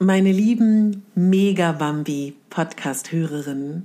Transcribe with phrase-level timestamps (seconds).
[0.00, 3.84] Meine lieben Mega-Bambi-Podcast-Hörerinnen,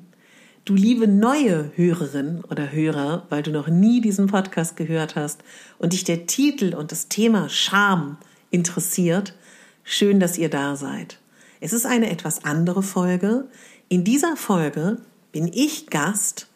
[0.65, 5.43] du liebe neue Hörerin oder Hörer, weil du noch nie diesen Podcast gehört hast
[5.77, 8.17] und dich der Titel und das Thema Scham
[8.49, 9.35] interessiert,
[9.83, 11.19] schön, dass ihr da seid.
[11.59, 13.47] Es ist eine etwas andere Folge.
[13.87, 14.97] In dieser Folge
[15.31, 16.47] bin ich Gast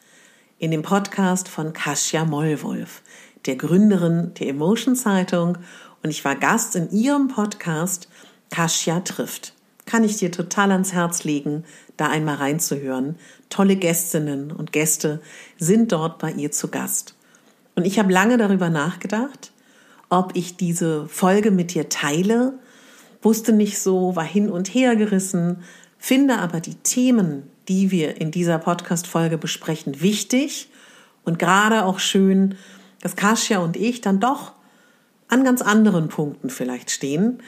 [0.58, 3.04] in dem Podcast von Kasia Mollwolf,
[3.46, 5.60] der Gründerin der Emotion Zeitung
[6.02, 8.10] und ich war Gast in ihrem Podcast
[8.54, 9.54] Kasia trifft.
[9.88, 11.66] Kann ich dir total ans Herz legen,
[11.98, 13.16] da einmal reinzuhören.
[13.50, 15.22] Tolle Gästinnen und Gäste
[15.58, 17.16] sind dort bei ihr zu Gast.
[17.76, 19.52] Und ich habe lange darüber nachgedacht,
[20.10, 22.60] ob ich diese Folge mit dir teile,
[23.24, 25.64] wusste nicht so, war hin und her gerissen,
[25.98, 30.70] finde aber die Themen, die wir in dieser Podcast-Folge besprechen, wichtig
[31.24, 32.54] und gerade auch schön,
[33.02, 34.52] dass Kasia und ich dann doch
[35.28, 37.42] an ganz anderen Punkten vielleicht stehen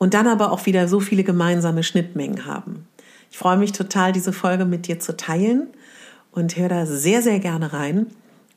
[0.00, 2.88] und dann aber auch wieder so viele gemeinsame Schnittmengen haben.
[3.30, 5.68] Ich freue mich total, diese Folge mit dir zu teilen
[6.32, 8.06] und höre da sehr, sehr gerne rein.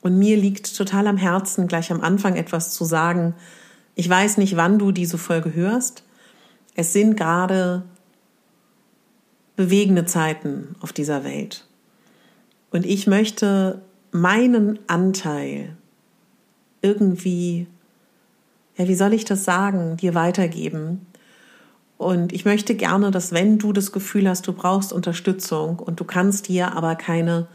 [0.00, 3.34] Und mir liegt total am Herzen, gleich am Anfang etwas zu sagen.
[3.94, 6.02] Ich weiß nicht, wann du diese Folge hörst.
[6.76, 7.82] Es sind gerade
[9.54, 11.66] bewegende Zeiten auf dieser Welt.
[12.70, 15.76] Und ich möchte meinen Anteil
[16.80, 17.66] irgendwie,
[18.78, 21.06] ja, wie soll ich das sagen, dir weitergeben,
[21.96, 26.04] und ich möchte gerne, dass wenn du das Gefühl hast, du brauchst Unterstützung und du
[26.04, 27.46] kannst dir aber keine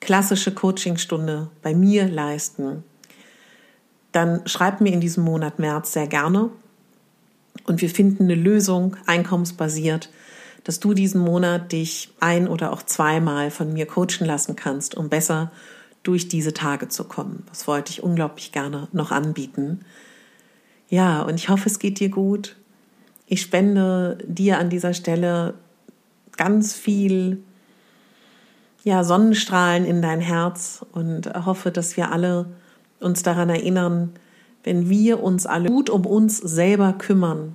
[0.00, 2.82] klassische Coachingstunde bei mir leisten,
[4.12, 6.50] dann schreib mir in diesem Monat März sehr gerne
[7.64, 10.10] und wir finden eine Lösung, einkommensbasiert,
[10.64, 15.08] dass du diesen Monat dich ein oder auch zweimal von mir coachen lassen kannst, um
[15.08, 15.52] besser
[16.02, 17.44] durch diese Tage zu kommen.
[17.48, 19.80] Das wollte ich unglaublich gerne noch anbieten.
[20.88, 22.56] Ja, und ich hoffe, es geht dir gut.
[23.32, 25.54] Ich spende dir an dieser Stelle
[26.36, 27.44] ganz viel
[28.82, 32.46] ja, Sonnenstrahlen in dein Herz und hoffe, dass wir alle
[32.98, 34.14] uns daran erinnern,
[34.64, 37.54] wenn wir uns alle gut um uns selber kümmern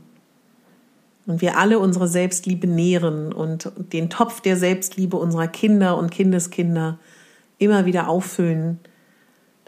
[1.25, 6.99] und wir alle unsere Selbstliebe nähren und den Topf der Selbstliebe unserer Kinder und Kindeskinder
[7.57, 8.79] immer wieder auffüllen,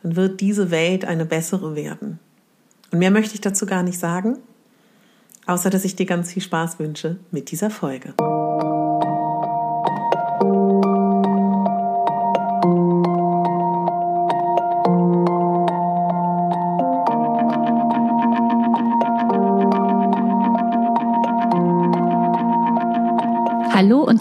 [0.02, 2.20] dann wird diese Welt eine bessere werden.
[2.94, 4.38] Und mehr möchte ich dazu gar nicht sagen.
[5.48, 8.14] Außer dass ich dir ganz viel Spaß wünsche mit dieser Folge.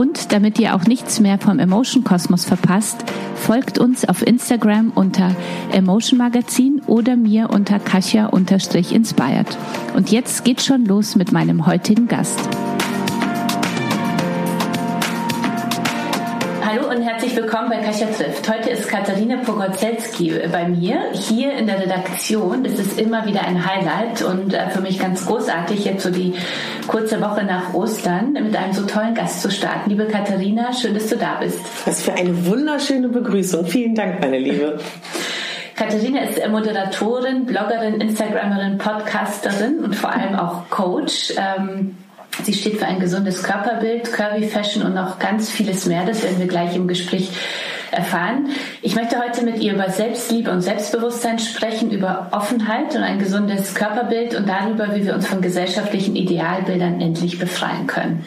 [0.00, 5.36] Und damit ihr auch nichts mehr vom Emotion Kosmos verpasst, folgt uns auf Instagram unter
[5.72, 9.58] Emotion Magazin oder mir unter Kasia-inspired.
[9.94, 12.48] Und jetzt geht's schon los mit meinem heutigen Gast.
[17.30, 18.48] Herzlich willkommen bei Kasia trifft.
[18.48, 22.64] Heute ist Katharina Pogozelski bei mir hier in der Redaktion.
[22.64, 26.34] Das ist immer wieder ein Highlight und äh, für mich ganz großartig, jetzt so die
[26.88, 29.90] kurze Woche nach Ostern mit einem so tollen Gast zu starten.
[29.90, 31.60] Liebe Katharina, schön, dass du da bist.
[31.84, 33.64] Was für eine wunderschöne Begrüßung.
[33.64, 34.80] Vielen Dank, meine Liebe.
[35.76, 41.32] Katharina ist Moderatorin, Bloggerin, Instagramerin, Podcasterin und vor allem auch Coach.
[41.36, 41.96] Ähm,
[42.42, 46.04] Sie steht für ein gesundes Körperbild, Curvy Fashion und noch ganz vieles mehr.
[46.04, 47.30] Das werden wir gleich im Gespräch
[47.90, 48.48] erfahren.
[48.82, 53.74] Ich möchte heute mit ihr über Selbstliebe und Selbstbewusstsein sprechen, über Offenheit und ein gesundes
[53.74, 58.24] Körperbild und darüber, wie wir uns von gesellschaftlichen Idealbildern endlich befreien können.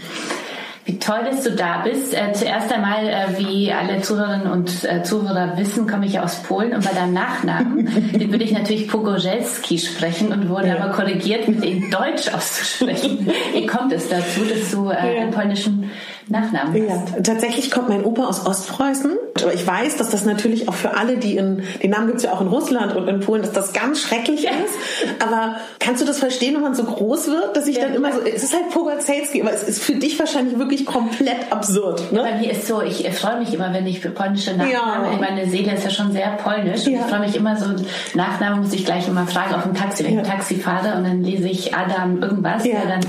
[0.85, 2.13] Wie toll, dass du da bist.
[2.13, 6.74] Äh, zuerst einmal, äh, wie alle Zuhörerinnen und äh, Zuhörer wissen, komme ich aus Polen
[6.74, 7.85] und bei deinem Nachnamen,
[8.19, 10.77] den würde ich natürlich Pogozelski sprechen und wurde ja.
[10.77, 13.31] aber korrigiert, mit dem Deutsch auszusprechen.
[13.53, 15.21] Wie kommt es dazu, dass du äh, ja.
[15.21, 15.89] einen polnischen
[16.28, 17.16] Nachnamen hast.
[17.16, 19.12] Ja, tatsächlich kommt mein Opa aus Ostpreußen.
[19.42, 22.24] Aber ich weiß, dass das natürlich auch für alle, die in, den Namen gibt es
[22.24, 24.52] ja auch in Russland und in Polen, dass das ganz schrecklich ja.
[24.52, 25.24] ist.
[25.24, 28.14] Aber kannst du das verstehen, wenn man so groß wird, dass ich ja, dann immer
[28.14, 32.12] so, es ist halt Pogacelski, aber es ist für dich wahrscheinlich wirklich komplett absurd.
[32.12, 32.22] Ne?
[32.22, 35.18] Bei mir ist so, ich freue mich immer, wenn ich für polnische Nachnamen, ja.
[35.20, 36.86] meine Seele ist ja schon sehr polnisch.
[36.86, 37.00] Ja.
[37.00, 37.66] Ich freue mich immer so,
[38.14, 41.24] Nachnamen muss ich gleich immer fragen auf dem Taxi, wenn ich Taxi fahre und dann
[41.24, 42.75] lese ich Adam irgendwas, ja.
[42.88, 43.02] dann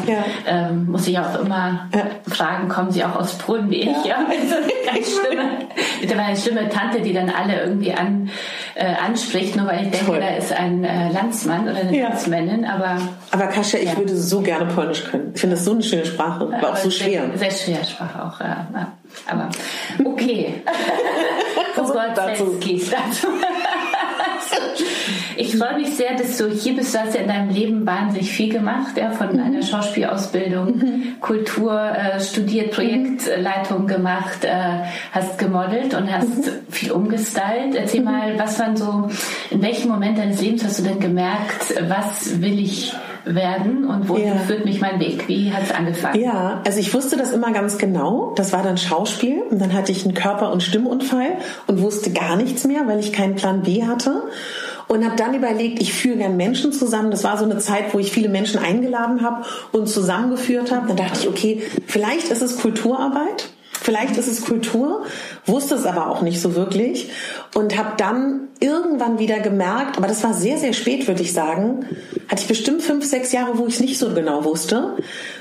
[0.47, 1.89] ähm, muss ich auch immer
[2.29, 4.05] fragen, kommen Sie auch aus Polen wie ich?
[4.05, 4.55] Ja, also
[4.87, 5.59] ganz schlimme,
[6.01, 8.31] mit eine schlimme Tante, die dann alle irgendwie an,
[8.75, 10.21] äh, anspricht, nur weil ich denke, Toll.
[10.21, 12.99] da ist ein äh, Landsmann oder eine Landsmännin, aber...
[13.31, 15.33] Aber Kasia, ich würde so gerne Polnisch können.
[15.35, 17.31] Ich finde das so eine schöne Sprache, aber, aber auch so schwer.
[17.35, 18.67] Sehr, sehr schwer Sprache auch, ja.
[19.27, 19.49] Aber
[20.05, 20.63] okay.
[21.77, 22.59] oh Gott, dazu.
[22.61, 23.29] dazu.
[25.37, 26.95] Ich freue mich sehr, dass du hier bist.
[26.95, 29.43] Du hast ja in deinem Leben wahnsinnig viel gemacht, ja, von mhm.
[29.43, 31.21] einer Schauspielausbildung, mhm.
[31.21, 36.71] Kultur äh, studiert, Projektleitung gemacht, äh, hast gemodelt und hast mhm.
[36.71, 37.75] viel umgestylt.
[37.75, 38.07] Erzähl mhm.
[38.07, 39.09] mal, was waren so,
[39.51, 42.95] in welchem Moment deines Lebens hast du denn gemerkt, was will ich
[43.25, 44.37] werden und wohin ja.
[44.37, 45.29] führt mich mein Weg?
[45.29, 46.21] Wie hat es angefangen?
[46.21, 48.33] Ja, also ich wusste das immer ganz genau.
[48.37, 52.37] Das war dann Schauspiel und dann hatte ich einen Körper- und Stimmunfall und wusste gar
[52.37, 54.23] nichts mehr, weil ich keinen Plan B hatte
[54.89, 57.11] und habe dann überlegt, ich führe gern Menschen zusammen.
[57.11, 60.89] Das war so eine Zeit, wo ich viele Menschen eingeladen habe und zusammengeführt habe.
[60.89, 63.51] Dann dachte ich, okay, vielleicht ist es Kulturarbeit.
[63.85, 65.05] Vielleicht ist es Kultur,
[65.45, 67.11] wusste es aber auch nicht so wirklich
[67.55, 71.85] und habe dann irgendwann wieder gemerkt, aber das war sehr, sehr spät, würde ich sagen,
[72.29, 74.97] hatte ich bestimmt fünf, sechs Jahre, wo ich es nicht so genau wusste.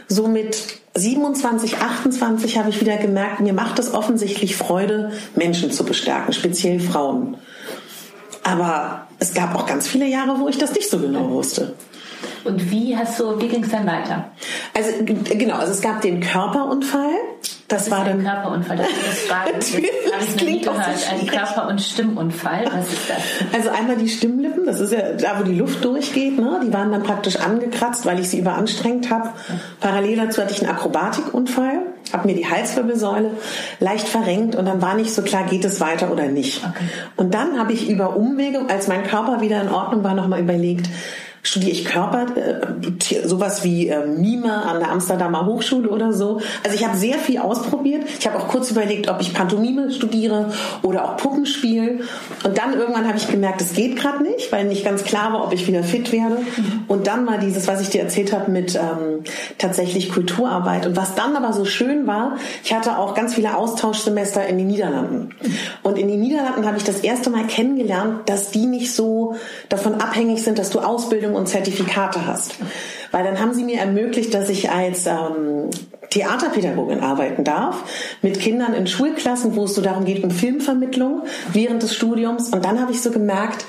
[0.09, 0.57] So mit
[0.93, 6.81] 27, 28 habe ich wieder gemerkt, mir macht es offensichtlich Freude, Menschen zu bestärken, speziell
[6.81, 7.37] Frauen.
[8.43, 11.75] Aber es gab auch ganz viele Jahre, wo ich das nicht so genau wusste.
[12.43, 14.25] Und wie hast du, wie ging es dann weiter?
[14.73, 17.11] Also genau, also es gab den Körperunfall.
[17.67, 18.77] Das, das war dann Körperunfall.
[18.77, 20.79] Das, das, war, das, das klingt gehört.
[21.11, 22.65] Ein Körper- und Stimmunfall.
[22.65, 23.53] Was ist das?
[23.53, 24.65] Also einmal die Stimmlippen.
[24.65, 26.37] Das ist ja da, wo die Luft durchgeht.
[26.37, 26.61] Ne?
[26.65, 29.29] Die waren dann praktisch angekratzt, weil ich sie überanstrengt habe.
[29.79, 31.81] Parallel dazu hatte ich einen Akrobatikunfall
[32.13, 33.31] habe mir die Halswirbelsäule
[33.79, 36.63] leicht verrenkt und dann war nicht so klar, geht es weiter oder nicht.
[36.63, 36.85] Okay.
[37.15, 40.89] Und dann habe ich über Umwege, als mein Körper wieder in Ordnung war, nochmal überlegt,
[41.43, 46.39] studiere ich Körper, äh, sowas wie äh, Mime an der Amsterdamer Hochschule oder so.
[46.63, 48.03] Also ich habe sehr viel ausprobiert.
[48.17, 50.51] Ich habe auch kurz überlegt, ob ich Pantomime studiere
[50.83, 52.05] oder auch Puppenspiel.
[52.45, 55.43] Und dann irgendwann habe ich gemerkt, es geht gerade nicht, weil nicht ganz klar war,
[55.43, 56.37] ob ich wieder fit werde.
[56.37, 56.85] Mhm.
[56.87, 59.23] Und dann war dieses, was ich dir erzählt habe, mit ähm,
[59.57, 60.85] tatsächlich Kulturarbeit.
[60.85, 64.67] Und was dann aber so schön war, ich hatte auch ganz viele Austauschsemester in den
[64.67, 65.35] Niederlanden.
[65.81, 69.35] Und in den Niederlanden habe ich das erste Mal kennengelernt, dass die nicht so
[69.67, 72.55] davon abhängig sind, dass du Ausbildung Ausbildung und Zertifikate hast.
[73.11, 75.69] Weil dann haben sie mir ermöglicht, dass ich als ähm,
[76.09, 77.83] Theaterpädagogin arbeiten darf,
[78.21, 82.49] mit Kindern in Schulklassen, wo es so darum geht, um Filmvermittlung während des Studiums.
[82.49, 83.65] Und dann habe ich so gemerkt,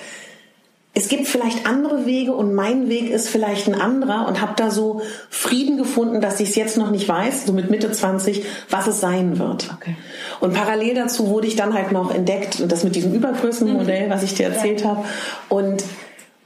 [0.97, 4.71] es gibt vielleicht andere Wege und mein Weg ist vielleicht ein anderer und habe da
[4.71, 8.87] so Frieden gefunden, dass ich es jetzt noch nicht weiß, so mit Mitte 20, was
[8.87, 9.75] es sein wird.
[9.75, 9.97] Okay.
[10.39, 14.35] Und parallel dazu wurde ich dann halt noch entdeckt, das mit diesem Übergrößenmodell, was ich
[14.35, 14.91] dir erzählt ja.
[14.91, 15.05] habe.
[15.49, 15.83] Und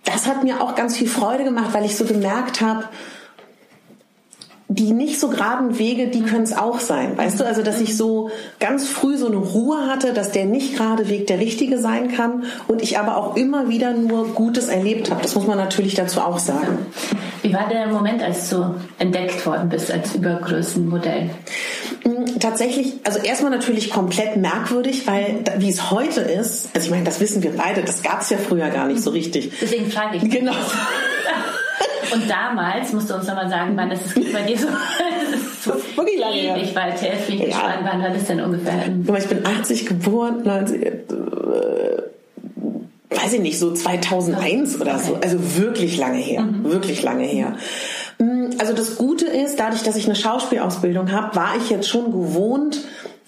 [0.08, 2.84] das hat mir auch ganz viel Freude gemacht, weil ich so gemerkt habe,
[4.70, 7.16] die nicht so geraden Wege, die können es auch sein.
[7.16, 10.76] Weißt du, also dass ich so ganz früh so eine Ruhe hatte, dass der nicht
[10.76, 15.10] gerade Weg der richtige sein kann und ich aber auch immer wieder nur Gutes erlebt
[15.10, 15.22] habe.
[15.22, 16.86] Das muss man natürlich dazu auch sagen.
[17.42, 21.30] Wie war der Moment, als du entdeckt worden bist als Übergrößenmodell?
[22.02, 27.04] Hm, tatsächlich, also erstmal natürlich komplett merkwürdig, weil wie es heute ist, also ich meine,
[27.04, 29.50] das wissen wir beide, das gab es ja früher gar nicht so richtig.
[29.62, 30.30] Deswegen frage ich.
[30.30, 30.52] Genau.
[32.12, 34.68] Und damals, musst du uns nochmal sagen, wann das ist bei dir so,
[35.64, 36.56] so wirklich lange her.
[36.56, 37.78] Ich war jetzt bin ich ja.
[37.82, 38.86] wann war das denn ungefähr?
[39.18, 40.92] Ich bin 80 geboren, 90, äh,
[43.10, 45.18] weiß ich nicht, so 2001 oder so.
[45.22, 46.64] Also wirklich lange her, mhm.
[46.64, 47.56] wirklich lange her.
[48.18, 52.12] Hm, also das Gute ist, dadurch, dass ich eine Schauspielausbildung habe, war ich jetzt schon
[52.12, 52.80] gewohnt,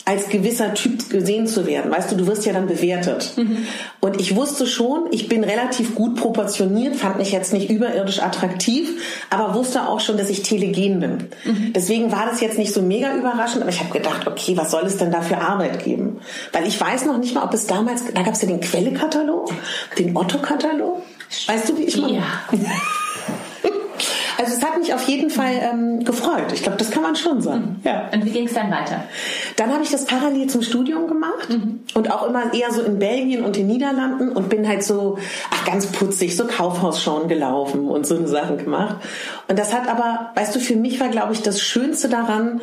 [0.04, 1.90] als gewisser Typ gesehen zu werden.
[1.90, 3.32] Weißt du, du wirst ja dann bewertet.
[3.36, 3.66] Mhm.
[4.00, 8.88] Und ich wusste schon, ich bin relativ gut proportioniert, fand mich jetzt nicht überirdisch attraktiv,
[9.30, 11.28] aber wusste auch schon, dass ich telegen bin.
[11.44, 11.72] Mhm.
[11.74, 14.84] Deswegen war das jetzt nicht so mega überraschend, aber ich habe gedacht, okay, was soll
[14.84, 16.20] es denn da für Arbeit geben?
[16.52, 19.52] Weil ich weiß noch nicht mal, ob es damals, da gab es ja den Quelle-Katalog,
[19.98, 21.02] den Otto-Katalog.
[21.46, 22.18] Weißt du, wie ich meine?
[22.18, 22.24] Ja.
[24.40, 26.50] Also es hat mich auf jeden Fall ähm, gefreut.
[26.54, 27.76] Ich glaube, das kann man schon sagen.
[27.78, 27.80] Mhm.
[27.84, 28.08] Ja.
[28.10, 29.04] Und wie ging es dann weiter?
[29.56, 31.80] Dann habe ich das parallel zum Studium gemacht mhm.
[31.92, 35.18] und auch immer eher so in Belgien und den Niederlanden und bin halt so
[35.50, 38.96] ach, ganz putzig, so Kaufhausschauen gelaufen und so eine Sachen gemacht.
[39.46, 42.62] Und das hat aber, weißt du, für mich war, glaube ich, das Schönste daran,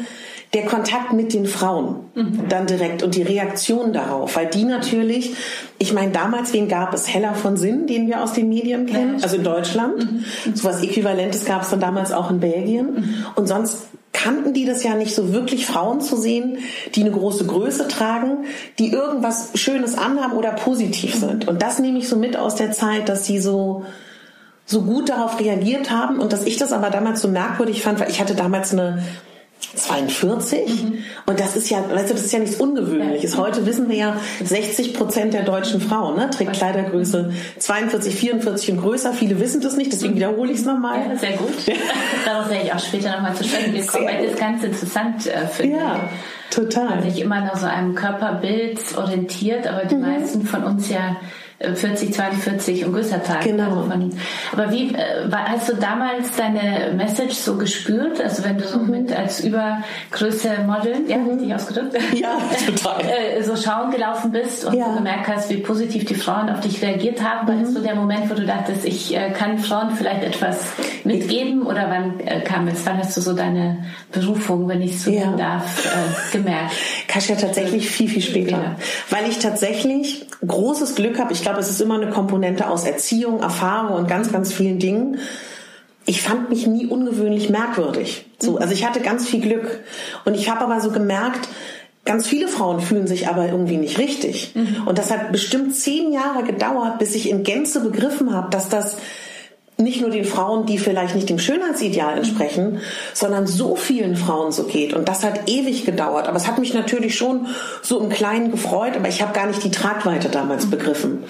[0.53, 2.47] der Kontakt mit den Frauen mhm.
[2.47, 5.35] dann direkt und die Reaktion darauf, weil die natürlich,
[5.77, 7.13] ich meine, damals, wen gab es?
[7.13, 9.97] Heller von Sinn, den wir aus den Medien kennen, also in Deutschland.
[9.99, 10.55] Mhm.
[10.55, 12.93] So was Äquivalentes gab es dann damals auch in Belgien.
[12.93, 13.25] Mhm.
[13.35, 16.59] Und sonst kannten die das ja nicht so wirklich, Frauen zu sehen,
[16.95, 18.45] die eine große Größe tragen,
[18.79, 21.47] die irgendwas Schönes anhaben oder positiv sind.
[21.47, 23.85] Und das nehme ich so mit aus der Zeit, dass sie so,
[24.65, 28.09] so gut darauf reagiert haben und dass ich das aber damals so merkwürdig fand, weil
[28.09, 29.03] ich hatte damals eine
[29.75, 31.03] 42 mhm.
[31.25, 33.33] und das ist ja, weißt du, das ist ja nichts Ungewöhnliches.
[33.33, 33.39] Ja.
[33.39, 38.81] Heute wissen wir ja, 60 Prozent der deutschen Frauen ne, trägt Kleidergröße 42, 44 und
[38.81, 39.13] größer.
[39.13, 40.99] Viele wissen das nicht, deswegen wiederhole ich es nochmal.
[41.09, 41.53] Ja, sehr gut.
[42.25, 45.47] Darauf werde ich auch später nochmal zu sprechen kommen, weil ich das ganz interessant äh,
[45.47, 45.77] finde.
[45.77, 46.09] Ja,
[46.49, 46.89] total.
[46.89, 50.01] Man sich immer nach so einem Körperbild orientiert, aber die mhm.
[50.01, 51.17] meisten von uns ja
[51.59, 53.41] 40, 42 und Größertag.
[53.41, 53.81] Genau.
[53.89, 54.09] Also
[54.53, 58.21] aber wie äh, hast du damals deine Message so gespürt?
[58.21, 58.91] Also wenn du so mhm.
[58.91, 61.29] mit als Übergröße Model, ja, mhm.
[61.31, 61.97] richtig ausgedrückt?
[62.13, 63.01] Ja, total.
[63.37, 64.89] äh, so schauen gelaufen bist und ja.
[64.89, 67.47] du gemerkt hast, wie positiv die Frauen auf dich reagiert haben.
[67.47, 67.63] War mhm.
[67.63, 70.73] das so der Moment, wo du dachtest, ich äh, kann Frauen vielleicht etwas
[71.03, 71.63] mitgeben?
[71.63, 72.85] Oder wann äh, kam es?
[72.85, 75.35] Wann hast du so deine Berufung, wenn ich so ja.
[75.35, 76.75] darf, äh, gemerkt?
[77.07, 78.51] Kasia tatsächlich viel, viel später.
[78.51, 78.75] Ja.
[79.09, 81.33] Weil ich tatsächlich großes Glück habe.
[81.33, 85.19] Ich glaube, es ist immer eine Komponente aus Erziehung, Erfahrung und ganz, ganz vielen Dingen.
[86.05, 88.25] Ich fand mich nie ungewöhnlich merkwürdig.
[88.37, 88.57] So, mhm.
[88.57, 89.79] also ich hatte ganz viel Glück.
[90.25, 91.47] Und ich habe aber so gemerkt,
[92.03, 94.55] ganz viele Frauen fühlen sich aber irgendwie nicht richtig.
[94.55, 94.87] Mhm.
[94.87, 98.97] Und das hat bestimmt zehn Jahre gedauert, bis ich in Gänze begriffen habe, dass das
[99.77, 102.81] nicht nur den Frauen, die vielleicht nicht dem Schönheitsideal entsprechen,
[103.13, 104.93] sondern so vielen Frauen so geht.
[104.93, 106.27] Und das hat ewig gedauert.
[106.27, 107.47] Aber es hat mich natürlich schon
[107.83, 111.23] so im Kleinen gefreut, aber ich habe gar nicht die Tragweite damals begriffen.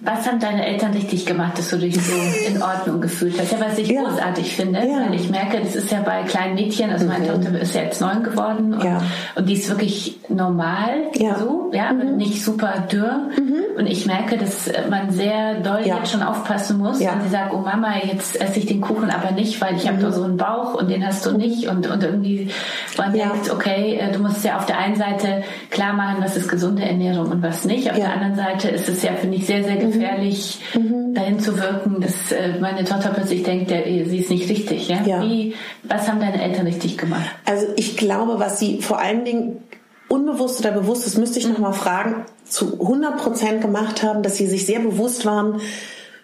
[0.00, 2.12] Was haben deine Eltern richtig gemacht, dass du dich so
[2.46, 3.50] in Ordnung gefühlt hast?
[3.50, 4.02] Ja, was ich ja.
[4.02, 5.04] großartig finde, ja.
[5.04, 7.42] weil ich merke, das ist ja bei kleinen Mädchen, also meine mhm.
[7.42, 9.02] Tochter ist ja jetzt neun geworden und, ja.
[9.34, 12.16] und die ist wirklich normal, so, ja, mhm.
[12.16, 13.28] nicht super dürr.
[13.36, 13.58] Mhm.
[13.76, 17.58] Und ich merke, dass man sehr doll jetzt schon aufpassen muss, wenn sie sagt, oh
[17.58, 20.74] Mama, jetzt esse ich den Kuchen aber nicht, weil ich habe da so einen Bauch
[20.74, 22.50] und den hast du nicht und, und irgendwie
[22.98, 26.48] man denkt, okay, äh, du musst ja auf der einen Seite klar machen, was ist
[26.48, 27.88] gesunde Ernährung und was nicht.
[27.90, 31.14] Auf der anderen Seite ist es ja, finde ich, sehr, sehr gefährlich, mhm.
[31.14, 34.88] dahin zu wirken, dass äh, meine Tochter plötzlich denkt, sie ist nicht richtig.
[34.88, 35.02] Ja?
[35.04, 35.22] ja?
[35.22, 37.30] Wie, was haben deine Eltern richtig gemacht?
[37.44, 39.62] Also ich glaube, was sie vor allen Dingen
[40.08, 41.52] unbewusst oder bewusst, das müsste ich mhm.
[41.52, 45.60] noch mal fragen, zu 100 Prozent gemacht haben, dass sie sich sehr bewusst waren,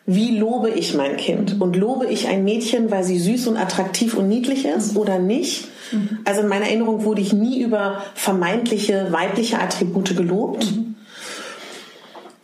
[0.07, 1.57] wie lobe ich mein Kind?
[1.57, 1.63] Mhm.
[1.63, 5.01] Und lobe ich ein Mädchen, weil sie süß und attraktiv und niedlich ist mhm.
[5.01, 5.69] oder nicht?
[5.93, 6.19] Mhm.
[6.25, 10.67] Also in meiner Erinnerung wurde ich nie über vermeintliche weibliche Attribute gelobt.
[10.71, 10.94] Mhm.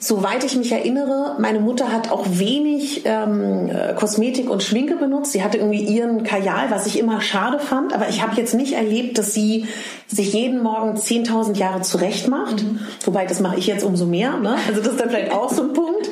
[0.02, 5.32] Soweit ich mich erinnere, meine Mutter hat auch wenig ähm, äh, Kosmetik und Schminke benutzt.
[5.32, 7.92] Sie hatte irgendwie ihren Kajal, was ich immer schade fand.
[7.92, 9.66] Aber ich habe jetzt nicht erlebt, dass sie
[10.06, 12.62] sich jeden Morgen 10.000 Jahre zurecht macht.
[12.62, 12.80] Mhm.
[13.04, 14.38] Wobei, das mache ich jetzt umso mehr.
[14.38, 14.56] Ne?
[14.66, 16.08] Also das ist dann vielleicht auch so ein Punkt.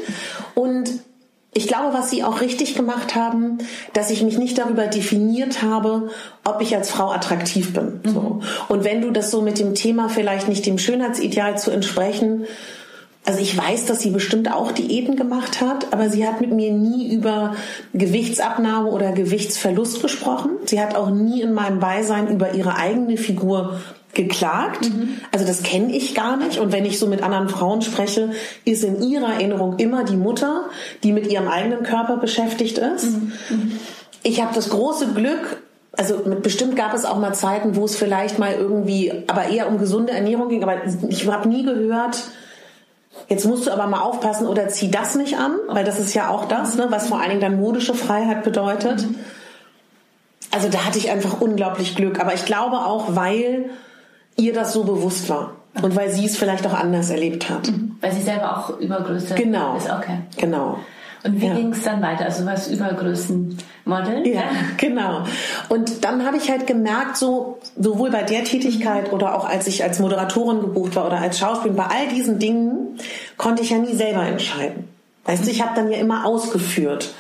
[0.55, 0.91] Und
[1.55, 3.57] ich glaube, was sie auch richtig gemacht haben,
[3.95, 6.11] dass ich mich nicht darüber definiert habe,
[6.45, 8.03] ob ich als Frau attraktiv bin.
[8.05, 8.11] Mhm.
[8.11, 8.41] So.
[8.69, 12.45] Und wenn du das so mit dem Thema vielleicht nicht dem Schönheitsideal zu entsprechen,
[13.29, 16.73] also ich weiß, dass sie bestimmt auch Diäten gemacht hat, aber sie hat mit mir
[16.73, 17.57] nie über
[17.93, 20.53] Gewichtsabnahme oder Gewichtsverlust gesprochen.
[20.65, 23.81] Sie hat auch nie in meinem Beisein über ihre eigene Figur
[24.15, 24.89] geklagt.
[24.89, 25.19] Mhm.
[25.31, 26.59] Also das kenne ich gar nicht.
[26.59, 28.31] Und wenn ich so mit anderen Frauen spreche,
[28.65, 30.65] ist in ihrer Erinnerung immer die Mutter,
[31.05, 33.11] die mit ihrem eigenen Körper beschäftigt ist.
[33.11, 33.33] Mhm.
[33.51, 33.73] Mhm.
[34.23, 38.39] Ich habe das große Glück, also bestimmt gab es auch mal Zeiten, wo es vielleicht
[38.39, 40.63] mal irgendwie, aber eher um gesunde Ernährung ging.
[40.63, 40.77] Aber
[41.11, 42.23] ich habe nie gehört,
[43.29, 46.29] Jetzt musst du aber mal aufpassen oder zieh das nicht an, weil das ist ja
[46.29, 49.03] auch das, ne, was vor allen Dingen dann modische Freiheit bedeutet.
[49.03, 49.17] Mhm.
[50.51, 52.21] Also da hatte ich einfach unglaublich Glück.
[52.21, 53.71] Aber ich glaube auch, weil
[54.37, 55.53] ihr das so bewusst war.
[55.83, 57.69] Und weil sie es vielleicht auch anders erlebt hat.
[57.69, 57.97] Mhm.
[58.01, 59.77] Weil sie selber auch Übergröße genau.
[59.77, 59.91] ist.
[59.91, 60.21] Okay.
[60.37, 60.79] Genau.
[61.25, 61.55] Und wie ja.
[61.55, 62.25] ging es dann weiter?
[62.25, 64.27] Also was Übergrößenmodel?
[64.27, 64.45] Ja,
[64.77, 65.25] genau.
[65.69, 69.83] Und dann habe ich halt gemerkt, so sowohl bei der Tätigkeit oder auch als ich
[69.83, 72.78] als Moderatorin gebucht war oder als Schauspielerin, bei all diesen Dingen
[73.37, 74.89] konnte ich ja nie selber entscheiden.
[75.29, 77.13] Weißt du, ich habe dann ja immer ausgeführt.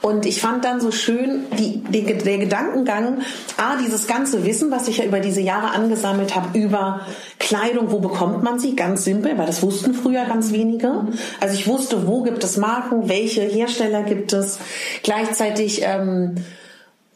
[0.00, 3.20] Und ich fand dann so schön die, die, der Gedankengang,
[3.58, 7.02] ah, dieses ganze Wissen, was ich ja über diese Jahre angesammelt habe, über
[7.38, 8.76] Kleidung, wo bekommt man sie?
[8.76, 11.08] Ganz simpel, weil das wussten früher ganz wenige.
[11.38, 14.58] Also ich wusste, wo gibt es Marken, welche Hersteller gibt es.
[15.02, 16.36] Gleichzeitig ähm,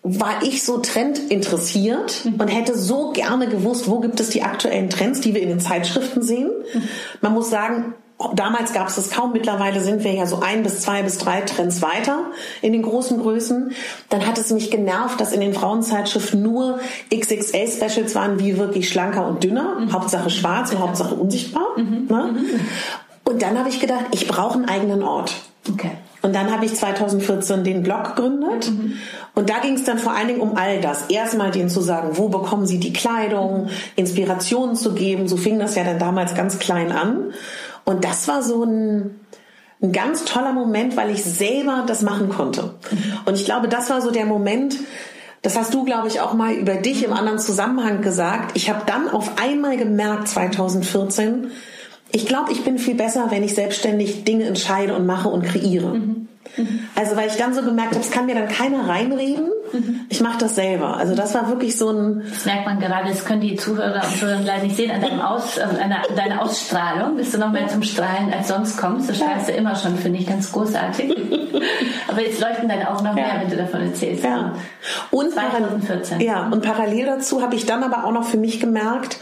[0.06, 5.22] war ich so trendinteressiert und hätte so gerne gewusst, wo gibt es die aktuellen Trends,
[5.22, 6.50] die wir in den Zeitschriften sehen.
[7.22, 7.94] Man muss sagen,
[8.34, 11.40] Damals gab es das kaum, mittlerweile sind wir ja so ein bis zwei bis drei
[11.40, 12.26] Trends weiter
[12.62, 13.72] in den großen Größen.
[14.08, 16.78] Dann hat es mich genervt, dass in den Frauenzeitschriften nur
[17.12, 19.92] XXL-Specials waren, wie wirklich schlanker und dünner, mhm.
[19.92, 21.66] Hauptsache schwarz und Hauptsache unsichtbar.
[21.76, 22.06] Mhm.
[22.08, 22.32] Ne?
[22.32, 22.60] Mhm.
[23.24, 25.34] Und dann habe ich gedacht, ich brauche einen eigenen Ort.
[25.68, 25.90] Okay.
[26.24, 28.70] Und dann habe ich 2014 den Blog gegründet.
[28.70, 28.94] Mhm.
[29.34, 31.10] Und da ging es dann vor allen Dingen um all das.
[31.10, 35.28] Erstmal denen zu sagen, wo bekommen sie die Kleidung, Inspirationen zu geben.
[35.28, 37.34] So fing das ja dann damals ganz klein an.
[37.84, 39.20] Und das war so ein,
[39.82, 42.72] ein ganz toller Moment, weil ich selber das machen konnte.
[43.26, 44.78] Und ich glaube, das war so der Moment,
[45.42, 48.52] das hast du, glaube ich, auch mal über dich im anderen Zusammenhang gesagt.
[48.56, 51.50] Ich habe dann auf einmal gemerkt, 2014,
[52.14, 55.94] ich glaube, ich bin viel besser, wenn ich selbstständig Dinge entscheide und mache und kreiere.
[55.94, 56.28] Mhm.
[56.94, 59.50] Also weil ich dann so gemerkt habe, es kann mir dann keiner reinreden.
[60.08, 60.96] Ich mache das selber.
[60.96, 62.22] Also das war wirklich so ein.
[62.30, 65.20] Das merkt man gerade, das können die Zuhörer und Zuhörer leider nicht sehen, an, deinem
[65.20, 69.08] Aus, an deiner, deiner Ausstrahlung bist du noch mehr zum Strahlen als sonst kommst.
[69.08, 71.16] Das strahlst du immer schon, finde ich, ganz großartig.
[72.08, 74.22] Aber jetzt leuchten deine Augen noch mehr, wenn du davon erzählst.
[74.22, 74.54] Ja.
[75.10, 76.20] Und 2014.
[76.20, 79.18] Ja, und parallel dazu habe ich dann aber auch noch für mich gemerkt,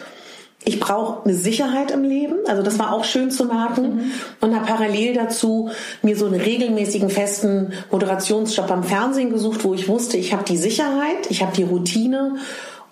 [0.65, 2.37] ich brauche eine Sicherheit im Leben.
[2.47, 3.83] Also das war auch schön zu merken.
[3.83, 4.13] Mhm.
[4.41, 5.71] Und habe parallel dazu
[6.03, 10.57] mir so einen regelmäßigen festen Moderationsjob am Fernsehen gesucht, wo ich wusste, ich habe die
[10.57, 12.37] Sicherheit, ich habe die Routine.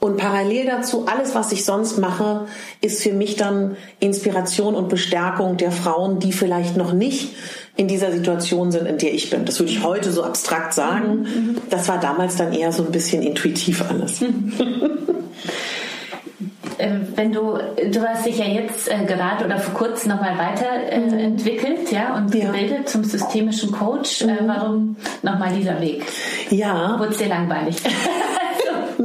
[0.01, 2.47] Und parallel dazu, alles, was ich sonst mache,
[2.81, 7.35] ist für mich dann Inspiration und Bestärkung der Frauen, die vielleicht noch nicht
[7.77, 9.45] in dieser Situation sind, in der ich bin.
[9.45, 11.21] Das würde ich heute so abstrakt sagen.
[11.21, 11.57] Mhm.
[11.69, 14.25] Das war damals dann eher so ein bisschen intuitiv alles.
[16.81, 17.59] Ähm, wenn du,
[17.91, 22.35] du hast dich ja jetzt äh, gerade oder vor kurzem nochmal weiterentwickelt, äh, ja, und
[22.35, 22.47] ja.
[22.47, 24.23] gebildet zum systemischen Coach.
[24.23, 24.49] Äh, mhm.
[24.49, 26.05] warum nochmal dieser Weg?
[26.51, 26.99] Ja.
[26.99, 27.77] Wurde es dir langweilig?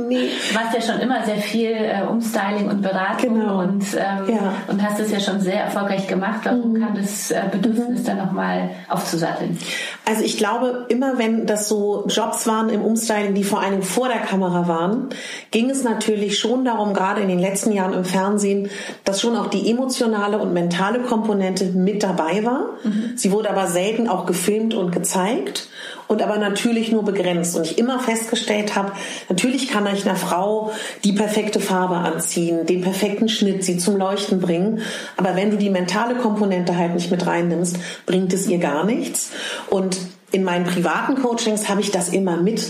[0.08, 0.30] Nee.
[0.50, 3.60] Du warst ja schon immer sehr viel äh, Umstyling und Beratung genau.
[3.60, 4.54] und, ähm, ja.
[4.68, 6.42] und hast es ja schon sehr erfolgreich gemacht.
[6.44, 6.82] Warum mhm.
[6.82, 8.06] kam das äh, Bedürfnis mhm.
[8.06, 9.58] dann nochmal aufzusatteln?
[10.06, 14.08] Also ich glaube, immer wenn das so Jobs waren im Umstyling, die vor allem vor
[14.08, 15.10] der Kamera waren,
[15.52, 18.70] ging es natürlich schon darum, gerade in den letzten Jahren im Fernsehen,
[19.04, 22.70] dass schon auch die emotionale und mentale Komponente mit dabei war.
[22.84, 23.14] Mhm.
[23.16, 25.68] Sie wurde aber selten auch gefilmt und gezeigt
[26.08, 27.56] und aber natürlich nur begrenzt.
[27.56, 28.92] Und ich immer festgestellt habe,
[29.30, 30.72] natürlich kann ich einer Frau
[31.04, 34.82] die perfekte Farbe anziehen, den perfekten Schnitt, sie zum Leuchten bringen.
[35.18, 39.32] Aber wenn du die mentale Komponente halt nicht mit reinnimmst, bringt es ihr gar nichts.
[39.70, 39.98] Und
[40.32, 42.62] in meinen privaten Coachings habe ich das immer mit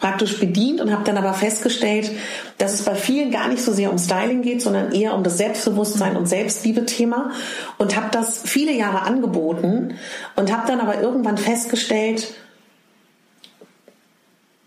[0.00, 2.10] praktisch bedient und habe dann aber festgestellt,
[2.58, 5.38] dass es bei vielen gar nicht so sehr um Styling geht, sondern eher um das
[5.38, 7.30] Selbstbewusstsein und Selbstliebe-Thema
[7.78, 9.94] und habe das viele Jahre angeboten
[10.34, 12.34] und habe dann aber irgendwann festgestellt,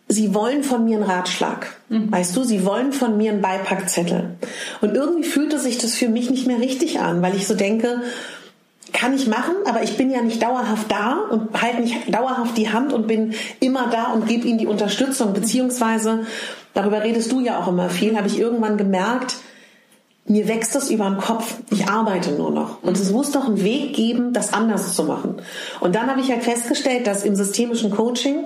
[0.07, 1.75] sie wollen von mir einen Ratschlag.
[1.89, 2.11] Mhm.
[2.11, 4.35] Weißt du, sie wollen von mir einen Beipackzettel.
[4.81, 8.01] Und irgendwie fühlte sich das für mich nicht mehr richtig an, weil ich so denke,
[8.93, 12.71] kann ich machen, aber ich bin ja nicht dauerhaft da und halte nicht dauerhaft die
[12.71, 15.33] Hand und bin immer da und gebe ihnen die Unterstützung.
[15.33, 16.25] Beziehungsweise,
[16.73, 19.35] darüber redest du ja auch immer viel, habe ich irgendwann gemerkt,
[20.27, 21.57] mir wächst das über den Kopf.
[21.69, 22.81] Ich arbeite nur noch.
[22.81, 25.35] Und es muss doch einen Weg geben, das anders zu machen.
[25.81, 28.45] Und dann habe ich halt festgestellt, dass im systemischen Coaching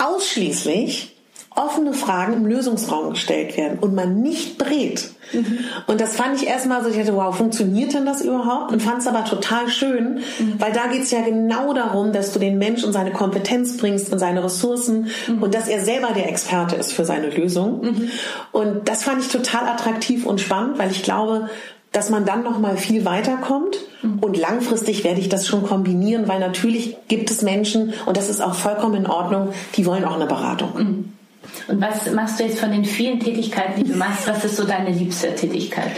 [0.00, 1.16] ausschließlich
[1.56, 5.10] offene Fragen im Lösungsraum gestellt werden und man nicht brät.
[5.32, 5.58] Mhm.
[5.88, 8.72] Und das fand ich erstmal so, ich dachte, wow, funktioniert denn das überhaupt?
[8.72, 10.54] Und fand es aber total schön, mhm.
[10.58, 14.12] weil da geht es ja genau darum, dass du den Mensch und seine Kompetenz bringst
[14.12, 15.42] und seine Ressourcen mhm.
[15.42, 17.82] und dass er selber der Experte ist für seine Lösung.
[17.82, 18.10] Mhm.
[18.52, 21.50] Und das fand ich total attraktiv und spannend, weil ich glaube,
[21.92, 24.18] dass man dann noch mal viel weiterkommt mhm.
[24.20, 28.40] und langfristig werde ich das schon kombinieren, weil natürlich gibt es Menschen und das ist
[28.40, 30.72] auch vollkommen in Ordnung, die wollen auch eine Beratung.
[30.76, 31.12] Mhm.
[31.66, 34.28] Und was machst du jetzt von den vielen Tätigkeiten, die du machst?
[34.28, 35.90] Was ist so deine liebste Tätigkeit?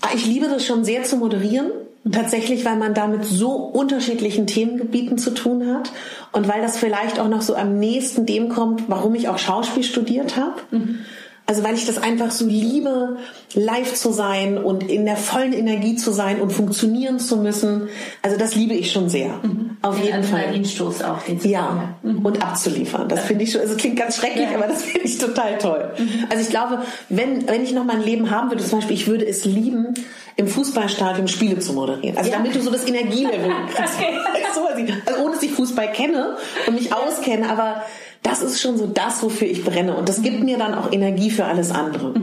[0.00, 1.70] Ah, ich liebe das schon sehr zu moderieren.
[2.10, 5.90] Tatsächlich, weil man da mit so unterschiedlichen Themengebieten zu tun hat
[6.32, 9.82] und weil das vielleicht auch noch so am nächsten dem kommt, warum ich auch Schauspiel
[9.82, 10.56] studiert habe.
[10.70, 10.98] Mhm
[11.46, 13.18] also weil ich das einfach so liebe,
[13.54, 17.88] live zu sein und in der vollen Energie zu sein und funktionieren zu müssen.
[18.22, 19.40] Also das liebe ich schon sehr.
[19.42, 19.76] Mhm.
[19.82, 20.52] Auf den jeden Fall.
[20.52, 21.22] Den Stoß auch.
[21.22, 22.24] Den ja, mhm.
[22.24, 23.10] und abzuliefern.
[23.10, 24.56] Das finde ich schon, also klingt ganz schrecklich, ja.
[24.56, 25.92] aber das finde ich total toll.
[25.98, 26.24] Mhm.
[26.30, 26.78] Also ich glaube,
[27.10, 29.92] wenn, wenn ich noch mein Leben haben würde, zum Beispiel, ich würde es lieben,
[30.36, 32.16] im Fußballstadion Spiele zu moderieren.
[32.16, 32.38] Also ja.
[32.38, 33.94] damit du so das Energielevel kriegst.
[33.96, 34.18] okay.
[35.06, 37.82] also ohne dass ich Fußball kenne und mich auskenne, aber
[38.24, 39.94] das ist schon so das, wofür ich brenne.
[39.94, 42.14] Und das gibt mir dann auch Energie für alles andere.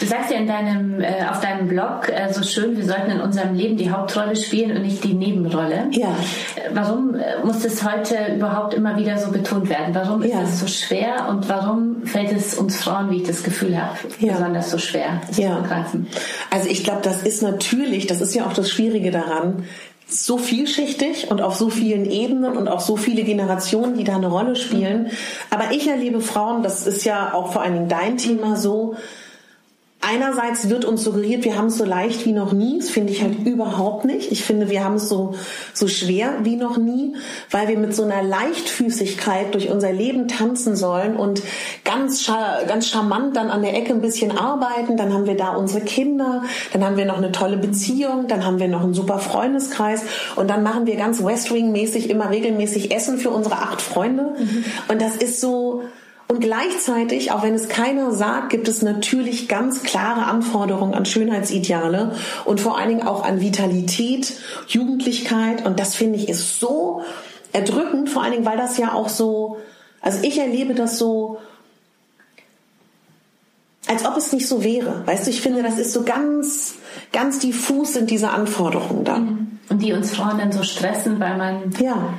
[0.00, 3.20] Das sagst ja in deinem, äh, auf deinem Blog äh, so schön, wir sollten in
[3.20, 5.86] unserem Leben die Hauptrolle spielen und nicht die Nebenrolle.
[5.92, 6.08] Ja.
[6.56, 9.94] Äh, warum äh, muss das heute überhaupt immer wieder so betont werden?
[9.94, 10.42] Warum ist Ja.
[10.42, 14.32] es so schwer und warum fällt es uns Frauen, wie ich das Gefühl habe, Ja.
[14.32, 15.56] besonders so schwer, das Ja.
[15.56, 16.08] zu begreifen?
[16.50, 19.64] Also ich glaube, das ist natürlich, das ist ja auch das Schwierige daran,
[20.12, 24.28] so vielschichtig und auf so vielen Ebenen und auch so viele Generationen, die da eine
[24.28, 25.10] Rolle spielen.
[25.50, 28.96] Aber ich erlebe Frauen, das ist ja auch vor allen Dingen dein Thema so,
[30.04, 32.80] Einerseits wird uns suggeriert, wir haben es so leicht wie noch nie.
[32.80, 34.32] Das finde ich halt überhaupt nicht.
[34.32, 35.36] Ich finde, wir haben es so,
[35.74, 37.14] so schwer wie noch nie,
[37.52, 41.40] weil wir mit so einer Leichtfüßigkeit durch unser Leben tanzen sollen und
[41.84, 42.28] ganz,
[42.66, 44.96] ganz charmant dann an der Ecke ein bisschen arbeiten.
[44.96, 48.58] Dann haben wir da unsere Kinder, dann haben wir noch eine tolle Beziehung, dann haben
[48.58, 50.02] wir noch einen super Freundeskreis
[50.34, 54.34] und dann machen wir ganz West Wing-mäßig immer regelmäßig Essen für unsere acht Freunde.
[54.88, 55.71] Und das ist so,
[56.32, 62.14] und gleichzeitig, auch wenn es keiner sagt, gibt es natürlich ganz klare Anforderungen an Schönheitsideale
[62.46, 64.32] und vor allen Dingen auch an Vitalität,
[64.66, 65.66] Jugendlichkeit.
[65.66, 67.02] Und das finde ich ist so
[67.52, 69.58] erdrückend, vor allen Dingen, weil das ja auch so,
[70.00, 71.36] also ich erlebe das so,
[73.86, 75.02] als ob es nicht so wäre.
[75.04, 76.76] Weißt du, ich finde, das ist so ganz,
[77.12, 79.16] ganz diffus sind diese Anforderungen da.
[79.68, 82.14] Und die uns Frauen dann so stressen, weil man Ja.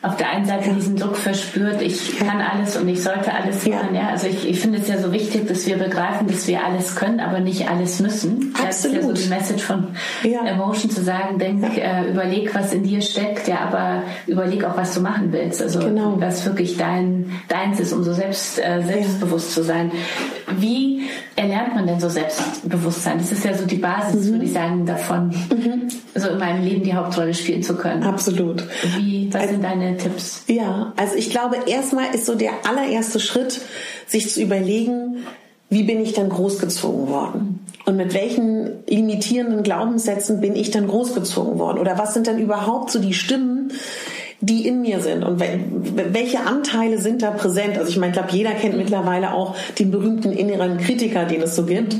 [0.00, 3.76] Auf der einen Seite diesen Druck verspürt, ich kann alles und ich sollte alles Ja.
[3.82, 3.94] machen.
[3.96, 6.94] Ja, also ich, ich finde es ja so wichtig, dass wir begreifen, dass wir alles
[6.94, 8.54] können, aber nicht alles müssen.
[8.64, 9.24] Das ist ja so Absolut.
[9.24, 9.88] die Message von
[10.22, 10.44] Ja.
[10.46, 14.94] Emotion zu sagen, denk, äh, überleg, was in dir steckt, ja, aber überleg auch, was
[14.94, 15.60] du machen willst.
[15.60, 16.14] Also Genau.
[16.18, 19.90] was wirklich dein deins ist, um so selbst äh, selbstbewusst zu sein.
[20.58, 21.02] Wie
[21.36, 23.18] erlernt man denn so Selbstbewusstsein?
[23.18, 24.32] Das ist ja so die Basis, Mhm.
[24.32, 25.34] würde ich sagen, davon,
[26.14, 28.02] so in meinem Leben die Hauptrolle spielen zu können.
[28.02, 28.64] Absolut.
[28.96, 30.44] Wie, was Also- sind deine Tipps?
[30.48, 33.60] Ja, also ich glaube, erstmal ist so der allererste Schritt,
[34.06, 35.18] sich zu überlegen,
[35.70, 37.60] wie bin ich dann großgezogen worden?
[37.84, 41.78] Und mit welchen limitierenden Glaubenssätzen bin ich dann großgezogen worden?
[41.78, 43.72] Oder was sind dann überhaupt so die Stimmen,
[44.40, 45.24] die in mir sind?
[45.24, 45.60] Und wel-
[46.12, 47.76] welche Anteile sind da präsent?
[47.78, 51.56] Also ich meine, ich glaube, jeder kennt mittlerweile auch den berühmten inneren Kritiker, den es
[51.56, 51.96] so gibt.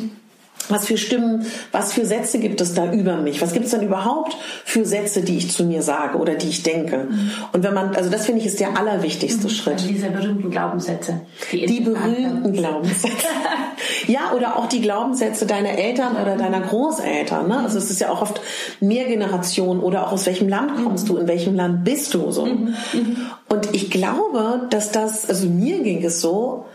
[0.70, 3.40] Was für Stimmen, was für Sätze gibt es da über mich?
[3.40, 6.62] Was gibt es denn überhaupt für Sätze, die ich zu mir sage oder die ich
[6.62, 7.08] denke?
[7.52, 9.74] Und wenn man, also das finde ich ist der allerwichtigste Schritt.
[9.74, 11.20] Also diese berühmten Glaubenssätze.
[11.52, 13.26] Die in- berühmten Glaubenssätze.
[14.08, 17.48] ja, oder auch die Glaubenssätze deiner Eltern oder deiner Großeltern.
[17.48, 17.60] Ne?
[17.60, 18.40] Also es ist ja auch oft
[18.80, 22.42] mehr Generation oder auch aus welchem Land kommst du, in welchem Land bist du so.
[22.42, 26.66] Und ich glaube, dass das, also mir ging es so,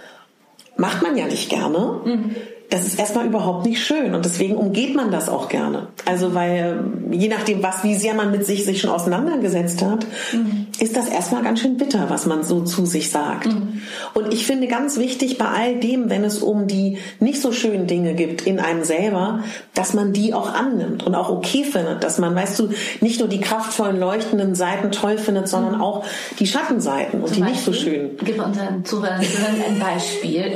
[0.77, 1.99] macht man ja nicht gerne.
[2.69, 5.87] Das ist erstmal überhaupt nicht schön und deswegen umgeht man das auch gerne.
[6.05, 10.07] Also weil ähm, je nachdem, was wie sehr man mit sich sich schon auseinandergesetzt hat,
[10.79, 13.49] ist das erstmal ganz schön bitter, was man so zu sich sagt.
[14.15, 17.85] Und ich finde ganz wichtig bei all dem, wenn es um die nicht so schönen
[17.85, 19.43] Dinge gibt in einem selber,
[19.75, 22.69] dass man die auch annimmt und auch okay findet, dass man, weißt du,
[23.01, 26.05] nicht nur die kraftvollen leuchtenden Seiten toll findet, sondern auch
[26.39, 27.93] die Schattenseiten und die Zum nicht so Beispiel?
[27.93, 28.09] schönen.
[28.23, 30.55] Gib unseren Zuhörern ein Beispiel.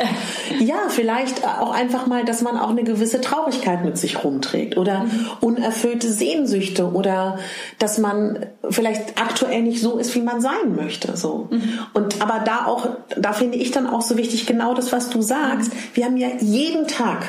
[0.59, 5.05] Ja, vielleicht auch einfach mal, dass man auch eine gewisse Traurigkeit mit sich rumträgt oder
[5.41, 7.39] unerfüllte Sehnsüchte oder
[7.79, 11.49] dass man vielleicht aktuell nicht so ist, wie man sein möchte, so.
[11.93, 15.21] Und aber da auch, da finde ich dann auch so wichtig, genau das, was du
[15.21, 15.71] sagst.
[15.93, 17.25] Wir haben ja jeden Tag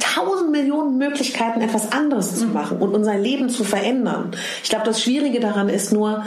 [0.00, 4.32] tausend Millionen Möglichkeiten, etwas anderes zu machen und unser Leben zu verändern.
[4.62, 6.24] Ich glaube, das Schwierige daran ist nur,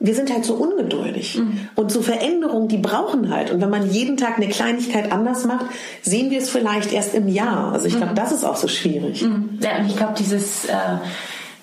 [0.00, 1.40] wir sind halt so ungeduldig.
[1.76, 3.50] Und so Veränderungen, die brauchen halt.
[3.50, 5.66] Und wenn man jeden Tag eine Kleinigkeit anders macht,
[6.02, 7.72] sehen wir es vielleicht erst im Jahr.
[7.72, 9.22] Also ich glaube, das ist auch so schwierig.
[9.60, 10.72] Ja, und ich glaube, dieses äh,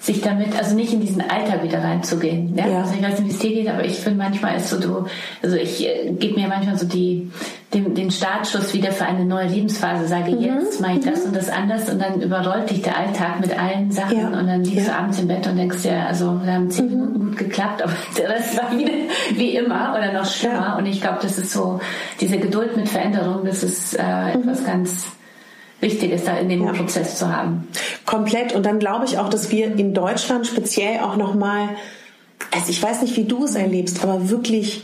[0.01, 2.55] sich damit, also nicht in diesen Alltag wieder reinzugehen.
[2.57, 2.65] Ja?
[2.67, 2.79] Ja.
[2.81, 5.05] Also ich weiß nicht, wie es dir geht, aber ich finde manchmal ist so du,
[5.43, 7.29] also ich äh, gebe mir manchmal so die
[7.73, 10.41] den, den Startschuss wieder für eine neue Lebensphase, sage Mhm.
[10.41, 13.91] jetzt mache ich das und das anders und dann überrollt dich der Alltag mit allen
[13.91, 14.27] Sachen Ja.
[14.27, 14.81] und dann liegst Ja.
[14.81, 14.87] Mhm.
[14.87, 17.93] du abends im Bett und denkst dir, also wir haben zehn Minuten gut geklappt, aber
[18.17, 18.91] der Rest war wieder
[19.35, 20.75] wie immer oder noch schlimmer Ja.
[20.77, 21.79] und ich glaube, das ist so
[22.19, 25.05] diese Geduld mit Veränderung, das ist äh, etwas ganz
[25.81, 26.65] Wichtiges da in dem Mhm.
[26.67, 26.73] Ja.
[26.73, 27.67] Prozess zu haben.
[28.05, 28.53] Komplett.
[28.53, 31.69] Und dann glaube ich auch, dass wir in Deutschland speziell auch nochmal,
[32.51, 34.83] also ich weiß nicht, wie du es erlebst, aber wirklich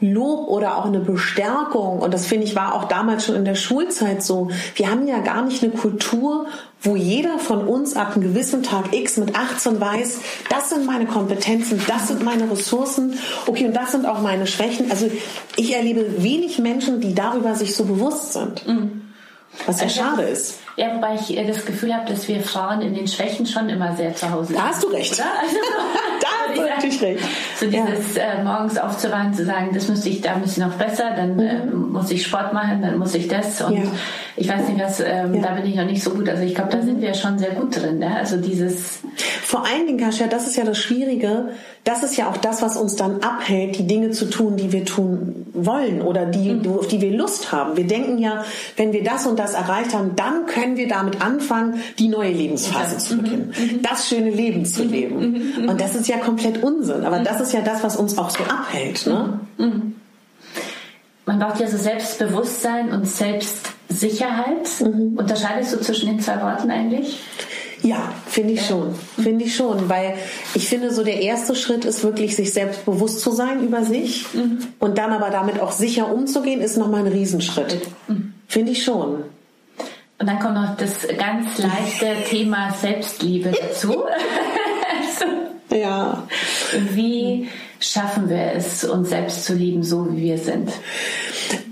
[0.00, 2.00] Lob oder auch eine Bestärkung.
[2.00, 4.50] Und das finde ich war auch damals schon in der Schulzeit so.
[4.74, 6.46] Wir haben ja gar nicht eine Kultur,
[6.82, 10.18] wo jeder von uns ab einem gewissen Tag X mit 18 weiß,
[10.50, 14.90] das sind meine Kompetenzen, das sind meine Ressourcen, okay, und das sind auch meine Schwächen.
[14.90, 15.10] Also
[15.56, 18.66] ich erlebe wenig Menschen, die darüber sich so bewusst sind.
[19.66, 20.60] Was ja Also- schade ist.
[20.76, 23.94] Ja, wobei ich äh, das Gefühl habe, dass wir Frauen in den Schwächen schon immer
[23.96, 24.58] sehr zu Hause sind.
[24.58, 25.12] Da hast du recht.
[25.14, 25.24] Oder?
[25.40, 25.56] Also,
[27.02, 27.24] Recht.
[27.56, 28.40] So dieses ja.
[28.40, 31.64] äh, morgens aufzuwachen, zu sagen, das müsste ich, da müsste ich noch besser, dann äh,
[31.64, 31.92] mhm.
[31.92, 33.82] muss ich Sport machen, dann muss ich das und ja.
[34.36, 36.28] ich weiß nicht was, ähm, da bin ich noch nicht so gut.
[36.28, 38.00] Also ich glaube, da sind wir schon sehr gut drin.
[38.00, 38.16] Ne?
[38.16, 39.02] Also dieses
[39.54, 41.50] vor allen Dingen, Kasia, das ist ja das Schwierige.
[41.84, 44.84] Das ist ja auch das, was uns dann abhält, die Dinge zu tun, die wir
[44.84, 46.78] tun wollen oder die, mhm.
[46.78, 47.76] auf die wir Lust haben.
[47.76, 48.44] Wir denken ja,
[48.76, 52.94] wenn wir das und das erreicht haben, dann können wir damit anfangen, die neue Lebensphase
[52.94, 52.98] ja.
[52.98, 53.54] zu beginnen.
[53.56, 53.76] Mhm.
[53.76, 53.82] mhm.
[53.82, 54.90] Das schöne Leben zu mhm.
[54.90, 55.54] leben.
[55.56, 55.68] Mhm.
[55.68, 57.04] Und das ist ja komplett Unsinn.
[57.04, 59.06] Aber das ist ja das, was uns auch so abhält.
[59.06, 59.40] Ne?
[61.26, 64.68] Man braucht ja so Selbstbewusstsein und Selbstsicherheit.
[64.80, 67.18] Unterscheidest du zwischen den zwei Worten eigentlich?
[67.82, 68.94] Ja, finde ich schon.
[69.22, 70.14] Finde ich schon, weil
[70.54, 74.32] ich finde, so der erste Schritt ist wirklich, sich selbst bewusst zu sein über sich
[74.32, 74.58] mhm.
[74.78, 77.82] und dann aber damit auch sicher umzugehen, ist nochmal ein Riesenschritt.
[78.08, 78.32] Mhm.
[78.48, 79.24] Finde ich schon.
[80.18, 84.04] Und dann kommt noch das ganz leichte Thema Selbstliebe dazu.
[85.74, 86.26] ja.
[86.90, 87.48] Wie
[87.80, 90.70] schaffen wir es, uns selbst zu lieben, so wie wir sind?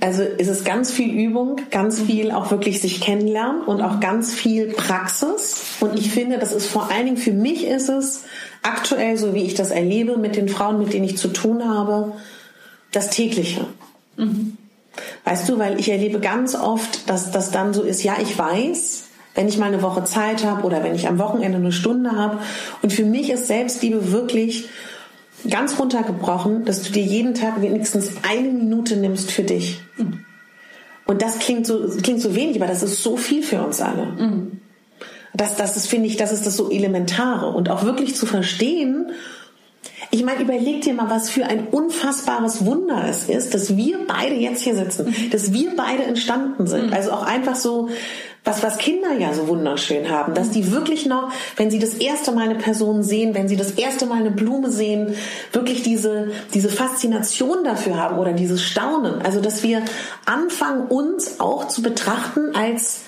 [0.01, 4.35] Also ist es ganz viel Übung, ganz viel auch wirklich sich kennenlernen und auch ganz
[4.35, 5.77] viel Praxis.
[5.81, 8.25] Und ich finde, das ist vor allen Dingen für mich ist es
[8.63, 12.13] aktuell, so wie ich das erlebe mit den Frauen, mit denen ich zu tun habe,
[12.91, 13.67] das tägliche.
[14.17, 14.57] Mhm.
[15.25, 19.05] Weißt du, weil ich erlebe ganz oft, dass das dann so ist, ja, ich weiß,
[19.35, 22.39] wenn ich mal eine Woche Zeit habe oder wenn ich am Wochenende eine Stunde habe.
[22.83, 24.69] Und für mich ist Selbstliebe wirklich
[25.49, 29.81] ganz runtergebrochen, dass du dir jeden Tag wenigstens eine Minute nimmst für dich.
[29.97, 30.25] Mhm.
[31.05, 34.07] Und das klingt so, klingt so wenig, aber das ist so viel für uns alle.
[34.07, 34.61] Mhm.
[35.35, 37.49] Das, das ist, finde ich, das ist das so Elementare.
[37.49, 39.11] Und auch wirklich zu verstehen,
[40.11, 44.35] ich meine, überleg dir mal, was für ein unfassbares Wunder es ist, dass wir beide
[44.35, 45.31] jetzt hier sitzen, mhm.
[45.31, 46.89] dass wir beide entstanden sind.
[46.89, 46.93] Mhm.
[46.93, 47.89] Also auch einfach so,
[48.45, 52.33] was, was Kinder ja so wunderschön haben, dass die wirklich noch, wenn sie das erste
[52.33, 55.15] Mal eine Person sehen, wenn sie das erste Mal eine Blume sehen,
[55.53, 59.23] wirklich diese, diese Faszination dafür haben oder dieses Staunen.
[59.23, 59.83] Also, dass wir
[60.27, 63.03] anfangen, uns auch zu betrachten als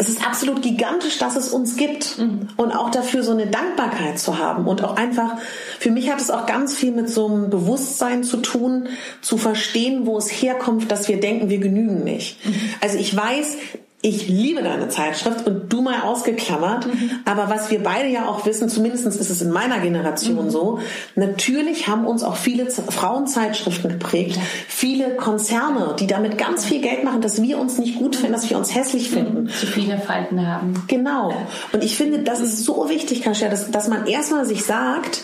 [0.00, 2.48] es ist absolut gigantisch, dass es uns gibt mhm.
[2.56, 5.38] und auch dafür so eine Dankbarkeit zu haben und auch einfach,
[5.80, 8.88] für mich hat es auch ganz viel mit so einem Bewusstsein zu tun,
[9.22, 12.46] zu verstehen, wo es herkommt, dass wir denken, wir genügen nicht.
[12.46, 12.54] Mhm.
[12.80, 13.56] Also ich weiß,
[14.00, 16.86] ich liebe deine Zeitschrift und du mal ausgeklammert.
[16.86, 17.10] Mhm.
[17.24, 20.50] Aber was wir beide ja auch wissen, zumindest ist es in meiner Generation mhm.
[20.50, 20.78] so,
[21.16, 24.42] natürlich haben uns auch viele Frauenzeitschriften geprägt, ja.
[24.68, 28.48] viele Konzerne, die damit ganz viel Geld machen, dass wir uns nicht gut finden, dass
[28.48, 29.44] wir uns hässlich finden.
[29.44, 29.48] Mhm.
[29.48, 30.84] Zu viele Falten haben.
[30.86, 31.34] Genau.
[31.72, 35.22] Und ich finde, das ist so wichtig, Kasia, dass, dass man erstmal sich sagt,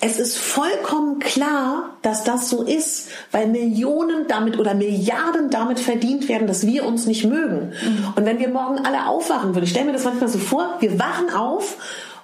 [0.00, 6.28] es ist vollkommen klar, dass das so ist, weil Millionen damit oder Milliarden damit verdient
[6.28, 7.72] werden, dass wir uns nicht mögen.
[7.82, 8.12] Mhm.
[8.14, 10.98] Und wenn wir morgen alle aufwachen würden, ich stelle mir das manchmal so vor, wir
[11.00, 11.76] wachen auf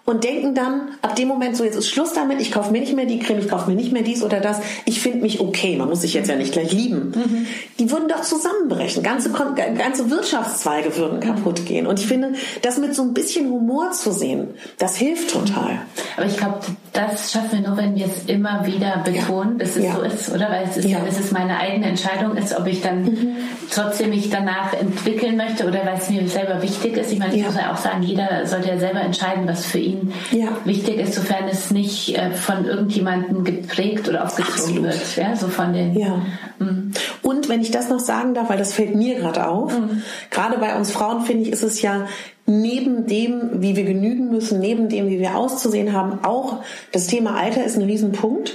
[0.07, 2.95] und denken dann ab dem Moment so, jetzt ist Schluss damit, ich kaufe mir nicht
[2.95, 5.77] mehr die Creme, ich kaufe mir nicht mehr dies oder das, ich finde mich okay,
[5.77, 7.13] man muss sich jetzt ja nicht gleich lieben.
[7.15, 7.47] Mhm.
[7.79, 11.87] Die würden doch zusammenbrechen, ganze, ganze Wirtschaftszweige würden kaputt gehen.
[11.87, 15.81] Und ich finde, das mit so ein bisschen Humor zu sehen, das hilft total.
[16.19, 16.61] Aber ich glaube,
[16.93, 19.65] das schaffen wir nur, wenn wir es immer wieder betonen, ja.
[19.65, 19.97] dass es ja.
[19.97, 20.51] so ist, oder?
[20.51, 23.37] Weil es ist ja, dass es meine eigene Entscheidung ist, ob ich dann mhm.
[23.71, 27.11] trotzdem mich danach entwickeln möchte oder weil es mir selber wichtig ist.
[27.11, 29.94] Ich meine, ich muss ja auch sagen, jeder sollte ja selber entscheiden, was für ihn
[29.95, 30.49] ihn ja.
[30.65, 35.17] wichtig ist, sofern es nicht äh, von irgendjemandem geprägt oder aufgezogen wird.
[35.17, 35.99] Ja, so von den.
[35.99, 36.23] Ja.
[36.59, 36.93] Mhm.
[37.23, 40.03] Und wenn ich das noch sagen darf, weil das fällt mir gerade auf, mhm.
[40.31, 42.07] gerade bei uns Frauen finde ich, ist es ja
[42.47, 47.37] neben dem, wie wir genügen müssen, neben dem, wie wir auszusehen haben, auch das Thema
[47.37, 48.53] Alter ist ein Riesenpunkt.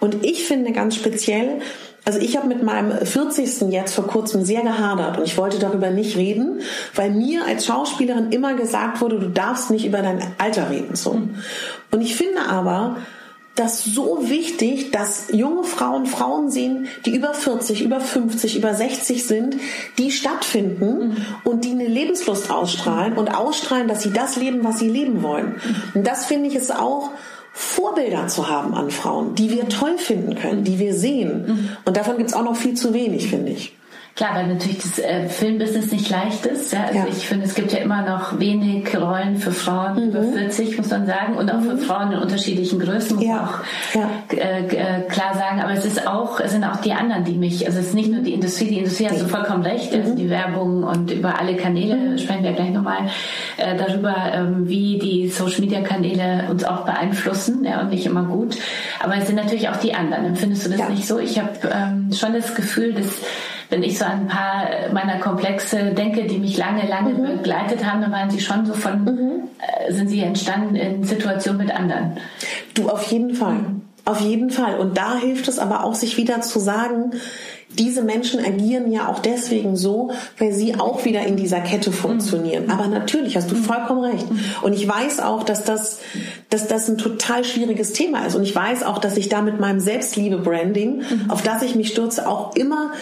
[0.00, 1.60] Und ich finde ganz speziell,
[2.04, 3.72] also ich habe mit meinem 40.
[3.72, 6.60] jetzt vor kurzem sehr gehadert und ich wollte darüber nicht reden,
[6.94, 10.96] weil mir als Schauspielerin immer gesagt wurde, du darfst nicht über dein Alter reden.
[10.96, 11.10] So.
[11.90, 12.96] Und ich finde aber,
[13.54, 19.26] das so wichtig, dass junge Frauen Frauen sehen, die über 40, über 50, über 60
[19.26, 19.56] sind,
[19.98, 21.16] die stattfinden mhm.
[21.44, 25.56] und die eine Lebenslust ausstrahlen und ausstrahlen, dass sie das leben, was sie leben wollen.
[25.92, 27.10] Und das finde ich ist auch
[27.52, 31.46] Vorbilder zu haben an Frauen, die wir toll finden können, die wir sehen.
[31.46, 31.76] Mhm.
[31.84, 33.76] Und davon gibt es auch noch viel zu wenig, finde ich.
[34.14, 36.70] Klar, weil natürlich das äh, Filmbusiness nicht leicht ist.
[36.70, 36.84] Ja?
[36.84, 37.06] Also ja.
[37.08, 40.10] ich finde, es gibt ja immer noch wenig Rollen für Frauen mhm.
[40.10, 41.70] über 40, muss man sagen, und auch mhm.
[41.70, 43.36] für Frauen in unterschiedlichen Größen, muss ja.
[43.36, 45.62] man auch äh, äh, klar sagen.
[45.62, 48.10] Aber es ist auch, es sind auch die anderen, die mich, also es ist nicht
[48.10, 50.16] nur die Industrie, die Industrie hast du vollkommen recht, also mhm.
[50.16, 52.18] die Werbung und über alle Kanäle mhm.
[52.18, 53.08] sprechen wir gleich nochmal
[53.56, 58.24] äh, darüber, ähm, wie die Social Media Kanäle uns auch beeinflussen, ja, und nicht immer
[58.24, 58.58] gut.
[59.00, 60.26] Aber es sind natürlich auch die anderen.
[60.26, 61.18] Empfindest du das nicht so?
[61.18, 63.06] Ich habe ähm, schon das Gefühl, dass
[63.72, 67.38] wenn ich so an ein paar meiner Komplexe denke, die mich lange, lange mhm.
[67.38, 69.30] begleitet haben, dann waren sie schon so von, mhm.
[69.58, 72.18] äh, sind sie entstanden in Situationen mit anderen.
[72.74, 73.54] Du auf jeden Fall.
[73.54, 73.82] Mhm.
[74.04, 74.78] Auf jeden Fall.
[74.78, 77.12] Und da hilft es aber auch, sich wieder zu sagen,
[77.78, 82.70] diese Menschen agieren ja auch deswegen so, weil sie auch wieder in dieser Kette funktionieren.
[82.70, 84.26] Aber natürlich hast du vollkommen recht.
[84.60, 86.00] Und ich weiß auch, dass das,
[86.50, 88.34] dass das ein total schwieriges Thema ist.
[88.34, 92.28] Und ich weiß auch, dass ich da mit meinem Selbstliebe-Branding, auf das ich mich stürze,
[92.28, 92.92] auch immer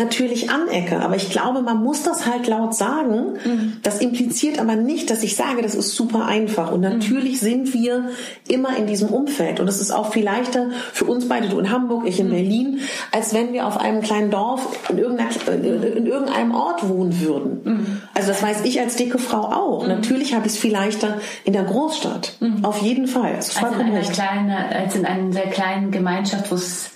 [0.00, 1.00] natürlich anecke.
[1.00, 3.34] Aber ich glaube, man muss das halt laut sagen.
[3.44, 3.76] Mhm.
[3.82, 6.72] Das impliziert aber nicht, dass ich sage, das ist super einfach.
[6.72, 7.46] Und natürlich mhm.
[7.46, 8.08] sind wir
[8.48, 9.60] immer in diesem Umfeld.
[9.60, 12.32] Und es ist auch viel leichter für uns beide, du in Hamburg, ich in mhm.
[12.32, 12.80] Berlin,
[13.12, 17.60] als wenn wir auf einem kleinen Dorf in, in irgendeinem Ort wohnen würden.
[17.62, 18.02] Mhm.
[18.14, 19.82] Also das weiß ich als dicke Frau auch.
[19.82, 19.88] Mhm.
[19.88, 22.36] Natürlich habe ich es viel leichter in der Großstadt.
[22.40, 22.64] Mhm.
[22.64, 23.34] Auf jeden Fall.
[23.36, 26.90] Das ist vollkommen als in einer kleinen, als in einer sehr kleinen Gemeinschaft, wo es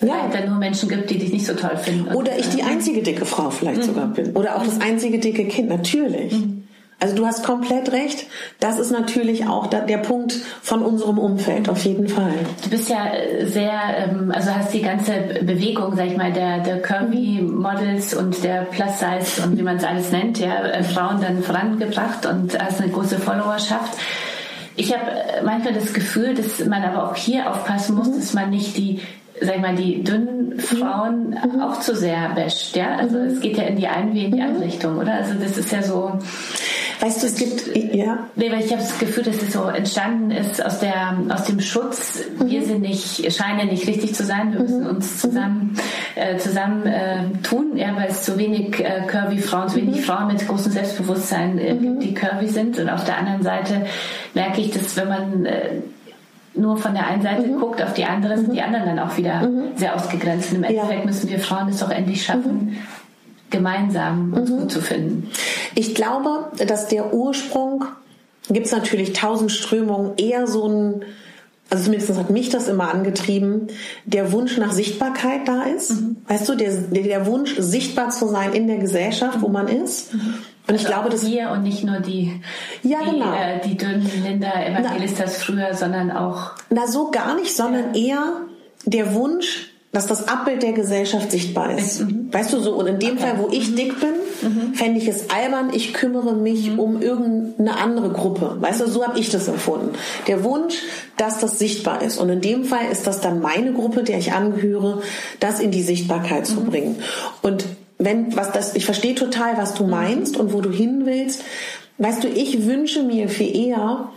[0.00, 0.28] ja.
[0.32, 2.14] da nur Menschen gibt, die dich nicht so toll finden.
[2.14, 3.86] Oder ich die einzige dicke Frau vielleicht mhm.
[3.86, 4.36] sogar bin.
[4.36, 6.32] Oder auch das einzige dicke Kind, natürlich.
[6.32, 6.58] Mhm.
[7.00, 8.26] Also du hast komplett recht.
[8.58, 10.32] Das ist natürlich auch der Punkt
[10.62, 12.32] von unserem Umfeld, auf jeden Fall.
[12.64, 16.58] Du bist ja äh, sehr, ähm, also hast die ganze Bewegung, sag ich mal, der,
[16.58, 21.44] der Curvy-Models und der Plus-Size und wie man es alles nennt, ja, äh, Frauen dann
[21.44, 23.96] vorangebracht und hast eine große Followerschaft.
[24.74, 28.16] Ich habe äh, manchmal das Gefühl, dass man aber auch hier aufpassen muss, mhm.
[28.16, 29.00] dass man nicht die
[29.40, 31.60] sag ich mal, die dünnen Frauen mhm.
[31.60, 32.96] auch zu sehr basht, ja?
[32.96, 33.26] Also mhm.
[33.26, 35.14] es geht ja in die eine wie in die andere Richtung, oder?
[35.14, 36.18] Also das ist ja so.
[37.00, 38.26] Weißt du, es gibt, ja.
[38.34, 41.60] Nee, weil ich habe das Gefühl, dass es so entstanden ist aus der, aus dem
[41.60, 42.24] Schutz.
[42.38, 42.50] Mhm.
[42.50, 44.52] Wir sind nicht, scheinen nicht richtig zu sein.
[44.52, 44.96] Wir müssen mhm.
[44.96, 45.76] uns zusammen,
[46.16, 50.02] äh, zusammen äh, tun, ja, weil es zu wenig äh, curvy Frauen, zu wenig mhm.
[50.02, 52.78] Frauen mit großem Selbstbewusstsein äh, gibt, die curvy sind.
[52.78, 53.86] Und auf der anderen Seite
[54.34, 55.70] merke ich, dass wenn man äh,
[56.58, 57.58] nur von der einen Seite mhm.
[57.58, 58.52] guckt auf die andere, sind mhm.
[58.52, 59.76] die anderen dann auch wieder mhm.
[59.76, 60.52] sehr ausgegrenzt.
[60.52, 61.06] Im Endeffekt ja.
[61.06, 62.76] müssen wir Frauen es doch endlich schaffen, mhm.
[63.50, 64.58] gemeinsam uns mhm.
[64.58, 65.30] gut zu finden.
[65.74, 67.84] Ich glaube, dass der Ursprung,
[68.50, 71.04] gibt es natürlich tausend Strömungen, eher so ein,
[71.70, 73.68] also zumindest hat mich das immer angetrieben,
[74.04, 76.00] der Wunsch nach Sichtbarkeit da ist.
[76.00, 76.16] Mhm.
[76.26, 80.14] Weißt du, der, der Wunsch, sichtbar zu sein in der Gesellschaft, wo man ist.
[80.68, 82.40] Und ich also glaube, dass wir und nicht nur die,
[82.82, 83.32] ja, die, genau.
[83.32, 86.52] äh, die dünnen Linda Evangelistas früher, sondern auch.
[86.68, 88.00] Na, so gar nicht, sondern ja.
[88.00, 88.32] eher
[88.84, 92.02] der Wunsch, dass das Abbild der Gesellschaft sichtbar ist.
[92.02, 92.28] Mhm.
[92.30, 92.74] Weißt du so?
[92.74, 93.20] Und in dem okay.
[93.20, 93.76] Fall, wo ich mhm.
[93.76, 94.74] dick bin, mhm.
[94.74, 96.78] fände ich es albern, ich kümmere mich mhm.
[96.78, 98.58] um irgendeine andere Gruppe.
[98.60, 99.92] Weißt du, so habe ich das empfunden.
[100.26, 100.82] Der Wunsch,
[101.16, 102.18] dass das sichtbar ist.
[102.18, 105.00] Und in dem Fall ist das dann meine Gruppe, der ich angehöre,
[105.40, 106.66] das in die Sichtbarkeit zu mhm.
[106.66, 106.96] bringen.
[107.40, 107.64] Und
[107.98, 111.42] wenn was das, ich verstehe total, was du meinst und wo du hin willst.
[111.98, 114.08] Weißt du, ich wünsche mir viel eher,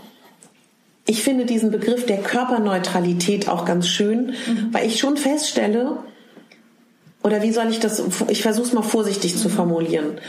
[1.07, 4.69] ich finde diesen Begriff der Körperneutralität auch ganz schön, mhm.
[4.71, 5.97] weil ich schon feststelle,
[7.23, 10.19] oder wie soll ich das, ich versuche es mal vorsichtig zu formulieren.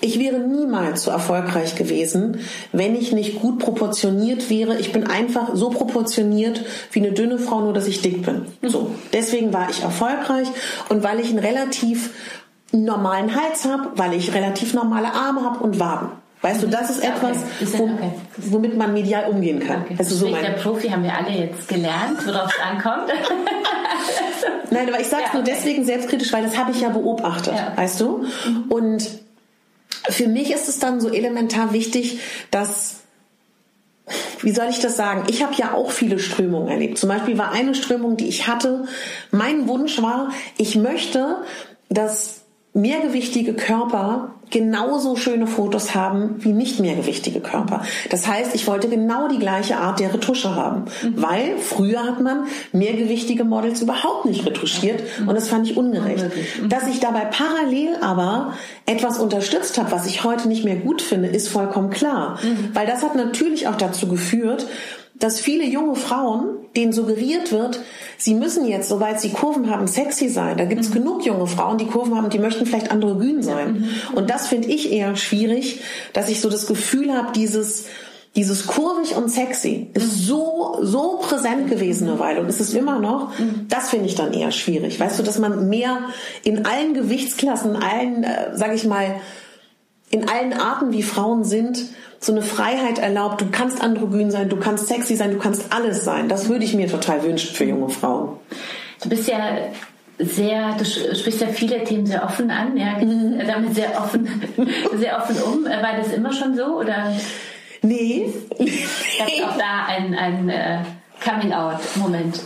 [0.00, 2.40] Ich wäre niemals so erfolgreich gewesen,
[2.72, 4.78] wenn ich nicht gut proportioniert wäre.
[4.78, 8.46] Ich bin einfach so proportioniert wie eine dünne Frau, nur dass ich dick bin.
[8.62, 8.90] So.
[9.12, 10.48] Deswegen war ich erfolgreich
[10.88, 12.10] und weil ich ein relativ
[12.72, 16.08] einen normalen Hals habe, weil ich relativ normale Arme habe und Waden.
[16.42, 17.78] Weißt du, das ist etwas, okay.
[17.78, 18.10] wo, okay.
[18.36, 19.82] womit man medial umgehen kann.
[19.82, 19.94] Okay.
[19.96, 23.12] Also so mein der Profi haben wir alle jetzt gelernt, worauf es ankommt.
[24.70, 27.54] Nein, aber ich sage es ja, nur deswegen selbstkritisch, weil das habe ich ja beobachtet,
[27.54, 27.72] ja.
[27.76, 28.24] weißt du?
[28.44, 28.64] Mhm.
[28.70, 29.08] Und
[30.08, 32.18] für mich ist es dann so elementar wichtig,
[32.50, 32.96] dass
[34.40, 35.24] wie soll ich das sagen?
[35.28, 36.98] Ich habe ja auch viele Strömungen erlebt.
[36.98, 38.86] Zum Beispiel war eine Strömung, die ich hatte.
[39.30, 41.36] Mein Wunsch war, ich möchte,
[41.88, 42.41] dass
[42.74, 47.82] mehrgewichtige Körper genauso schöne Fotos haben wie nicht mehrgewichtige Körper.
[48.10, 51.14] Das heißt, ich wollte genau die gleiche Art der Retusche haben, mhm.
[51.16, 55.28] weil früher hat man mehrgewichtige Models überhaupt nicht retuschiert mhm.
[55.28, 56.24] und das fand ich ungerecht.
[56.60, 56.68] Mhm.
[56.68, 58.52] Dass ich dabei parallel aber
[58.86, 62.70] etwas unterstützt habe, was ich heute nicht mehr gut finde, ist vollkommen klar, mhm.
[62.74, 64.66] weil das hat natürlich auch dazu geführt,
[65.22, 67.78] dass viele junge Frauen, denen suggeriert wird,
[68.18, 70.56] sie müssen jetzt, sobald sie Kurven haben, sexy sein.
[70.56, 70.94] Da gibt es mhm.
[70.94, 73.72] genug junge Frauen, die Kurven haben, die möchten vielleicht androgyn sein.
[73.72, 74.16] Mhm.
[74.16, 75.80] Und das finde ich eher schwierig,
[76.12, 77.84] dass ich so das Gefühl habe, dieses
[78.34, 80.22] dieses kurvig und sexy ist mhm.
[80.22, 83.38] so so präsent gewesen eine Weile und ist es immer noch.
[83.38, 83.66] Mhm.
[83.68, 84.98] Das finde ich dann eher schwierig.
[84.98, 86.08] Weißt du, dass man mehr
[86.42, 89.20] in allen Gewichtsklassen, allen, äh, sage ich mal,
[90.10, 91.84] in allen Arten, wie Frauen sind,
[92.22, 93.40] so eine Freiheit erlaubt.
[93.40, 96.28] Du kannst androgyn sein, du kannst sexy sein, du kannst alles sein.
[96.28, 98.38] Das würde ich mir total wünschen für junge Frauen.
[99.02, 99.58] Du bist ja
[100.18, 103.40] sehr, du sprichst ja viele Themen sehr offen an, ja, mhm.
[103.46, 104.28] damit sehr offen,
[104.96, 105.64] sehr offen um.
[105.64, 107.12] War das immer schon so oder?
[107.82, 108.32] Nee.
[108.56, 110.78] Gab es auch da ein, ein, äh,
[111.22, 112.40] Coming out, Moment.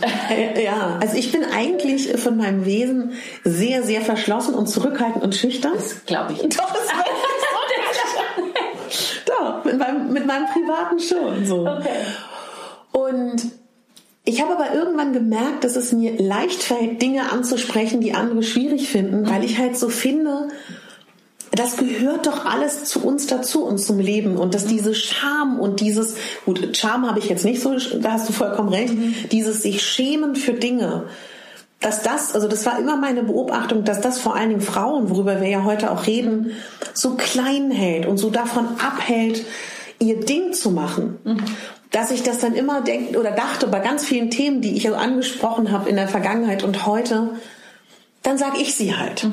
[0.55, 5.73] Ja, also ich bin eigentlich von meinem Wesen sehr, sehr verschlossen und zurückhaltend und schüchtern.
[5.75, 6.41] Das glaube ich.
[6.41, 6.87] Doch, das
[9.25, 9.65] Doch,
[10.17, 11.67] mit meinem, privaten schon so.
[11.67, 11.89] Okay.
[12.91, 13.51] Und
[14.23, 18.89] ich habe aber irgendwann gemerkt, dass es mir leicht fällt, Dinge anzusprechen, die andere schwierig
[18.89, 20.49] finden, weil ich halt so finde,
[21.51, 25.79] das gehört doch alles zu uns dazu und zum Leben und dass diese Scham und
[25.79, 26.15] dieses
[26.45, 28.93] gut Scham habe ich jetzt nicht so da hast du vollkommen recht
[29.31, 31.05] dieses sich schämen für Dinge
[31.79, 35.41] dass das also das war immer meine Beobachtung dass das vor allen Dingen Frauen worüber
[35.41, 36.51] wir ja heute auch reden
[36.93, 39.45] so klein hält und so davon abhält
[39.99, 41.17] ihr Ding zu machen
[41.91, 45.71] dass ich das dann immer denke oder dachte bei ganz vielen Themen die ich angesprochen
[45.71, 47.29] habe in der Vergangenheit und heute
[48.23, 49.27] dann sage ich sie halt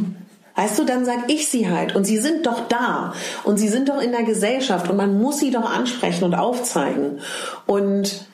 [0.57, 1.97] Weißt du, dann sag ich sie halt.
[1.97, 3.15] Und sie sind doch da.
[3.43, 4.89] Und sie sind doch in der Gesellschaft.
[4.89, 7.19] Und man muss sie doch ansprechen und aufzeigen.
[7.67, 8.27] Und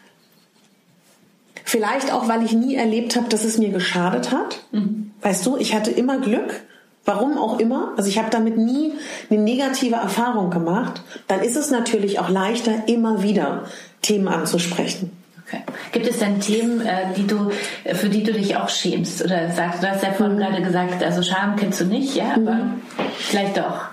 [1.64, 4.60] vielleicht auch, weil ich nie erlebt habe, dass es mir geschadet hat.
[4.72, 5.12] Mhm.
[5.22, 6.62] Weißt du, ich hatte immer Glück.
[7.04, 7.92] Warum auch immer.
[7.96, 8.92] Also ich habe damit nie
[9.30, 11.02] eine negative Erfahrung gemacht.
[11.28, 13.64] Dann ist es natürlich auch leichter, immer wieder
[14.02, 15.10] Themen anzusprechen.
[15.46, 15.62] Okay.
[15.92, 17.50] Gibt es denn Themen, äh, die du,
[17.94, 19.24] für die du dich auch schämst?
[19.24, 20.40] Oder sagst, du hast ja vorhin mhm.
[20.40, 22.82] gerade gesagt, also Scham kennst du nicht, ja, aber mhm.
[23.18, 23.88] vielleicht doch.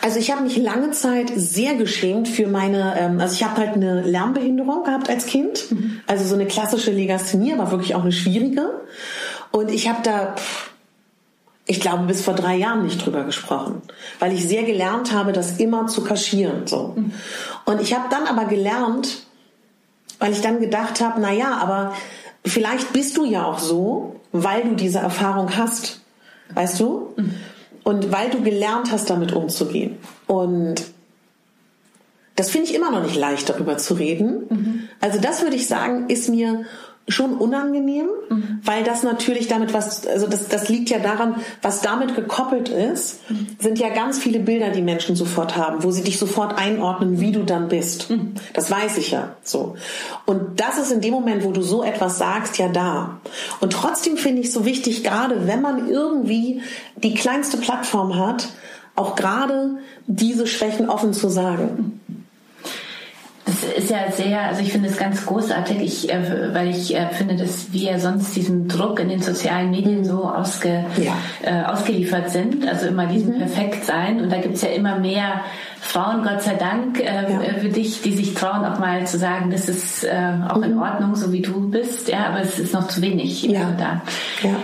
[0.00, 3.74] Also ich habe mich lange Zeit sehr geschämt für meine, ähm, also ich habe halt
[3.74, 6.00] eine Lernbehinderung gehabt als Kind, mhm.
[6.06, 8.82] also so eine klassische Legasthenie, aber wirklich auch eine schwierige.
[9.50, 10.36] Und ich habe da,
[11.66, 13.82] ich glaube, bis vor drei Jahren nicht drüber gesprochen,
[14.20, 16.66] weil ich sehr gelernt habe, das immer zu kaschieren.
[16.66, 16.94] So.
[16.96, 17.12] Mhm.
[17.64, 19.26] Und ich habe dann aber gelernt,
[20.20, 21.92] weil ich dann gedacht habe, na ja, aber
[22.44, 26.00] vielleicht bist du ja auch so, weil du diese Erfahrung hast,
[26.54, 27.14] weißt du?
[27.82, 29.98] Und weil du gelernt hast, damit umzugehen.
[30.26, 30.84] Und
[32.36, 34.46] das finde ich immer noch nicht leicht, darüber zu reden.
[34.48, 34.88] Mhm.
[35.00, 36.64] Also das würde ich sagen, ist mir
[37.08, 38.60] schon unangenehm, mhm.
[38.64, 43.30] weil das natürlich damit was, also das, das liegt ja daran, was damit gekoppelt ist,
[43.30, 43.46] mhm.
[43.60, 47.30] sind ja ganz viele Bilder, die Menschen sofort haben, wo sie dich sofort einordnen, wie
[47.30, 48.10] du dann bist.
[48.10, 48.34] Mhm.
[48.54, 49.76] Das weiß ich ja so.
[50.24, 53.20] Und das ist in dem Moment, wo du so etwas sagst, ja da.
[53.60, 56.62] Und trotzdem finde ich so wichtig, gerade wenn man irgendwie
[56.96, 58.48] die kleinste Plattform hat,
[58.96, 59.76] auch gerade
[60.06, 62.00] diese Schwächen offen zu sagen.
[63.76, 67.36] Ist ja sehr, also ich finde es ganz großartig, ich, äh, weil ich äh, finde,
[67.36, 71.16] dass wir sonst diesem Druck in den sozialen Medien so ausge, ja.
[71.42, 73.48] äh, ausgeliefert sind, also immer diesem mhm.
[73.82, 74.20] sein.
[74.20, 75.40] Und da gibt es ja immer mehr
[75.80, 77.58] Frauen, Gott sei Dank, äh, ja.
[77.60, 80.64] für dich, die sich trauen, auch mal zu sagen, das ist äh, auch mhm.
[80.64, 83.72] in Ordnung, so wie du bist, ja, aber es ist noch zu wenig ja.
[83.78, 84.02] da.
[84.42, 84.56] Ja.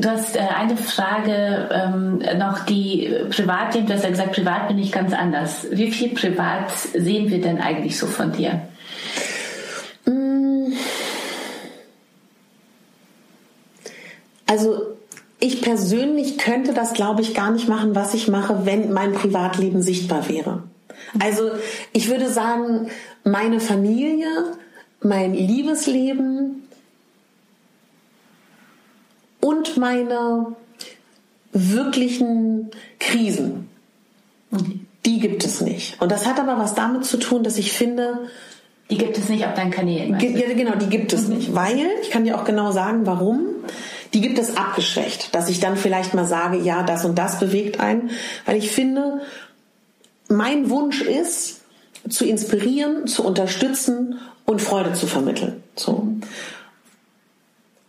[0.00, 4.78] Du hast äh, eine Frage ähm, noch, die Privatleben, du hast ja gesagt, privat bin
[4.78, 5.66] ich ganz anders.
[5.70, 8.62] Wie viel privat sehen wir denn eigentlich so von dir?
[10.06, 10.72] Mm.
[14.46, 14.96] Also
[15.40, 19.82] ich persönlich könnte das, glaube ich, gar nicht machen, was ich mache, wenn mein Privatleben
[19.82, 20.62] sichtbar wäre.
[21.18, 21.50] Also
[21.92, 22.88] ich würde sagen,
[23.24, 24.26] meine Familie,
[25.00, 26.37] mein Liebesleben,
[29.40, 30.56] und meine
[31.52, 33.68] wirklichen Krisen.
[35.04, 36.00] Die gibt es nicht.
[36.00, 38.28] Und das hat aber was damit zu tun, dass ich finde,
[38.90, 40.18] die gibt es nicht auf deinen Kanälen.
[40.18, 41.36] Ja, genau, die gibt es mhm.
[41.36, 41.54] nicht.
[41.54, 43.40] Weil, ich kann dir auch genau sagen, warum.
[44.14, 47.78] Die gibt es abgeschwächt, dass ich dann vielleicht mal sage, ja, das und das bewegt
[47.80, 48.10] einen.
[48.46, 49.20] Weil ich finde,
[50.28, 51.60] mein Wunsch ist,
[52.08, 55.62] zu inspirieren, zu unterstützen und Freude zu vermitteln.
[55.76, 56.08] So.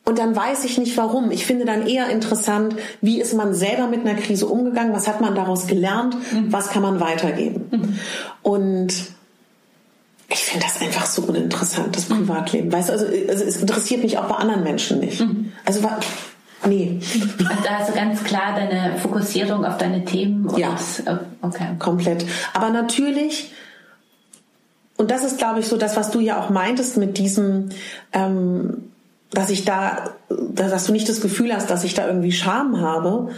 [0.10, 1.30] Und dann weiß ich nicht warum.
[1.30, 5.22] Ich finde dann eher interessant, wie ist man selber mit einer Krise umgegangen, was hat
[5.22, 6.52] man daraus gelernt, mhm.
[6.52, 7.68] was kann man weitergeben.
[7.70, 8.00] Mhm.
[8.42, 8.92] Und
[10.28, 12.26] ich finde das einfach so uninteressant, das mhm.
[12.26, 12.72] Privatleben.
[12.72, 15.24] Weißt du, also, also, es interessiert mich auch bei anderen Menschen nicht.
[15.64, 15.82] Also
[16.66, 17.00] Nee.
[17.38, 20.52] Also da hast du ganz klar deine Fokussierung auf deine Themen.
[20.58, 21.68] ja, oh, okay.
[21.78, 22.26] komplett.
[22.56, 23.54] Aber natürlich,
[24.98, 27.70] und das ist, glaube ich, so das, was du ja auch meintest mit diesem,
[28.12, 28.89] ähm,
[29.32, 33.30] dass ich da, dass du nicht das Gefühl hast, dass ich da irgendwie Scham habe.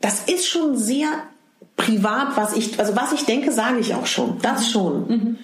[0.00, 1.08] Das ist schon sehr
[1.76, 4.38] privat, was ich, also was ich denke, sage ich auch schon.
[4.40, 5.08] Das schon.
[5.08, 5.38] Mhm.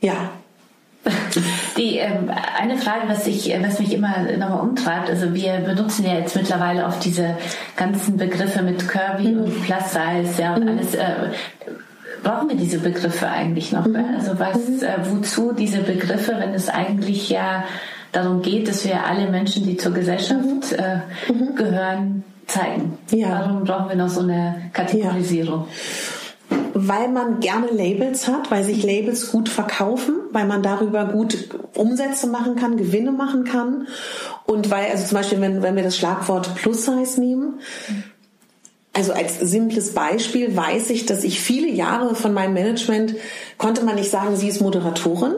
[0.00, 0.30] Ja.
[1.76, 6.14] Die ähm, eine Frage, was ich, was mich immer nochmal umtreibt, also wir benutzen ja
[6.14, 7.36] jetzt mittlerweile auch diese
[7.76, 9.44] ganzen Begriffe mit Curvy mhm.
[9.44, 10.70] und Plus Size, ja und mhm.
[10.70, 10.94] alles.
[10.94, 11.30] Äh,
[12.24, 13.86] brauchen wir diese Begriffe eigentlich noch?
[13.86, 14.04] Mhm.
[14.16, 14.82] Also was, mhm.
[14.82, 17.64] äh, wozu diese Begriffe, wenn es eigentlich ja
[18.16, 20.98] darum geht, dass wir alle Menschen, die zur Gesellschaft äh,
[21.32, 21.54] mhm.
[21.54, 22.98] gehören, zeigen.
[23.10, 23.40] Ja.
[23.40, 25.66] Warum brauchen wir noch so eine Kategorisierung?
[26.50, 26.56] Ja.
[26.74, 32.26] Weil man gerne Labels hat, weil sich Labels gut verkaufen weil man darüber gut Umsätze
[32.26, 33.88] machen kann, Gewinne machen kann.
[34.44, 37.60] Und weil, also zum Beispiel, wenn, wenn wir das Schlagwort Plus-Size nehmen,
[38.92, 43.14] also als simples Beispiel weiß ich, dass ich viele Jahre von meinem Management
[43.56, 45.32] konnte man nicht sagen, sie ist Moderatorin.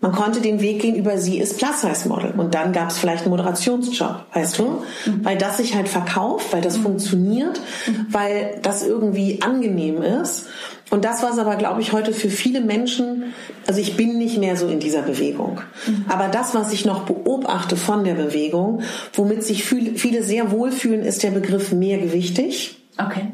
[0.00, 2.34] Man konnte den Weg gehen über sie ist Plus-Size-Model.
[2.36, 4.82] Und dann gab es vielleicht einen Moderationsjob, weißt du?
[5.06, 5.24] Mhm.
[5.24, 6.82] Weil das sich halt verkauft, weil das mhm.
[6.82, 8.06] funktioniert, mhm.
[8.10, 10.46] weil das irgendwie angenehm ist.
[10.90, 13.34] Und das war es aber, glaube ich, heute für viele Menschen,
[13.66, 15.60] also ich bin nicht mehr so in dieser Bewegung.
[15.86, 16.04] Mhm.
[16.08, 18.82] Aber das, was ich noch beobachte von der Bewegung,
[19.14, 22.78] womit sich viele sehr wohlfühlen, ist der Begriff mehrgewichtig.
[22.96, 23.32] Okay.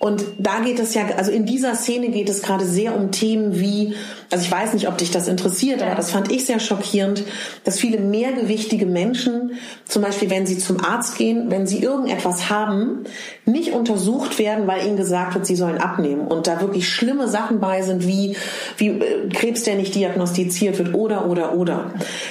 [0.00, 3.60] Und da geht es ja, also in dieser Szene geht es gerade sehr um Themen
[3.60, 3.94] wie,
[4.30, 7.22] also ich weiß nicht, ob dich das interessiert, aber das fand ich sehr schockierend,
[7.64, 13.04] dass viele mehrgewichtige Menschen, zum Beispiel wenn sie zum Arzt gehen, wenn sie irgendetwas haben,
[13.44, 16.28] nicht untersucht werden, weil ihnen gesagt wird, sie sollen abnehmen.
[16.28, 18.36] Und da wirklich schlimme Sachen bei sind, wie,
[18.78, 21.90] wie äh, Krebs, der nicht diagnostiziert wird oder, oder, oder.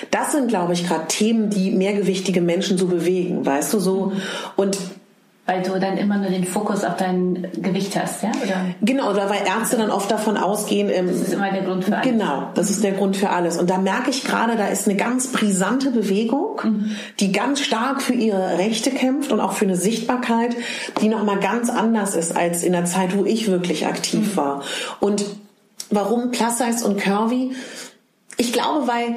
[0.10, 4.12] Das sind, glaube ich, gerade Themen, die mehrgewichtige Menschen so bewegen, weißt du, so.
[4.56, 4.76] Und
[5.50, 8.30] weil du dann immer nur den Fokus auf dein Gewicht hast, ja?
[8.44, 8.66] Oder?
[8.82, 10.92] Genau, oder weil Ärzte dann oft davon ausgehen.
[10.92, 12.08] Ähm, das ist immer der Grund für alles.
[12.08, 13.58] Genau, das ist der Grund für alles.
[13.58, 16.92] Und da merke ich gerade, da ist eine ganz brisante Bewegung, mhm.
[17.20, 20.56] die ganz stark für ihre Rechte kämpft und auch für eine Sichtbarkeit,
[21.02, 24.38] die nochmal ganz anders ist als in der Zeit, wo ich wirklich aktiv mhm.
[24.38, 24.62] war.
[25.00, 25.26] Und
[25.90, 27.56] warum Plus Size und Curvy?
[28.38, 29.16] Ich glaube, weil,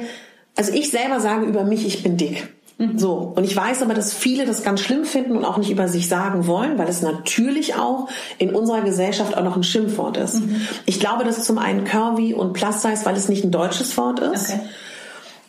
[0.55, 2.47] also ich selber sage über mich, ich bin dick.
[2.77, 2.97] Mhm.
[2.97, 3.33] So.
[3.35, 6.07] Und ich weiß aber, dass viele das ganz schlimm finden und auch nicht über sich
[6.07, 10.35] sagen wollen, weil es natürlich auch in unserer Gesellschaft auch noch ein Schimpfwort ist.
[10.35, 10.61] Mhm.
[10.85, 14.19] Ich glaube, dass zum einen Curvy und Plus Size, weil es nicht ein deutsches Wort
[14.19, 14.49] ist.
[14.49, 14.59] Okay.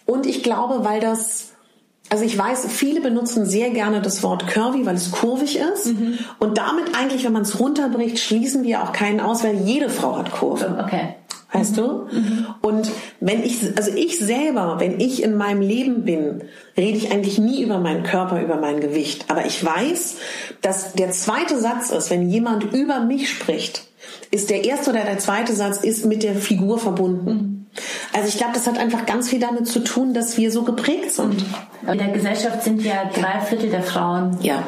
[0.07, 1.53] Und ich glaube, weil das,
[2.11, 5.87] also ich weiß, viele benutzen sehr gerne das Wort curvy, weil es kurvig ist.
[5.87, 6.19] Mhm.
[6.39, 10.19] Und damit eigentlich, wenn man es runterbricht, schließen wir auch keinen aus, weil jede Frau
[10.19, 10.79] hat Kurve.
[10.85, 11.15] Okay.
[11.55, 12.09] Weißt du?
[12.11, 12.47] Mhm.
[12.63, 12.91] Und
[13.21, 16.43] wenn ich, also ich selber, wenn ich in meinem Leben bin,
[16.77, 19.27] rede ich eigentlich nie über meinen Körper, über mein Gewicht.
[19.29, 20.17] Aber ich weiß,
[20.63, 23.85] dass der zweite Satz ist, wenn jemand über mich spricht,
[24.33, 27.71] ist der erste oder der zweite Satz ist mit der Figur verbunden.
[28.13, 31.13] Also ich glaube, das hat einfach ganz viel damit zu tun, dass wir so geprägt
[31.13, 31.45] sind.
[31.87, 34.65] In der Gesellschaft sind ja drei Viertel der Frauen ja.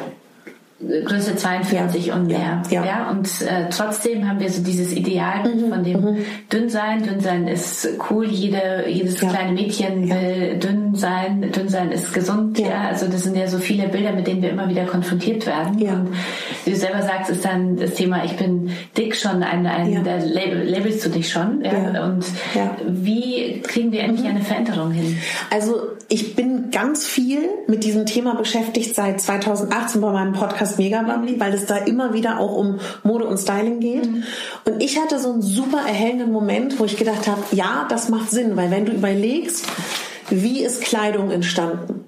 [0.79, 2.14] Größe 42 ja.
[2.14, 2.62] und mehr.
[2.68, 2.85] Ja.
[2.85, 3.11] ja.
[3.11, 5.70] Und äh, trotzdem haben wir so dieses Ideal mhm.
[5.70, 6.18] von dem mhm.
[6.53, 7.03] dünn sein.
[7.03, 8.27] Dünn sein ist cool.
[8.27, 9.31] Jede, jedes ja.
[9.31, 11.51] kleine Mädchen will dünn sein.
[11.51, 12.59] Dünn sein ist gesund.
[12.59, 12.89] Ja.
[12.89, 15.79] Also das sind ja so viele Bilder, mit denen wir immer wieder konfrontiert werden.
[15.79, 15.95] Ja.
[15.95, 16.11] Und
[16.66, 20.16] wie du selber sagst, ist dann das Thema, ich bin dick schon ein, ein da
[20.16, 21.64] label, labelst du dich schon.
[21.64, 22.05] Ja.
[22.05, 22.27] Und
[22.87, 24.37] wie kriegen wir endlich mhm.
[24.37, 25.16] eine Veränderung hin?
[25.51, 31.03] Also ich bin ganz viel mit diesem Thema beschäftigt seit 2018 bei meinem Podcast Mega
[31.03, 34.07] Bubbly, weil es da immer wieder auch um Mode und Styling geht.
[34.07, 34.23] Mhm.
[34.65, 38.31] Und ich hatte so einen super erhellenden Moment, wo ich gedacht habe, ja, das macht
[38.31, 39.67] Sinn, weil wenn du überlegst,
[40.31, 42.05] wie ist Kleidung entstanden?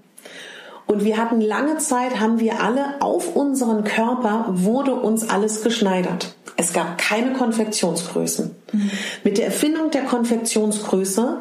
[0.86, 6.34] Und wir hatten lange Zeit, haben wir alle auf unseren Körper, wurde uns alles geschneidert.
[6.56, 8.54] Es gab keine Konfektionsgrößen.
[8.72, 8.90] Mhm.
[9.22, 11.38] Mit der Erfindung der Konfektionsgröße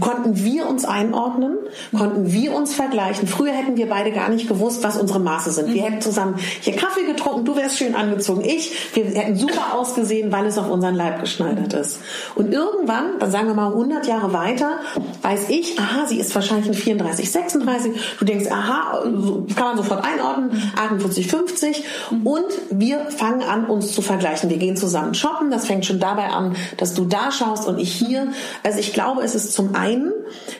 [0.00, 1.56] konnten wir uns einordnen,
[1.96, 3.26] konnten wir uns vergleichen.
[3.26, 5.72] Früher hätten wir beide gar nicht gewusst, was unsere Maße sind.
[5.74, 8.72] Wir hätten zusammen hier Kaffee getrunken, du wärst schön angezogen, ich.
[8.94, 11.98] Wir hätten super ausgesehen, weil es auf unseren Leib geschneidert ist.
[12.34, 14.80] Und irgendwann, dann sagen wir mal 100 Jahre weiter,
[15.22, 17.92] weiß ich, aha, sie ist wahrscheinlich ein 34, 36.
[18.18, 21.84] Du denkst, aha, kann man sofort einordnen, 48, 50.
[22.24, 24.50] Und wir fangen an, uns zu vergleichen.
[24.50, 25.50] Wir gehen zusammen shoppen.
[25.50, 28.28] Das fängt schon dabei an, dass du da schaust und ich hier.
[28.62, 30.12] Also ich glaube, es ist zum einen,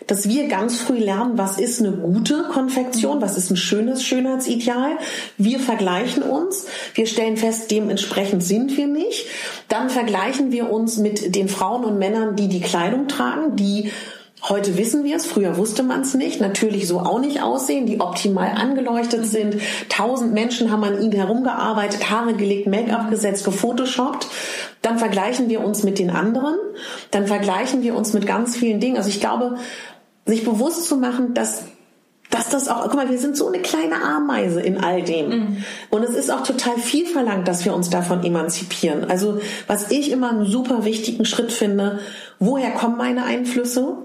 [0.06, 4.98] dass wir ganz früh lernen, was ist eine gute Konfektion, was ist ein schönes Schönheitsideal.
[5.38, 9.26] Wir vergleichen uns, wir stellen fest, dementsprechend sind wir nicht.
[9.68, 13.90] Dann vergleichen wir uns mit den Frauen und Männern, die die Kleidung tragen, die
[14.48, 18.00] Heute wissen wir es, früher wusste man es nicht, natürlich so auch nicht aussehen, die
[18.00, 19.58] optimal angeleuchtet sind.
[19.88, 24.26] Tausend Menschen haben an ihnen herumgearbeitet, Haare gelegt, Make-up gesetzt, gefotoshoppt.
[24.82, 26.56] Dann vergleichen wir uns mit den anderen,
[27.12, 28.96] dann vergleichen wir uns mit ganz vielen Dingen.
[28.96, 29.58] Also ich glaube,
[30.26, 31.62] sich bewusst zu machen, dass
[32.30, 35.28] dass das auch, guck mal, wir sind so eine kleine Ameise in all dem.
[35.28, 35.56] Mhm.
[35.90, 39.04] Und es ist auch total viel verlangt, dass wir uns davon emanzipieren.
[39.04, 41.98] Also, was ich immer einen super wichtigen Schritt finde,
[42.38, 43.98] woher kommen meine Einflüsse?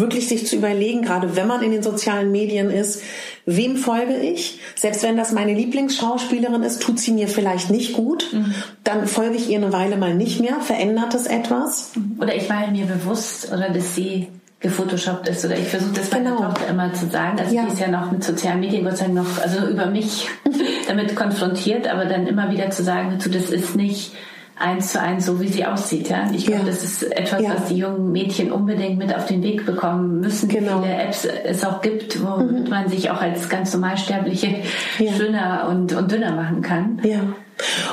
[0.00, 3.02] Wirklich sich zu überlegen, gerade wenn man in den sozialen Medien ist,
[3.46, 4.60] wem folge ich?
[4.74, 8.54] Selbst wenn das meine Lieblingsschauspielerin ist, tut sie mir vielleicht nicht gut, mhm.
[8.84, 11.92] dann folge ich ihr eine Weile mal nicht mehr, verändert es etwas.
[12.20, 14.28] Oder ich war mir bewusst, oder dass sie
[14.60, 16.48] gefotoshoppt ist oder ich versuche das meiner genau.
[16.48, 17.64] Tochter immer zu sagen, also ja.
[17.64, 20.28] die ist ja noch mit sozialen Medien Gott sei Dank noch, also über mich
[20.88, 24.12] damit konfrontiert, aber dann immer wieder zu sagen, dazu, das ist nicht
[24.58, 26.08] eins zu eins so, wie sie aussieht.
[26.08, 26.30] Ja?
[26.32, 26.66] Ich glaube, ja.
[26.66, 27.54] das ist etwas, ja.
[27.54, 30.48] was die jungen Mädchen unbedingt mit auf den Weg bekommen müssen.
[30.48, 30.80] Genau.
[30.80, 32.70] Wie viele Apps es auch gibt, womit mhm.
[32.70, 34.62] man sich auch als ganz normalsterbliche
[34.98, 35.12] ja.
[35.12, 37.00] schöner und, und dünner machen kann.
[37.02, 37.20] Ja.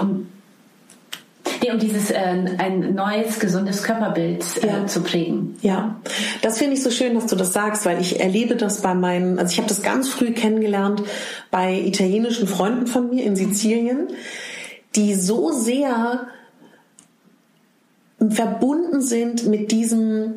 [0.01, 0.27] Um,
[1.61, 2.15] Nee, um dieses äh,
[2.57, 4.87] ein neues, gesundes Körperbild äh, ja.
[4.87, 5.55] zu prägen.
[5.61, 5.99] Ja,
[6.41, 9.39] das finde ich so schön, dass du das sagst, weil ich erlebe das bei meinen,
[9.39, 11.01] also ich habe das ganz früh kennengelernt
[11.51, 14.09] bei italienischen Freunden von mir in Sizilien,
[14.95, 16.27] die so sehr
[18.31, 20.35] verbunden sind mit diesem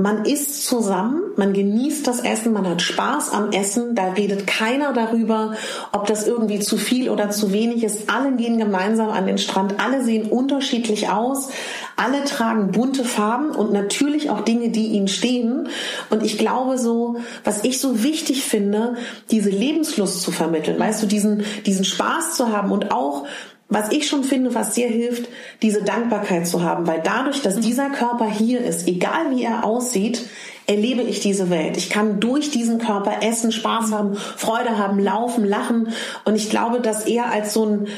[0.00, 4.92] man isst zusammen, man genießt das Essen, man hat Spaß am Essen, da redet keiner
[4.92, 5.56] darüber,
[5.90, 8.08] ob das irgendwie zu viel oder zu wenig ist.
[8.08, 11.48] Alle gehen gemeinsam an den Strand, alle sehen unterschiedlich aus,
[11.96, 15.68] alle tragen bunte Farben und natürlich auch Dinge, die ihnen stehen.
[16.10, 18.94] Und ich glaube so, was ich so wichtig finde,
[19.32, 23.26] diese Lebenslust zu vermitteln, weißt du, diesen, diesen Spaß zu haben und auch
[23.68, 25.28] was ich schon finde, was sehr hilft,
[25.62, 30.26] diese Dankbarkeit zu haben, weil dadurch, dass dieser Körper hier ist, egal wie er aussieht,
[30.66, 31.76] erlebe ich diese Welt.
[31.76, 35.88] Ich kann durch diesen Körper essen, Spaß haben, Freude haben, laufen, lachen
[36.24, 37.88] und ich glaube, dass er als so ein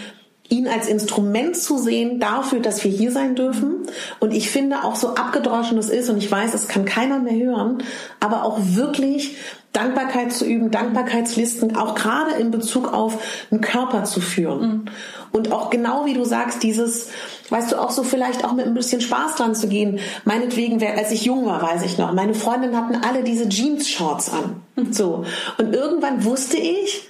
[0.51, 3.87] ihn als Instrument zu sehen dafür, dass wir hier sein dürfen.
[4.19, 7.37] Und ich finde auch so abgedroschen es ist, und ich weiß, es kann keiner mehr
[7.47, 7.85] hören,
[8.19, 9.37] aber auch wirklich
[9.73, 14.61] Dankbarkeit zu üben, Dankbarkeitslisten, auch gerade in Bezug auf einen Körper zu führen.
[14.61, 14.85] Mhm.
[15.33, 17.09] Und auch genau wie du sagst, dieses,
[17.51, 20.01] weißt du, auch so vielleicht auch mit ein bisschen Spaß dran zu gehen.
[20.25, 24.61] Meinetwegen, als ich jung war, weiß ich noch, meine Freundinnen hatten alle diese Jeans-Shorts an.
[24.75, 24.93] Mhm.
[24.93, 25.25] So.
[25.59, 27.09] Und irgendwann wusste ich,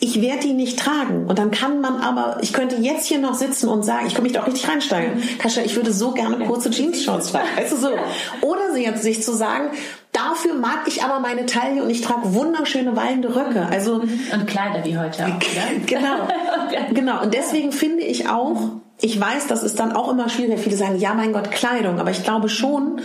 [0.00, 1.26] ich werde die nicht tragen.
[1.26, 4.22] Und dann kann man aber, ich könnte jetzt hier noch sitzen und sagen, ich kann
[4.22, 5.16] mich doch richtig reinsteigen.
[5.16, 5.38] Mhm.
[5.38, 7.48] Kascha, ich würde so gerne kurze Jeans-Shorts tragen.
[7.56, 7.88] Weißt du so?
[8.42, 9.70] Oder sie jetzt sich zu sagen,
[10.12, 13.66] dafür mag ich aber meine Taille und ich trage wunderschöne wallende Röcke.
[13.70, 15.38] Also und Kleider wie heute auch.
[15.86, 16.28] genau,
[16.94, 17.22] genau.
[17.22, 20.60] Und deswegen finde ich auch, ich weiß, das ist dann auch immer schwierig.
[20.60, 22.00] Viele sagen, ja, mein Gott, Kleidung.
[22.00, 23.00] Aber ich glaube schon,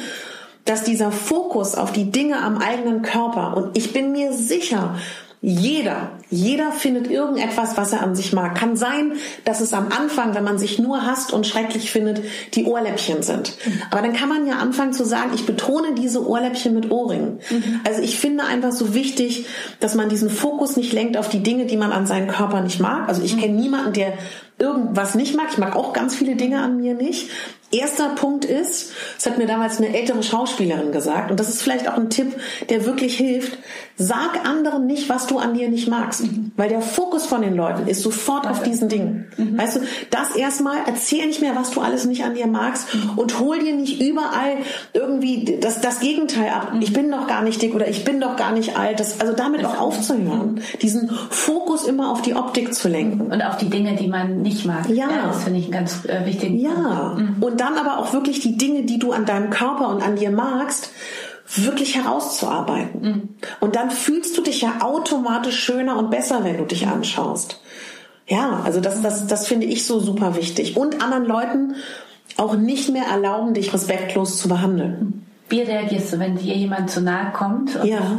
[0.66, 4.96] dass dieser Fokus auf die Dinge am eigenen Körper und ich bin mir sicher,
[5.46, 8.56] jeder, jeder findet irgendetwas, was er an sich mag.
[8.56, 9.12] Kann sein,
[9.44, 12.22] dass es am Anfang, wenn man sich nur hasst und schrecklich findet,
[12.54, 13.58] die Ohrläppchen sind.
[13.92, 17.42] Aber dann kann man ja anfangen zu sagen, ich betone diese Ohrläppchen mit Ohrringen.
[17.50, 17.82] Mhm.
[17.86, 19.46] Also ich finde einfach so wichtig,
[19.82, 22.80] dass man diesen Fokus nicht lenkt auf die Dinge, die man an seinem Körper nicht
[22.80, 23.10] mag.
[23.10, 24.14] Also ich kenne niemanden, der
[24.60, 25.48] irgendwas nicht mag.
[25.52, 27.30] Ich mag auch ganz viele Dinge an mir nicht.
[27.74, 31.90] Erster Punkt ist, das hat mir damals eine ältere Schauspielerin gesagt, und das ist vielleicht
[31.90, 32.36] auch ein Tipp,
[32.70, 33.58] der wirklich hilft,
[33.98, 36.52] sag anderen nicht, was du an dir nicht magst, mhm.
[36.56, 39.28] weil der Fokus von den Leuten ist sofort auf diesen Dingen.
[39.38, 39.58] Mhm.
[39.58, 43.18] Weißt du, das erstmal, erzähl nicht mehr, was du alles nicht an dir magst mhm.
[43.18, 44.58] und hol dir nicht überall
[44.94, 46.74] irgendwie das, das Gegenteil ab.
[46.74, 46.82] Mhm.
[46.82, 49.00] Ich bin doch gar nicht dick oder ich bin doch gar nicht alt.
[49.00, 53.32] Das, also damit auch aufzuhören, diesen Fokus immer auf die Optik zu lenken.
[53.32, 54.90] Und auf die Dinge, die man nicht mag.
[54.90, 55.10] Ja.
[55.10, 57.16] ja das finde ich einen ganz äh, wichtigen Ja.
[57.18, 57.38] Mhm.
[57.42, 60.32] Und dann aber auch wirklich die Dinge, die du an deinem Körper und an dir
[60.32, 60.92] magst,
[61.56, 63.02] wirklich herauszuarbeiten.
[63.02, 63.30] Mhm.
[63.60, 67.62] Und dann fühlst du dich ja automatisch schöner und besser, wenn du dich anschaust.
[68.28, 70.78] Ja, also das, das, das finde ich so super wichtig.
[70.78, 71.76] Und anderen Leuten
[72.38, 75.26] auch nicht mehr erlauben, dich respektlos zu behandeln.
[75.50, 77.76] Wie reagierst du, wenn dir jemand zu nahe kommt?
[77.76, 78.18] Und ja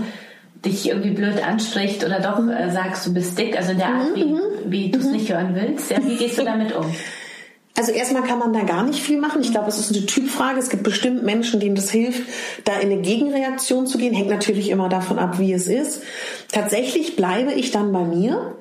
[0.64, 4.14] dich irgendwie blöd anspricht oder doch äh, sagst, du bist dick, also in der Art,
[4.14, 4.40] wie, mhm.
[4.64, 5.12] wie du es mhm.
[5.12, 5.90] nicht hören willst.
[5.90, 6.86] Ja, wie gehst du damit um?
[7.76, 9.42] Also erstmal kann man da gar nicht viel machen.
[9.42, 10.60] Ich glaube, es ist eine Typfrage.
[10.60, 12.22] Es gibt bestimmt Menschen, denen das hilft,
[12.64, 14.14] da in eine Gegenreaktion zu gehen.
[14.14, 16.02] Hängt natürlich immer davon ab, wie es ist.
[16.52, 18.56] Tatsächlich bleibe ich dann bei mir.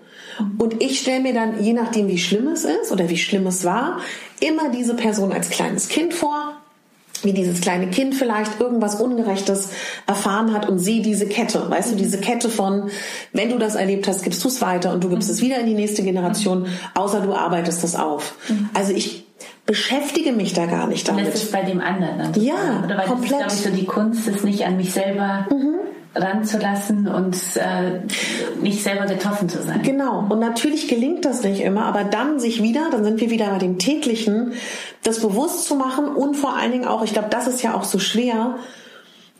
[0.58, 3.64] Und ich stelle mir dann, je nachdem, wie schlimm es ist oder wie schlimm es
[3.66, 4.00] war,
[4.40, 6.56] immer diese Person als kleines Kind vor,
[7.24, 9.70] wie dieses kleine Kind vielleicht irgendwas Ungerechtes
[10.08, 12.90] erfahren hat und sehe diese Kette, weißt du, diese Kette von,
[13.32, 15.66] wenn du das erlebt hast, gibst du es weiter und du gibst es wieder in
[15.66, 18.36] die nächste Generation, außer du arbeitest das auf.
[18.50, 18.70] Mhm.
[18.74, 19.26] Also ich
[19.66, 21.26] beschäftige mich da gar nicht damit.
[21.26, 22.44] Und das ist bei dem anderen dann.
[22.44, 23.42] Ja, Oder weil komplett.
[23.42, 27.36] Das ist, glaube ich, so die Kunst ist nicht an mich selber mhm ranzulassen und
[27.56, 28.02] äh,
[28.62, 29.82] nicht selber getroffen zu sein.
[29.82, 30.26] Genau.
[30.30, 33.58] Und natürlich gelingt das nicht immer, aber dann sich wieder, dann sind wir wieder bei
[33.58, 34.54] dem täglichen,
[35.04, 37.84] das bewusst zu machen und vor allen Dingen auch, ich glaube, das ist ja auch
[37.84, 38.58] so schwer,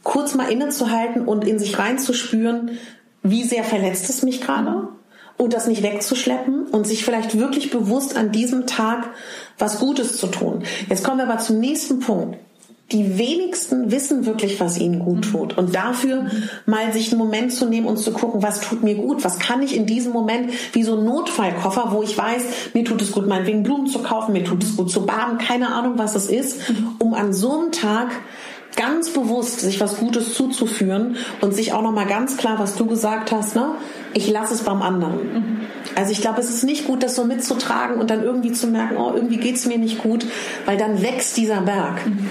[0.02, 2.72] kurz mal innezuhalten und in sich reinzuspüren,
[3.22, 4.88] wie sehr verletzt es mich gerade
[5.38, 9.10] und das nicht wegzuschleppen und sich vielleicht wirklich bewusst an diesem Tag
[9.58, 10.64] was Gutes zu tun.
[10.90, 12.38] Jetzt kommen wir aber zum nächsten Punkt
[12.92, 15.32] die wenigsten wissen wirklich, was ihnen gut mhm.
[15.32, 15.58] tut.
[15.58, 16.28] Und dafür
[16.66, 19.24] mal sich einen Moment zu nehmen und zu gucken, was tut mir gut?
[19.24, 23.02] Was kann ich in diesem Moment, wie so ein Notfallkoffer, wo ich weiß, mir tut
[23.02, 26.16] es gut, meinetwegen Blumen zu kaufen, mir tut es gut zu baden, keine Ahnung, was
[26.16, 26.96] es ist, mhm.
[27.00, 28.12] um an so einem Tag
[28.76, 33.32] ganz bewusst sich was Gutes zuzuführen und sich auch nochmal ganz klar, was du gesagt
[33.32, 33.76] hast, ne?
[34.16, 35.34] Ich lasse es beim anderen.
[35.34, 35.60] Mhm.
[35.96, 38.98] Also ich glaube, es ist nicht gut, das so mitzutragen und dann irgendwie zu merken,
[38.98, 40.26] oh, irgendwie geht es mir nicht gut,
[40.66, 42.06] weil dann wächst dieser Berg.
[42.06, 42.30] Mhm.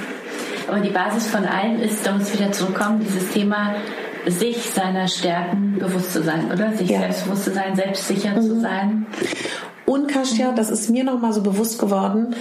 [0.72, 3.74] Aber die Basis von allem ist, da muss wieder zurückkommen, dieses Thema,
[4.26, 6.72] sich seiner Stärken bewusst zu sein, oder?
[6.72, 7.00] Sich ja.
[7.00, 8.40] selbstbewusst zu sein, selbstsicher mhm.
[8.40, 9.06] zu sein.
[9.84, 12.34] Und Kasia, das ist mir nochmal so bewusst geworden,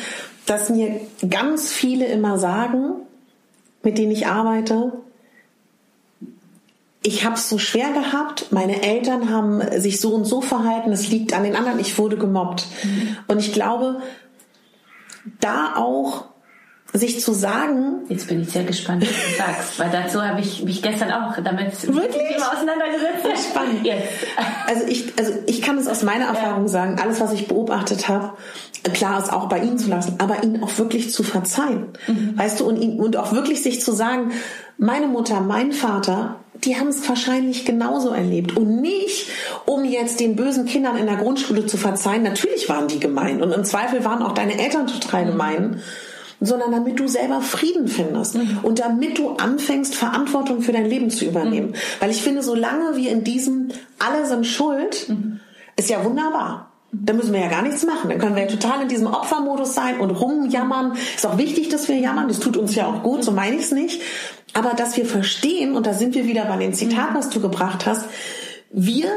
[0.46, 3.02] dass mir ganz viele immer sagen,
[3.84, 4.94] mit denen ich arbeite,
[7.04, 11.10] ich habe es so schwer gehabt, meine Eltern haben sich so und so verhalten, es
[11.10, 12.66] liegt an den anderen, ich wurde gemobbt.
[12.84, 13.18] Mhm.
[13.28, 14.02] Und ich glaube,
[15.42, 16.31] da auch
[16.94, 18.00] sich zu sagen.
[18.10, 21.34] Jetzt bin ich sehr gespannt, was du sagst, weil dazu habe ich mich gestern auch
[21.42, 23.24] damit wirklich Thema auseinandergesetzt.
[23.24, 23.80] Sehr spannend.
[23.86, 24.10] Jetzt.
[24.68, 26.70] Also ich, also ich kann es aus meiner Erfahrung ja.
[26.70, 28.34] sagen, alles, was ich beobachtet habe,
[28.94, 31.88] klar ist auch bei ihnen zu lassen, aber ihnen auch wirklich zu verzeihen.
[32.08, 32.38] Mhm.
[32.38, 34.32] Weißt du, und, ihn, und auch wirklich sich zu sagen,
[34.78, 38.58] meine Mutter, mein Vater, die haben es wahrscheinlich genauso erlebt.
[38.58, 39.28] Und nicht,
[39.66, 42.24] um jetzt den bösen Kindern in der Grundschule zu verzeihen.
[42.24, 43.42] Natürlich waren die gemein.
[43.42, 45.32] Und im Zweifel waren auch deine Eltern total mhm.
[46.42, 48.60] Sondern damit du selber Frieden findest mhm.
[48.64, 51.70] und damit du anfängst, Verantwortung für dein Leben zu übernehmen.
[51.70, 51.76] Mhm.
[52.00, 53.70] Weil ich finde, solange wir in diesem
[54.00, 55.40] alle sind schuld, mhm.
[55.78, 56.72] ist ja wunderbar.
[56.94, 58.10] Da müssen wir ja gar nichts machen.
[58.10, 60.98] Dann können wir ja total in diesem Opfermodus sein und rumjammern.
[61.16, 62.28] Ist auch wichtig, dass wir jammern.
[62.28, 64.02] Das tut uns ja auch gut, so meine ich es nicht.
[64.54, 67.86] Aber dass wir verstehen, und da sind wir wieder bei den Zitaten, was du gebracht
[67.86, 68.06] hast,
[68.74, 69.08] wir,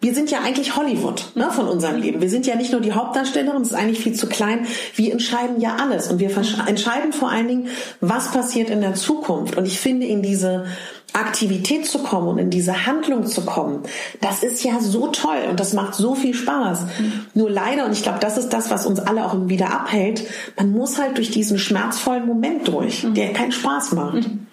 [0.00, 2.20] wir sind ja eigentlich Hollywood ne, von unserem Leben.
[2.20, 4.66] Wir sind ja nicht nur die Hauptdarstellerin, das ist eigentlich viel zu klein.
[4.96, 6.30] Wir entscheiden ja alles und wir
[6.66, 7.68] entscheiden vor allen Dingen,
[8.00, 9.56] was passiert in der Zukunft.
[9.56, 10.64] Und ich finde, in diese
[11.12, 13.84] Aktivität zu kommen und in diese Handlung zu kommen,
[14.20, 16.82] das ist ja so toll und das macht so viel Spaß.
[16.82, 17.12] Mhm.
[17.34, 20.24] Nur leider, und ich glaube, das ist das, was uns alle auch wieder abhält,
[20.56, 23.14] man muss halt durch diesen schmerzvollen Moment durch, mhm.
[23.14, 24.28] der keinen Spaß macht.
[24.28, 24.48] Mhm.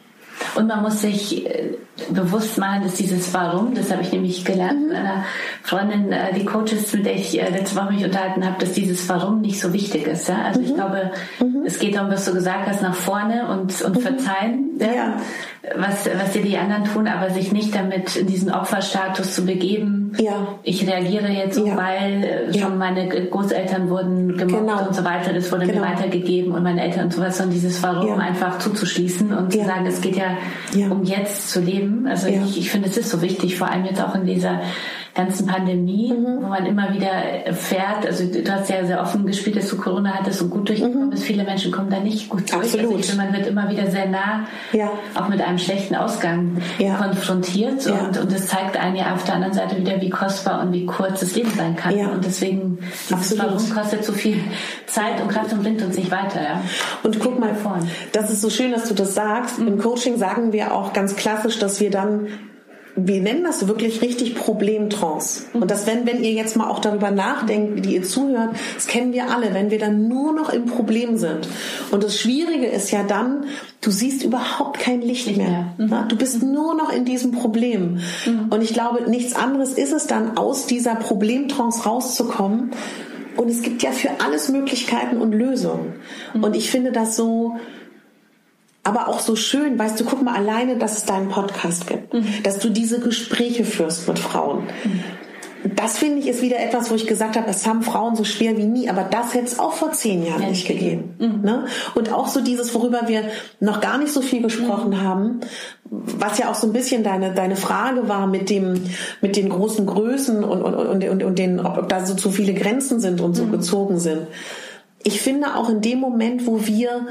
[0.56, 1.78] Und man muss sich äh,
[2.10, 4.96] bewusst machen, dass dieses Warum, das habe ich nämlich gelernt mhm.
[4.96, 5.24] einer
[5.64, 9.08] Freundin, äh, die Coaches, mit der ich äh, letzte Woche mich unterhalten habe, dass dieses
[9.10, 10.30] Warum nicht so wichtig ist.
[10.30, 10.44] Ja?
[10.46, 10.66] Also mhm.
[10.66, 11.64] ich glaube, mhm.
[11.66, 14.02] es geht darum, was du gesagt hast, nach vorne und, und mhm.
[14.02, 14.70] verzeihen.
[14.80, 14.94] Ja?
[14.94, 15.18] ja
[15.78, 20.14] was, was dir die anderen tun, aber sich nicht damit in diesen Opferstatus zu begeben.
[20.18, 20.48] Ja.
[20.64, 24.88] Ich reagiere jetzt so, weil äh, schon meine Großeltern wurden gemobbt genau.
[24.88, 25.82] und so weiter, das wurde genau.
[25.82, 29.86] mir weitergegeben und meine Eltern und sowas, sondern dieses Warum einfach zuzuschließen und zu sagen,
[29.86, 30.38] es geht ja,
[30.90, 31.91] um jetzt zu leben.
[32.08, 34.62] Also ich, ich finde, es ist so wichtig, vor allem jetzt auch in dieser
[35.14, 36.42] ganzen Pandemie, mhm.
[36.42, 38.06] wo man immer wieder fährt.
[38.06, 41.10] Also du hast ja sehr offen gespielt, dass du Corona hattest und gut durchgekommen mhm.
[41.10, 41.24] bist.
[41.24, 42.74] Viele Menschen kommen da nicht gut durch.
[42.74, 42.96] Absolut.
[42.96, 44.92] Also finde, man wird immer wieder sehr nah, ja.
[45.16, 46.96] auch mit einem schlechten Ausgang ja.
[46.96, 47.86] konfrontiert.
[47.86, 48.06] Ja.
[48.06, 50.86] Und, und das zeigt einen ja auf der anderen Seite wieder, wie kostbar und wie
[50.86, 51.98] kurz das Leben sein kann.
[51.98, 52.08] Ja.
[52.10, 54.42] Und deswegen, dieses Warum kostet so viel
[54.88, 56.42] Zeit und Kraft und bringt uns nicht weiter.
[56.42, 56.62] Ja.
[57.04, 57.88] Und guck mal, vorn.
[58.14, 59.60] das ist so schön, dass du das sagst.
[59.60, 59.68] Mhm.
[59.68, 62.28] Im Coaching sagen wir auch ganz klassisch, dass wir dann
[62.96, 65.44] wir nennen das wirklich richtig Problemtrance.
[65.54, 69.14] Und das, wenn, wenn ihr jetzt mal auch darüber nachdenkt, die ihr zuhört, das kennen
[69.14, 71.48] wir alle, wenn wir dann nur noch im Problem sind.
[71.92, 73.46] Und das Schwierige ist ja dann,
[73.80, 75.74] du siehst überhaupt kein Licht mehr.
[75.78, 76.08] Mhm.
[76.10, 78.00] Du bist nur noch in diesem Problem.
[78.26, 78.48] Mhm.
[78.50, 82.72] Und ich glaube, nichts anderes ist es dann, aus dieser Problemtrance rauszukommen.
[83.38, 85.94] Und es gibt ja für alles Möglichkeiten und Lösungen.
[86.34, 86.44] Mhm.
[86.44, 87.56] Und ich finde das so,
[88.84, 92.26] aber auch so schön, weißt du, guck mal alleine, dass es deinen Podcast gibt, mhm.
[92.44, 94.64] dass du diese Gespräche führst mit Frauen.
[94.84, 95.04] Mhm.
[95.76, 98.58] Das finde ich ist wieder etwas, wo ich gesagt habe, es haben Frauen so schwer
[98.58, 101.16] wie nie, aber das hätte es auch vor zehn Jahren ja, nicht gegeben.
[101.20, 101.42] Mhm.
[101.44, 101.66] Ne?
[101.94, 103.26] Und auch so dieses, worüber wir
[103.60, 105.02] noch gar nicht so viel gesprochen mhm.
[105.02, 105.40] haben,
[105.86, 108.82] was ja auch so ein bisschen deine, deine Frage war mit dem,
[109.22, 112.32] mit den großen Größen und, und, und, und, und den, ob, ob da so zu
[112.32, 113.52] viele Grenzen sind und so mhm.
[113.52, 114.28] gezogen sind.
[115.04, 117.08] Ich finde auch in dem Moment, wo wir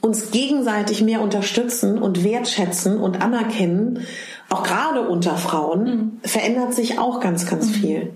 [0.00, 4.06] uns gegenseitig mehr unterstützen und wertschätzen und anerkennen,
[4.48, 6.20] auch gerade unter Frauen, mhm.
[6.22, 7.72] verändert sich auch ganz, ganz mhm.
[7.72, 8.12] viel.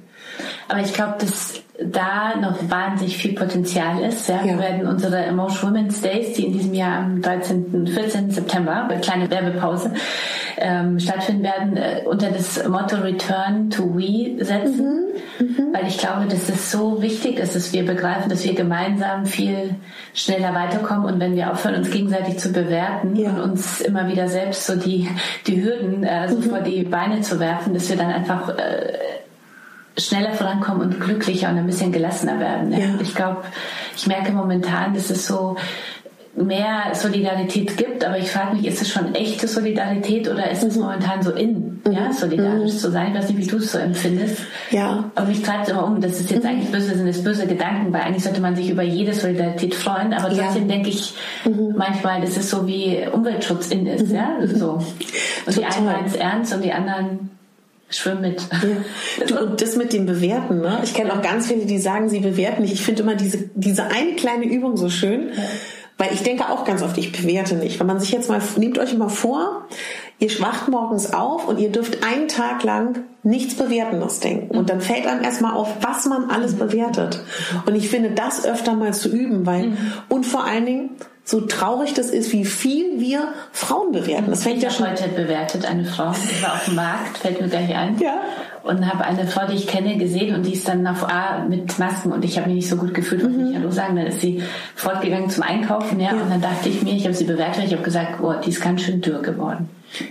[0.68, 4.28] Aber ich glaube, dass da noch wahnsinnig viel Potenzial ist.
[4.28, 4.44] Ja.
[4.44, 7.86] Wir werden unsere Emotion Women's Days, die in diesem Jahr am 13.
[7.88, 8.30] 14.
[8.30, 9.92] September, eine kleine Werbepause,
[10.56, 15.08] ähm, stattfinden werden, äh, unter das Motto Return to We setzen.
[15.38, 15.46] Mhm.
[15.46, 15.72] Mhm.
[15.74, 19.74] Weil ich glaube, dass es so wichtig ist, dass wir begreifen, dass wir gemeinsam viel
[20.12, 23.30] schneller weiterkommen und wenn wir aufhören, uns gegenseitig zu bewerten ja.
[23.30, 25.08] und uns immer wieder selbst so die,
[25.46, 26.42] die Hürden äh, so mhm.
[26.42, 28.92] vor die Beine zu werfen, dass wir dann einfach äh,
[29.96, 32.72] schneller vorankommen und glücklicher und ein bisschen gelassener werden.
[32.72, 32.78] Ja.
[32.78, 32.86] Ja.
[33.00, 33.42] Ich glaube,
[33.96, 35.56] ich merke momentan, dass es so
[36.36, 40.74] mehr Solidarität gibt, aber ich frage mich, ist es schon echte Solidarität oder ist es
[40.74, 40.82] mhm.
[40.82, 41.92] momentan so in, mhm.
[41.92, 42.78] ja, solidarisch mhm.
[42.78, 43.12] zu sein?
[43.12, 44.38] Ich weiß nicht, wie du es so empfindest.
[44.70, 45.10] Ja.
[45.14, 46.50] Aber mich treibt es immer um, das ist jetzt mhm.
[46.50, 50.12] eigentlich böse, sind es böse Gedanken, weil eigentlich sollte man sich über jede Solidarität freuen,
[50.12, 50.74] aber trotzdem ja.
[50.74, 51.14] denke ich
[51.44, 51.74] mhm.
[51.76, 54.72] manchmal, das ist so wie Umweltschutz in ist, ja, so.
[54.72, 55.54] Und Total.
[55.54, 57.30] die einen meinen es ernst und die anderen
[57.96, 58.42] schwimm mit.
[59.18, 59.24] Ja.
[59.26, 60.80] Du, und das mit dem Bewerten, ne?
[60.82, 62.72] Ich kenne auch ganz viele, die sagen, sie bewerten nicht.
[62.72, 65.30] Ich finde immer diese, diese eine kleine Übung so schön.
[65.34, 65.42] Ja.
[65.96, 67.78] Weil ich denke auch ganz oft, ich bewerte nicht.
[67.78, 69.68] Wenn man sich jetzt mal, nehmt euch mal vor,
[70.18, 74.56] ihr schwacht morgens auf und ihr dürft einen Tag lang nichts Bewertendes denken.
[74.56, 77.22] Und dann fällt einem erstmal auf, was man alles bewertet.
[77.66, 79.92] Und ich finde, das öfter mal zu üben, weil, mhm.
[80.08, 80.90] und vor allen Dingen,
[81.26, 84.28] so traurig das ist, wie viel wir Frauen bewerten.
[84.28, 86.12] Das fängt ich ja schon heute bewertet eine Frau.
[86.12, 87.98] Ich war auf dem Markt, fällt mir gleich ein.
[87.98, 88.20] Ja.
[88.62, 91.78] Und habe eine Frau, die ich kenne, gesehen und die ist dann auf A mit
[91.78, 93.50] Masken und ich habe mich nicht so gut gefühlt, wollte mhm.
[93.50, 93.96] ich Hallo sagen.
[93.96, 94.42] Dann ist sie
[94.74, 96.22] fortgegangen zum Einkaufen, ja, ja.
[96.22, 98.62] und dann dachte ich mir, ich habe sie bewertet, ich habe gesagt, oh, die ist
[98.62, 99.68] ganz schön dürr geworden.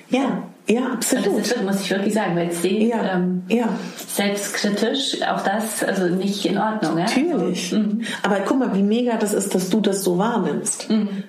[0.09, 1.28] Ja, ja, absolut.
[1.28, 3.68] Und das ist, muss ich wirklich sagen, weil es sehen, ja, ähm, ja.
[4.07, 6.97] selbstkritisch, auch das, also nicht in Ordnung.
[6.97, 7.05] Ja?
[7.05, 7.74] Natürlich.
[7.74, 7.89] Also,
[8.22, 10.89] aber guck mal, wie mega das ist, dass du das so wahrnimmst.
[10.89, 11.24] Mhm.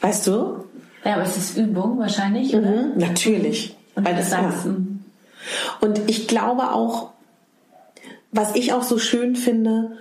[0.00, 0.64] Weißt du?
[1.04, 2.70] Ja, aber es ist Übung wahrscheinlich, oder?
[2.70, 3.76] Mhm, natürlich.
[3.94, 4.72] Und weil das sagst, ja.
[5.80, 7.10] Und ich glaube auch,
[8.32, 9.92] was ich auch so schön finde,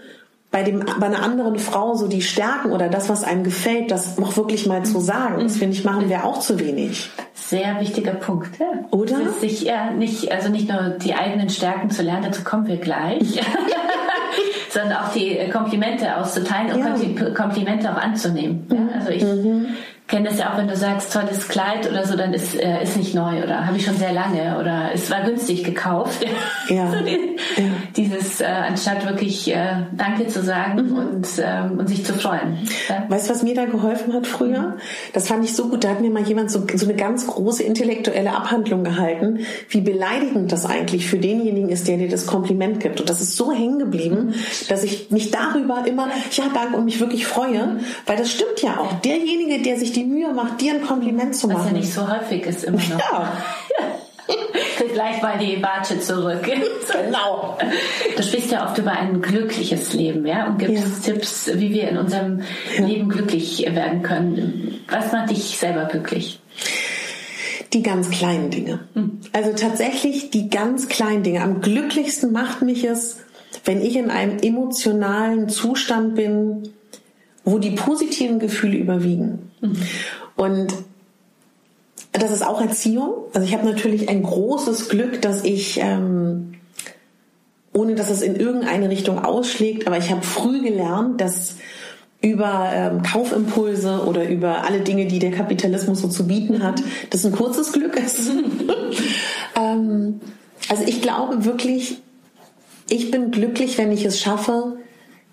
[0.51, 4.19] bei, dem, bei einer anderen Frau so die Stärken oder das, was einem gefällt, das
[4.19, 5.41] auch wirklich mal zu sagen.
[5.41, 7.09] Das finde ich, machen wir auch zu wenig.
[7.53, 8.59] Sehr wichtiger Punkt.
[8.59, 8.65] Ja.
[8.89, 9.31] Oder?
[9.33, 13.21] Sich ja nicht, also nicht nur die eigenen Stärken zu lernen, dazu kommen wir gleich,
[14.69, 17.29] sondern auch die Komplimente auszuteilen und ja.
[17.29, 18.67] Komplimente auch anzunehmen.
[18.71, 19.67] Ja, also ich mhm
[20.07, 22.97] kenne das ja auch, wenn du sagst, tolles Kleid oder so, dann ist, äh, ist
[22.97, 26.25] nicht neu oder habe ich schon sehr lange oder es war günstig gekauft.
[26.67, 26.91] Ja.
[26.97, 27.63] so die, ja.
[27.95, 30.97] Dieses, äh, anstatt wirklich äh, Danke zu sagen mhm.
[30.97, 32.57] und, ähm, und sich zu freuen.
[32.89, 33.05] Ja?
[33.07, 34.59] Weißt du, was mir da geholfen hat früher?
[34.61, 34.73] Mhm.
[35.13, 35.83] Das fand ich so gut.
[35.83, 39.39] Da hat mir mal jemand so, so eine ganz große intellektuelle Abhandlung gehalten,
[39.69, 42.99] wie beleidigend das eigentlich für denjenigen ist, der dir das Kompliment gibt.
[42.99, 44.33] Und das ist so hängen geblieben, mhm.
[44.67, 47.79] dass ich mich darüber immer, ja, danke und mich wirklich freue, mhm.
[48.05, 48.93] weil das stimmt ja auch.
[49.01, 51.59] Derjenige, der sich die Mühe macht, dir ein Kompliment zu machen.
[51.59, 53.27] Was ja nicht so häufig ist immer noch.
[53.79, 54.87] Ja.
[54.93, 56.43] Gleich mal die Watsche zurück.
[56.43, 57.57] genau.
[58.15, 61.13] Du sprichst ja oft über ein glückliches Leben, ja, und gibst ja.
[61.13, 62.41] Tipps, wie wir in unserem
[62.77, 62.85] ja.
[62.85, 64.81] Leben glücklich werden können.
[64.89, 66.39] Was macht dich selber glücklich?
[67.73, 68.79] Die ganz kleinen Dinge.
[68.93, 69.19] Hm.
[69.31, 71.41] Also tatsächlich die ganz kleinen Dinge.
[71.41, 73.17] Am glücklichsten macht mich es,
[73.65, 76.69] wenn ich in einem emotionalen Zustand bin,
[77.43, 79.51] wo die positiven Gefühle überwiegen.
[79.63, 79.77] Mhm.
[80.35, 80.73] Und
[82.11, 83.13] das ist auch Erziehung.
[83.33, 86.53] Also ich habe natürlich ein großes Glück, dass ich, ähm,
[87.73, 91.55] ohne dass es in irgendeine Richtung ausschlägt, aber ich habe früh gelernt, dass
[92.21, 97.25] über ähm, Kaufimpulse oder über alle Dinge, die der Kapitalismus so zu bieten hat, das
[97.25, 98.31] ein kurzes Glück ist.
[99.59, 100.21] ähm,
[100.69, 102.01] also ich glaube wirklich,
[102.89, 104.77] ich bin glücklich, wenn ich es schaffe,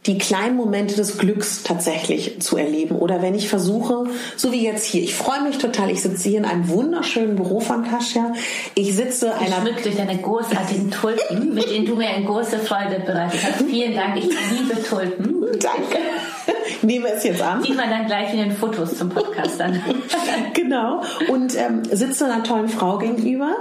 [0.06, 2.96] die kleinen Momente des Glücks tatsächlich zu erleben.
[2.96, 6.38] Oder wenn ich versuche, so wie jetzt hier, ich freue mich total, ich sitze hier
[6.38, 8.32] in einem wunderschönen Büro von Kasia.
[8.74, 9.56] Ich sitze einer...
[9.56, 13.62] Geschmückt durch deine großartigen Tulpen, mit denen du mir eine große Freude bereitet hast.
[13.68, 15.40] Vielen Dank, ich liebe Tulpen.
[15.58, 15.98] Danke.
[16.82, 17.62] Nehme es jetzt an.
[17.62, 19.82] Sieht man dann gleich in den Fotos zum Podcast an.
[20.54, 21.02] genau.
[21.28, 23.56] Und ähm, sitze einer tollen Frau gegenüber.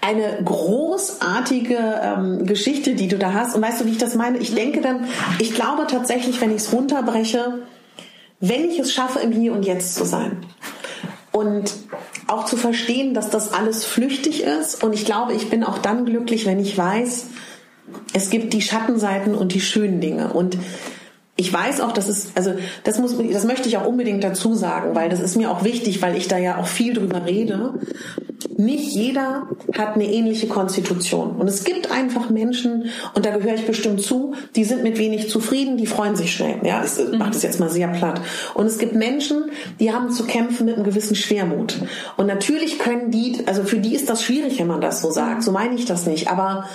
[0.00, 3.56] Eine großartige ähm, Geschichte, die du da hast.
[3.56, 4.38] Und weißt du, wie ich das meine?
[4.38, 5.06] Ich denke dann,
[5.38, 7.60] ich glaube tatsächlich, wenn ich es runterbreche,
[8.40, 10.46] wenn ich es schaffe, im Hier und Jetzt zu sein.
[11.32, 11.72] Und
[12.26, 14.82] auch zu verstehen, dass das alles flüchtig ist.
[14.82, 17.26] Und ich glaube, ich bin auch dann glücklich, wenn ich weiß,
[18.12, 20.32] es gibt die Schattenseiten und die schönen Dinge.
[20.32, 20.56] Und
[21.40, 22.52] ich weiß auch, dass es, also
[22.84, 26.02] das muss, das möchte ich auch unbedingt dazu sagen, weil das ist mir auch wichtig,
[26.02, 27.80] weil ich da ja auch viel drüber rede.
[28.58, 31.36] Nicht jeder hat eine ähnliche Konstitution.
[31.36, 35.30] Und es gibt einfach Menschen, und da gehöre ich bestimmt zu, die sind mit wenig
[35.30, 36.56] zufrieden, die freuen sich schnell.
[36.62, 38.20] Ja, ich mache das jetzt mal sehr platt.
[38.52, 39.44] Und es gibt Menschen,
[39.78, 41.78] die haben zu kämpfen mit einem gewissen Schwermut.
[42.18, 45.42] Und natürlich können die, also für die ist das schwierig, wenn man das so sagt.
[45.42, 46.28] So meine ich das nicht.
[46.28, 46.66] Aber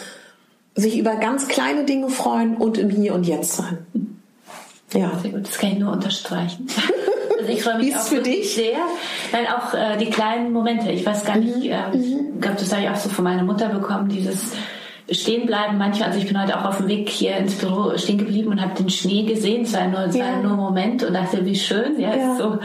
[0.74, 4.15] sich über ganz kleine Dinge freuen und im Hier und Jetzt sein.
[4.96, 5.12] Ja.
[5.22, 6.68] Sehr gut, das kann ich nur unterstreichen.
[7.38, 8.56] Also ich freue mich auch für dich?
[8.56, 8.80] sehr,
[9.32, 11.64] weil auch äh, die kleinen Momente, ich weiß gar nicht, mhm.
[11.64, 14.54] äh, ich glaube, das habe ich auch so von meiner Mutter bekommen, dieses
[15.12, 16.10] stehen bleiben manchmal.
[16.10, 18.74] Also ich bin heute auch auf dem Weg hier ins Büro stehen geblieben und habe
[18.76, 19.64] den Schnee gesehen.
[19.64, 20.26] Es war nur, es ja.
[20.26, 22.00] war nur ein Moment und dachte, wie schön.
[22.00, 22.36] Ja, ja.
[22.36, 22.58] So.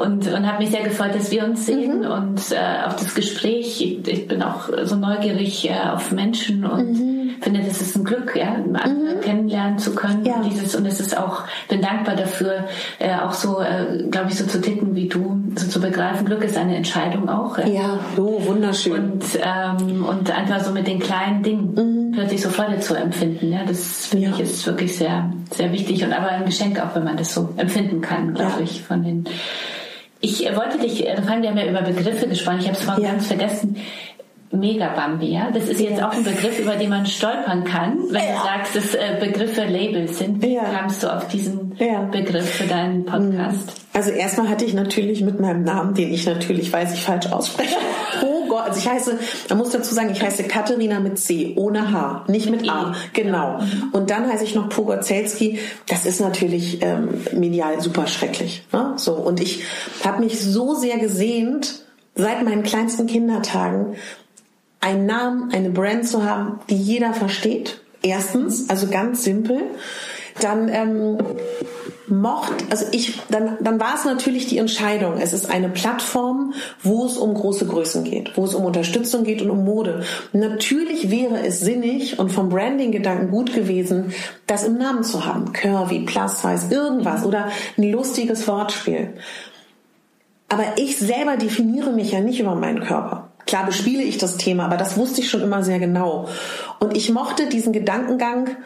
[0.00, 2.10] Und, und habe mich sehr gefreut, dass wir uns sehen mhm.
[2.10, 3.80] und äh, auf das Gespräch.
[3.80, 7.19] Ich, ich, bin auch so neugierig äh, auf Menschen und mhm.
[7.40, 9.20] Finde, das ist ein Glück, ja, mhm.
[9.22, 10.24] kennenlernen zu können.
[10.24, 10.36] Ja.
[10.36, 12.68] Und dieses und es ist auch, bin dankbar dafür,
[12.98, 16.26] äh, auch so, äh, glaube ich, so zu ticken wie du, so zu begreifen.
[16.26, 17.58] Glück ist eine Entscheidung auch.
[17.58, 18.92] Ja, ja so wunderschön.
[18.92, 22.12] Und, ähm, und einfach so mit den kleinen Dingen mhm.
[22.12, 23.52] plötzlich so Freude zu empfinden.
[23.52, 24.32] Ja, das finde ja.
[24.34, 27.50] ich ist wirklich sehr, sehr wichtig und aber ein Geschenk auch, wenn man das so
[27.56, 29.24] empfinden kann, glaube ich, von den.
[30.22, 33.12] Ich wollte dich, fangen wir haben ja über Begriffe gesprochen, ich habe es vorhin ja.
[33.12, 33.76] ganz vergessen.
[34.52, 35.50] Mega-Bambi, ja?
[35.52, 38.32] Das ist jetzt auch ein Begriff, über den man stolpern kann, wenn ja.
[38.32, 40.42] du sagst, dass äh, Begriffe Labels sind.
[40.42, 40.64] Wie ja.
[40.64, 42.02] kamst du auf diesen ja.
[42.02, 43.72] Begriff für deinen Podcast?
[43.92, 47.76] Also erstmal hatte ich natürlich mit meinem Namen, den ich natürlich weiß, ich falsch ausspreche.
[48.22, 49.18] oh Gott, also ich heiße,
[49.50, 52.90] man muss dazu sagen, ich heiße Katharina mit C, ohne H, nicht mit, mit A.
[52.90, 52.94] E.
[53.12, 53.58] Genau.
[53.58, 53.90] Mhm.
[53.92, 55.60] Und dann heiße ich noch Pogorzelski.
[55.88, 58.64] Das ist natürlich ähm, medial super schrecklich.
[58.72, 58.94] Ne?
[58.96, 59.62] So und ich
[60.04, 61.84] habe mich so sehr gesehnt
[62.14, 63.96] seit meinen kleinsten Kindertagen
[64.80, 67.80] einen Namen, eine Brand zu haben, die jeder versteht.
[68.02, 69.60] Erstens, also ganz simpel.
[70.40, 71.18] Dann ähm,
[72.10, 75.18] mocht, also ich, dann, dann war es natürlich die Entscheidung.
[75.18, 79.42] Es ist eine Plattform, wo es um große Größen geht, wo es um Unterstützung geht
[79.42, 80.02] und um Mode.
[80.32, 84.12] Natürlich wäre es sinnig und vom Branding-Gedanken gut gewesen,
[84.46, 85.52] das im Namen zu haben.
[85.52, 89.14] Curvy, Plus Size, irgendwas oder ein lustiges Wortspiel.
[90.48, 93.29] Aber ich selber definiere mich ja nicht über meinen Körper.
[93.46, 96.28] Klar bespiele ich das Thema, aber das wusste ich schon immer sehr genau.
[96.78, 98.56] Und ich mochte diesen Gedankengang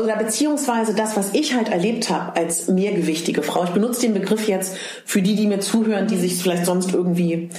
[0.00, 3.64] oder beziehungsweise das, was ich halt erlebt habe als mehrgewichtige Frau.
[3.64, 7.50] Ich benutze den Begriff jetzt für die, die mir zuhören, die sich vielleicht sonst irgendwie,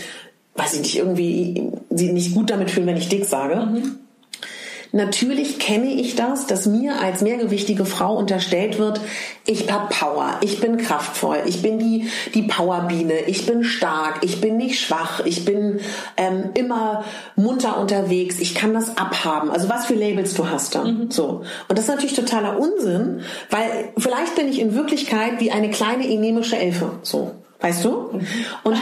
[0.55, 3.55] weiß ich nicht, irgendwie sie nicht gut damit fühlen, wenn ich dick sage.
[3.55, 3.99] Mhm.
[4.95, 9.01] Natürlich kenne ich das, dass mir als mehrgewichtige Frau unterstellt wird,
[9.43, 14.39] ich habe Power, ich bin kraftvoll, ich bin die, die Powerbiene, ich bin stark, ich
[14.39, 15.79] bin nicht schwach, ich bin
[16.15, 19.49] ähm, immer munter unterwegs, ich kann das abhaben.
[19.49, 20.83] Also was für Labels du hast da.
[20.83, 21.09] Mhm.
[21.09, 21.41] So.
[21.67, 26.07] Und das ist natürlich totaler Unsinn, weil vielleicht bin ich in Wirklichkeit wie eine kleine
[26.07, 26.99] enemische Elfe.
[27.01, 27.31] So.
[27.63, 28.09] Weißt du?
[28.63, 28.73] Und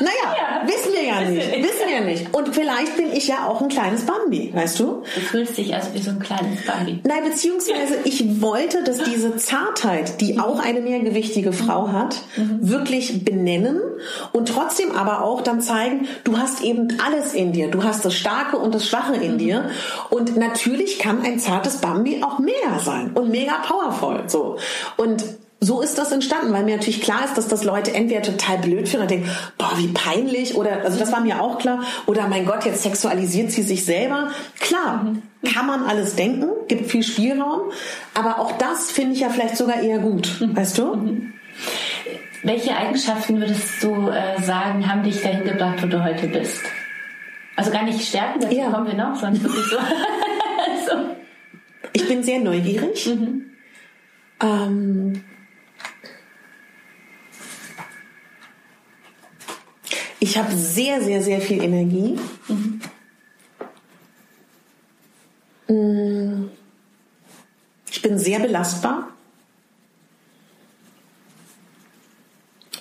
[0.00, 0.10] naja,
[0.60, 0.68] ja.
[0.68, 1.52] wissen wir ja nicht.
[1.52, 2.34] Wissen wir nicht.
[2.34, 5.04] Und vielleicht bin ich ja auch ein kleines Bambi, weißt du?
[5.14, 6.98] Du fühlst dich also wie so ein kleines Bambi.
[7.04, 12.58] Nein, beziehungsweise ich wollte, dass diese Zartheit, die auch eine mehrgewichtige Frau hat, mhm.
[12.68, 13.80] wirklich benennen
[14.32, 17.70] und trotzdem aber auch dann zeigen, du hast eben alles in dir.
[17.70, 19.38] Du hast das Starke und das Schwache in mhm.
[19.38, 19.70] dir.
[20.10, 24.24] Und natürlich kann ein zartes Bambi auch mehr sein und mega powerful.
[24.26, 24.56] So.
[24.96, 25.22] Und
[25.64, 28.88] so ist das entstanden, weil mir natürlich klar ist, dass das Leute entweder total blöd
[28.88, 32.44] finden und denken, boah, wie peinlich, oder, also das war mir auch klar, oder mein
[32.44, 34.30] Gott, jetzt sexualisiert sie sich selber.
[34.60, 35.22] Klar, mhm.
[35.52, 37.70] kann man alles denken, gibt viel Spielraum,
[38.14, 40.56] aber auch das finde ich ja vielleicht sogar eher gut, mhm.
[40.56, 40.94] weißt du?
[40.96, 41.32] Mhm.
[42.42, 46.60] Welche Eigenschaften würdest du äh, sagen, haben dich dahin gebracht, wo du heute bist?
[47.56, 48.68] Also gar nicht Stärken, dazu ja.
[48.68, 49.76] kommen wir noch, sondern wirklich so.
[50.90, 51.16] so.
[51.94, 53.06] Ich bin sehr neugierig.
[53.06, 53.44] Mhm.
[54.42, 55.24] Ähm,
[60.24, 62.18] Ich habe sehr, sehr, sehr viel Energie.
[65.68, 66.50] Mhm.
[67.90, 69.08] Ich bin sehr belastbar.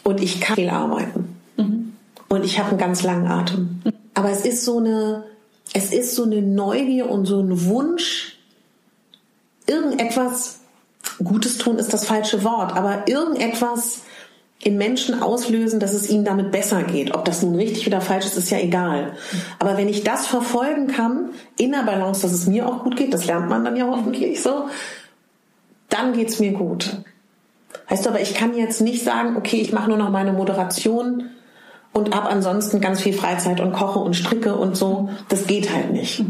[0.06, 1.36] Und ich kann viel arbeiten.
[1.58, 1.98] Mhm.
[2.30, 3.82] Und ich habe einen ganz langen Atem.
[4.14, 5.26] Aber es ist so eine,
[5.74, 8.38] es ist so eine Neugier und so ein Wunsch,
[9.68, 10.62] irgendetwas
[11.22, 14.04] Gutes tun ist das falsche Wort, aber irgendetwas
[14.64, 17.14] in Menschen auslösen, dass es ihnen damit besser geht.
[17.14, 19.14] Ob das nun richtig oder falsch ist, ist ja egal.
[19.60, 23.14] Aber wenn ich das verfolgen kann, in der Balance, dass es mir auch gut geht,
[23.14, 24.70] das lernt man dann ja hoffentlich so,
[25.90, 26.98] dann geht's mir gut.
[27.90, 31.30] Heißt aber, ich kann jetzt nicht sagen, okay, ich mache nur noch meine Moderation
[31.92, 35.10] und ab ansonsten ganz viel Freizeit und koche und stricke und so.
[35.30, 36.24] Das geht halt nicht.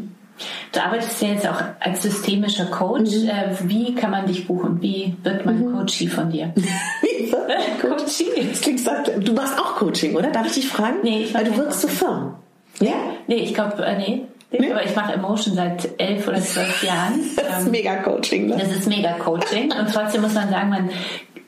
[0.72, 3.12] Du arbeitest ja jetzt auch als systemischer Coach.
[3.12, 3.30] Mhm.
[3.30, 4.82] Äh, wie kann man dich buchen?
[4.82, 5.74] Wie wird man mhm.
[5.74, 6.54] Coachie von dir?
[7.02, 8.28] Wie wird man Coachie?
[8.50, 8.82] Das klingt
[9.20, 10.32] du machst auch Coaching, oder?
[10.32, 10.98] Darf ich dich fragen?
[11.04, 12.36] Nee, ich Weil du wirkst so firm.
[12.80, 12.94] Ja?
[13.28, 14.24] Nee, ich glaube, äh, nee.
[14.52, 14.72] Nee?
[14.72, 17.20] Aber ich mache Emotion seit elf oder zwölf Jahren.
[17.36, 18.48] Das ist mega Coaching.
[18.48, 18.58] Ne?
[18.58, 19.72] Das ist mega Coaching.
[19.72, 20.90] Und trotzdem muss man sagen, man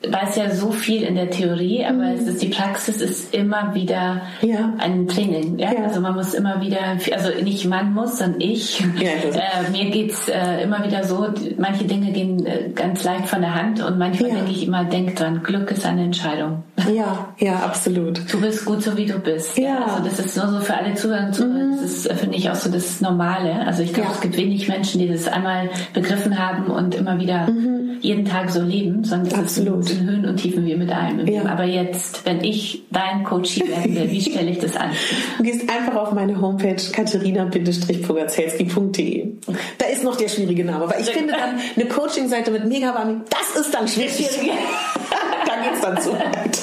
[0.07, 2.27] weiß ja so viel in der Theorie, aber mhm.
[2.27, 4.73] ist, die Praxis ist immer wieder ja.
[4.77, 5.57] ein Training.
[5.57, 5.73] Ja?
[5.73, 5.83] ja?
[5.83, 8.79] Also man muss immer wieder, also nicht man muss, sondern ich.
[8.99, 11.27] Ja, äh, mir geht's äh, immer wieder so,
[11.57, 15.15] manche Dinge gehen äh, ganz leicht von der Hand und manchmal denke ich immer, denk
[15.15, 16.63] dran, Glück ist eine Entscheidung.
[16.93, 18.21] Ja, ja, absolut.
[18.31, 19.57] Du bist gut so wie du bist.
[19.57, 19.85] Ja.
[19.85, 21.71] Also das ist nur so für alle Zuhörer und Zuhörer, mhm.
[21.71, 23.65] das ist, äh, finde ich, auch so das Normale.
[23.65, 27.49] Also ich glaube, es gibt wenig Menschen, die das einmal begriffen haben und immer wieder
[27.49, 27.97] mhm.
[28.01, 29.83] jeden Tag so leben, sondern das absolut.
[29.83, 31.27] ist in Höhen und Tiefen wie mit allem.
[31.27, 31.45] Ja.
[31.45, 34.89] Aber jetzt, wenn ich dein Coachie werden will, wie stelle ich das an?
[35.37, 39.27] Du gehst einfach auf meine Homepage katharina-pogazelski.de.
[39.77, 43.55] Da ist noch der schwierige Name, weil ich finde dann eine Coaching-Seite mit Megabami, das
[43.61, 44.15] ist dann schwierig.
[45.45, 46.59] da geht's dann zu weit.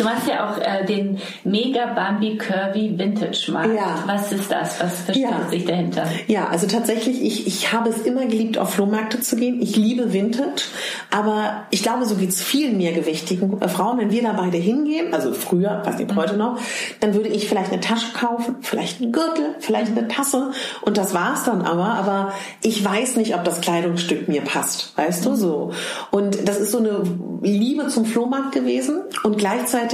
[0.00, 3.74] Du machst ja auch äh, den Mega Bambi Curvy Vintage Markt.
[3.74, 4.02] Ja.
[4.06, 4.80] Was ist das?
[4.80, 5.46] Was versteckt ja.
[5.50, 6.06] sich dahinter?
[6.26, 9.60] Ja, also tatsächlich, ich, ich habe es immer geliebt, auf Flohmärkte zu gehen.
[9.60, 10.62] Ich liebe Vintage,
[11.10, 15.12] aber ich glaube, so geht es vielen mehrgewichtigen äh, Frauen, wenn wir da beide hingehen,
[15.12, 16.58] also früher, weiß nicht, heute noch,
[17.00, 21.12] dann würde ich vielleicht eine Tasche kaufen, vielleicht einen Gürtel, vielleicht eine Tasse und das
[21.12, 21.84] war's dann aber.
[21.84, 22.32] Aber
[22.62, 25.72] ich weiß nicht, ob das Kleidungsstück mir passt, weißt du so.
[26.10, 27.02] Und das ist so eine
[27.42, 29.89] Liebe zum Flohmarkt gewesen und gleichzeitig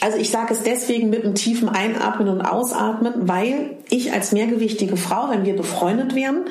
[0.00, 4.96] also ich sage es deswegen mit einem tiefen Einatmen und Ausatmen, weil ich als mehrgewichtige
[4.96, 6.46] Frau, wenn wir befreundet wären,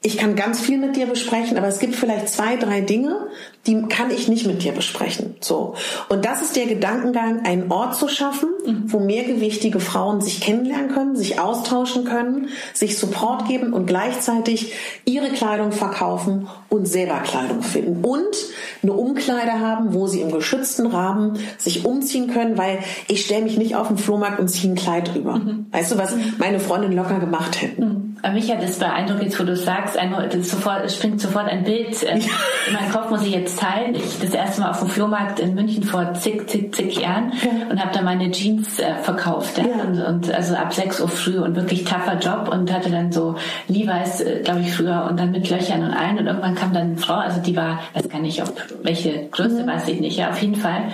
[0.00, 3.26] ich kann ganz viel mit dir besprechen, aber es gibt vielleicht zwei, drei Dinge,
[3.66, 5.34] die kann ich nicht mit dir besprechen.
[5.40, 5.74] So.
[6.08, 8.82] Und das ist der Gedankengang, einen Ort zu schaffen, mhm.
[8.86, 14.72] wo mehrgewichtige Frauen sich kennenlernen können, sich austauschen können, sich Support geben und gleichzeitig
[15.04, 18.04] ihre Kleidung verkaufen und selber Kleidung finden.
[18.04, 18.36] Und
[18.84, 22.78] eine Umkleide haben, wo sie im geschützten Rahmen sich umziehen können, weil
[23.08, 25.36] ich stelle mich nicht auf den Flohmarkt und ziehe ein Kleid drüber.
[25.36, 25.66] Mhm.
[25.72, 26.34] Weißt du, was mhm.
[26.38, 27.84] meine Freundin locker gemacht hätten.
[27.84, 28.07] Mhm.
[28.32, 32.02] Mich hat das beeindruckt, jetzt wo du sagst, einmal, sofort, es springt sofort ein Bild.
[32.02, 33.94] Äh, in meinem Kopf muss ich jetzt teilen.
[33.94, 37.68] Ich das erste Mal auf dem Flohmarkt in München vor zig, zig, zig Jahren ja.
[37.70, 39.58] und habe da meine Jeans äh, verkauft.
[39.58, 39.64] Ja?
[39.64, 39.82] ja.
[39.84, 43.36] Und, und, also ab 6 Uhr früh und wirklich taffer Job und hatte dann so
[43.68, 46.18] Levi's, äh, glaube ich, früher und dann mit Löchern und allen.
[46.18, 48.52] Und irgendwann kam dann eine Frau, also die war, weiß gar nicht, ob
[48.82, 49.66] welche Größe, mhm.
[49.66, 50.90] weiß ich nicht, ja, auf jeden Fall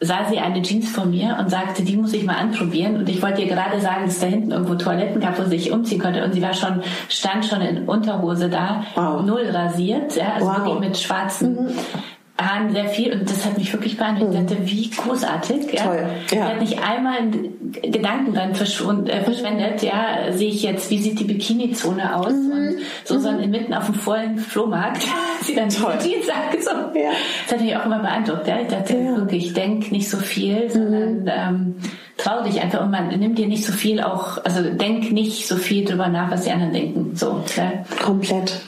[0.00, 2.96] sah sie eine Jeans von mir und sagte, die muss ich mal anprobieren.
[2.96, 5.72] Und ich wollte ihr gerade sagen, dass da hinten irgendwo Toiletten gab, wo sie sich
[5.72, 6.24] umziehen konnte.
[6.24, 9.24] Und sie war schon, stand schon in Unterhose da, wow.
[9.24, 10.56] null rasiert, ja, also wow.
[10.58, 11.70] wirklich mit schwarzen mhm.
[12.40, 14.32] Haaren sehr viel und das hat mich wirklich beeindruckt.
[14.32, 14.46] Ich mhm.
[14.46, 15.72] dachte, wie großartig.
[15.72, 15.84] Ja?
[15.84, 16.06] Toll.
[16.30, 16.36] Ja.
[16.36, 17.16] Sie hat nicht einmal
[17.82, 22.52] Gedanken dann äh, verschwendet, ja, sehe ich jetzt, wie sieht die Bikini-Zone aus mhm.
[22.52, 23.20] und so, mhm.
[23.20, 25.04] sondern inmitten auf dem vollen Flohmarkt
[25.42, 25.94] sie dann Toll.
[26.02, 26.96] die Jeans angezogen.
[26.96, 27.10] Ja.
[27.44, 28.46] Das hat mich auch immer beeindruckt.
[28.46, 28.60] Ja?
[28.60, 29.16] Ich dachte ja.
[29.16, 31.28] wirklich, denk nicht so viel, sondern mhm.
[31.28, 31.74] ähm,
[32.16, 35.56] trau dich einfach und man nimmt dir nicht so viel auch, also denk nicht so
[35.56, 37.16] viel drüber nach, was die anderen denken.
[37.16, 37.84] So, ja?
[38.04, 38.60] Komplett.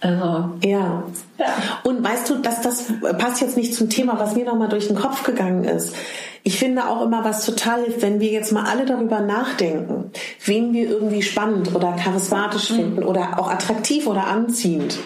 [0.00, 1.04] Also, ja.
[1.38, 1.46] ja.
[1.82, 2.84] Und weißt du, dass das
[3.18, 5.94] passt jetzt nicht zum Thema, was mir nochmal durch den Kopf gegangen ist.
[6.42, 10.10] Ich finde auch immer, was total hilft, wenn wir jetzt mal alle darüber nachdenken,
[10.44, 12.74] wen wir irgendwie spannend oder charismatisch mhm.
[12.74, 14.98] finden oder auch attraktiv oder anziehend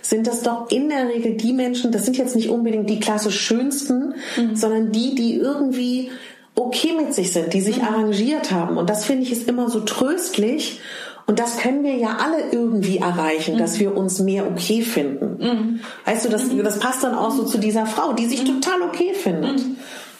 [0.00, 3.38] sind das doch in der Regel die Menschen, das sind jetzt nicht unbedingt die klassisch
[3.38, 4.56] schönsten, mhm.
[4.56, 6.10] sondern die, die irgendwie
[6.54, 7.84] okay mit sich sind, die sich mhm.
[7.84, 8.78] arrangiert haben.
[8.78, 10.80] Und das finde ich ist immer so tröstlich
[11.28, 13.58] und das können wir ja alle irgendwie erreichen, mhm.
[13.58, 15.36] dass wir uns mehr okay finden.
[15.38, 15.80] Mhm.
[16.06, 16.64] Weißt du, das, mhm.
[16.64, 18.62] das passt dann auch so zu dieser Frau, die sich mhm.
[18.62, 19.58] total okay findet.
[19.58, 19.76] Mhm.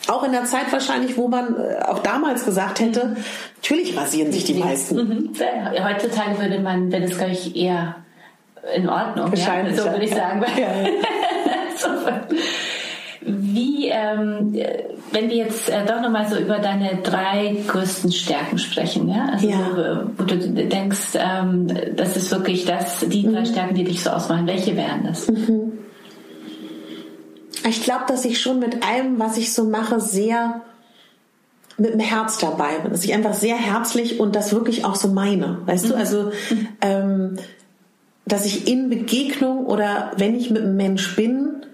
[0.06, 3.16] Auch in der Zeit wahrscheinlich, wo man äh, auch damals gesagt hätte,
[3.56, 5.30] natürlich rasieren sich die meisten.
[5.82, 7.96] Heutzutage würde man, wäre das, glaube ich, eher
[8.76, 9.32] in Ordnung.
[9.34, 9.64] Ja?
[9.74, 10.44] So würde ich sagen.
[10.58, 10.68] Ja.
[11.76, 11.88] so.
[13.58, 14.54] Wie, ähm,
[15.10, 19.30] wenn wir jetzt äh, doch nochmal so über deine drei größten Stärken sprechen, ja?
[19.32, 20.06] Also ja.
[20.16, 23.46] Wo du denkst, ähm, das ist wirklich das, die drei mhm.
[23.46, 24.46] Stärken, die dich so ausmachen.
[24.46, 25.28] Welche wären das?
[25.28, 25.72] Mhm.
[27.68, 30.60] Ich glaube, dass ich schon mit allem, was ich so mache, sehr
[31.78, 32.92] mit dem Herz dabei bin.
[32.92, 35.58] Dass ich einfach sehr herzlich und das wirklich auch so meine.
[35.66, 35.88] Weißt mhm.
[35.88, 36.68] du, also mhm.
[36.80, 37.36] ähm,
[38.24, 41.64] dass ich in Begegnung oder wenn ich mit einem Mensch bin,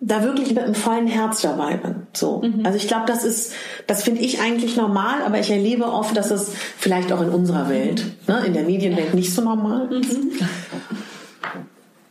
[0.00, 2.06] da wirklich mit einem vollen Herz dabei bin.
[2.12, 2.42] So.
[2.42, 2.64] Mhm.
[2.64, 3.52] Also ich glaube, das ist,
[3.86, 7.68] das finde ich eigentlich normal, aber ich erlebe oft, dass es vielleicht auch in unserer
[7.68, 10.12] Welt, ne, in der Medienwelt nicht so normal ist.
[10.12, 10.30] Mhm.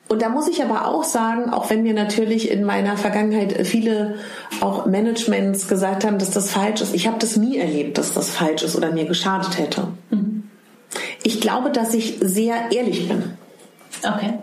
[0.10, 4.16] Und da muss ich aber auch sagen, auch wenn mir natürlich in meiner Vergangenheit viele
[4.62, 8.30] auch Managements gesagt haben, dass das falsch ist, ich habe das nie erlebt, dass das
[8.30, 9.90] falsch ist oder mir geschadet hätte.
[10.10, 10.44] Mhm.
[11.24, 13.34] Ich glaube, dass ich sehr ehrlich bin.
[14.02, 14.34] Okay.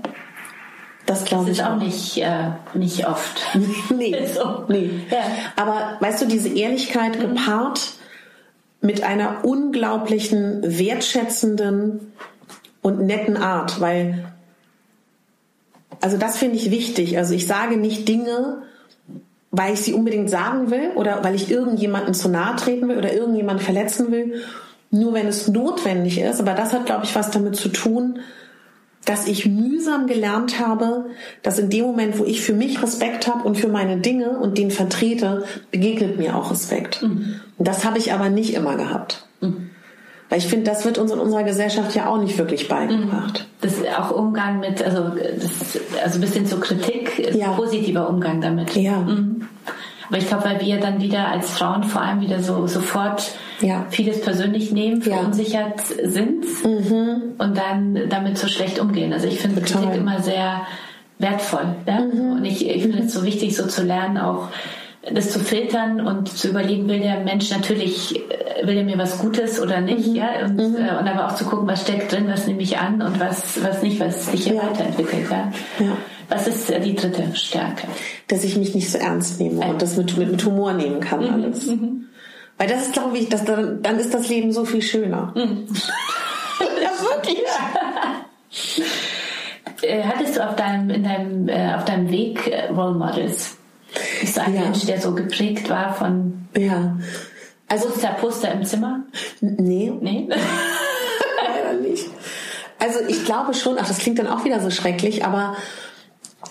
[1.06, 1.58] Das glaube ich.
[1.58, 3.40] Das ist auch, nicht, äh, nicht oft.
[3.96, 4.16] nee.
[4.34, 4.64] so.
[4.68, 4.90] nee.
[5.10, 5.18] Ja.
[5.56, 7.34] Aber weißt du, diese Ehrlichkeit mhm.
[7.34, 7.92] gepaart
[8.80, 12.12] mit einer unglaublichen, wertschätzenden
[12.82, 14.26] und netten Art, weil,
[16.02, 17.16] also das finde ich wichtig.
[17.16, 18.58] Also ich sage nicht Dinge,
[19.50, 23.14] weil ich sie unbedingt sagen will oder weil ich irgendjemanden zu nahe treten will oder
[23.14, 24.42] irgendjemanden verletzen will,
[24.90, 26.40] nur wenn es notwendig ist.
[26.40, 28.20] Aber das hat, glaube ich, was damit zu tun,
[29.04, 31.06] dass ich mühsam gelernt habe,
[31.42, 34.56] dass in dem Moment, wo ich für mich Respekt habe und für meine Dinge und
[34.58, 37.02] den vertrete, begegnet mir auch Respekt.
[37.02, 37.40] Mhm.
[37.58, 39.26] Und das habe ich aber nicht immer gehabt.
[39.40, 39.70] Mhm.
[40.30, 43.46] Weil ich finde, das wird uns in unserer Gesellschaft ja auch nicht wirklich beigebracht.
[43.60, 47.52] Das ist auch Umgang mit, also, das, also ein bisschen zur Kritik, ja.
[47.52, 48.74] positiver Umgang damit.
[48.74, 48.98] Ja.
[48.98, 49.46] Mhm.
[50.08, 53.86] Aber ich glaube, weil wir dann wieder als Frauen vor allem wieder so sofort ja.
[53.90, 56.08] vieles persönlich nehmen, verunsichert ja.
[56.08, 57.34] sind mhm.
[57.38, 59.12] und dann damit so schlecht umgehen.
[59.12, 60.66] Also ich finde Kritik immer sehr
[61.18, 61.76] wertvoll.
[61.86, 62.00] Ja?
[62.00, 62.32] Mhm.
[62.32, 64.48] Und ich, ich finde es so wichtig, so zu lernen, auch
[65.12, 69.18] das zu filtern und zu überlegen, will der Mensch natürlich, äh, will er mir was
[69.18, 70.14] Gutes oder nicht, mhm.
[70.14, 70.76] ja, und, mhm.
[70.76, 73.62] äh, und aber auch zu gucken, was steckt drin, was nehme ich an und was,
[73.62, 74.62] was nicht, was sich hier ja.
[74.62, 75.52] weiterentwickelt, ja.
[75.80, 75.96] ja.
[76.28, 77.86] Was ist äh, die dritte Stärke?
[78.28, 81.20] Dass ich mich nicht so ernst nehme und das mit, mit, mit Humor nehmen kann,
[81.20, 81.34] mhm.
[81.34, 81.66] alles.
[81.66, 82.06] Mhm.
[82.58, 85.32] Weil das ist, glaube ich, das, dann, dann ist das Leben so viel schöner.
[85.34, 85.66] Mhm.
[86.82, 87.38] ja, wirklich.
[89.82, 93.56] Äh, hattest du auf deinem, in deinem, äh, auf deinem Weg äh, Role Models?
[94.20, 94.62] Bist du ein ja.
[94.62, 96.96] Mensch, der so geprägt war von ja.
[97.68, 99.02] also, Poster, Poster im Zimmer?
[99.40, 99.92] Nee.
[100.00, 100.28] Nee?
[101.46, 102.06] Leider nicht.
[102.78, 105.56] Also ich glaube schon, ach, das klingt dann auch wieder so schrecklich, aber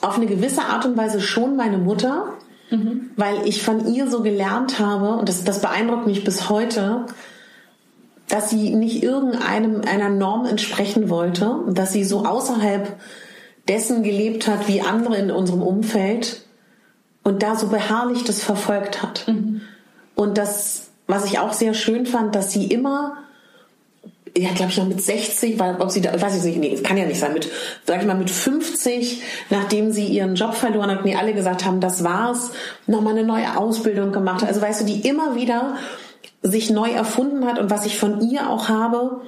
[0.02, 2.34] auf eine gewisse Art und Weise schon meine Mutter,
[2.74, 3.12] mhm.
[3.16, 7.06] weil ich von ihr so gelernt habe, und das, das beeindruckt mich bis heute,
[8.28, 12.98] dass sie nicht irgendeinem einer Norm entsprechen wollte dass sie so außerhalb
[13.68, 16.42] dessen gelebt hat wie andere in unserem Umfeld
[17.24, 19.28] und da so beharrlich das verfolgt hat.
[19.28, 19.62] Mhm.
[20.16, 23.18] Und das, was ich auch sehr schön fand, dass sie immer
[24.36, 26.98] ja, glaube ich, noch mit 60, weil ob sie da, weiß ich nicht, nee, kann
[26.98, 27.50] ja nicht sein, mit,
[27.86, 31.80] sag ich mal, mit 50, nachdem sie ihren Job verloren hat, nee, alle gesagt haben,
[31.80, 32.52] das war's,
[32.88, 34.50] nochmal eine neue Ausbildung gemacht hat.
[34.50, 35.76] Also weißt du, die immer wieder
[36.42, 39.22] sich neu erfunden hat und was ich von ihr auch habe,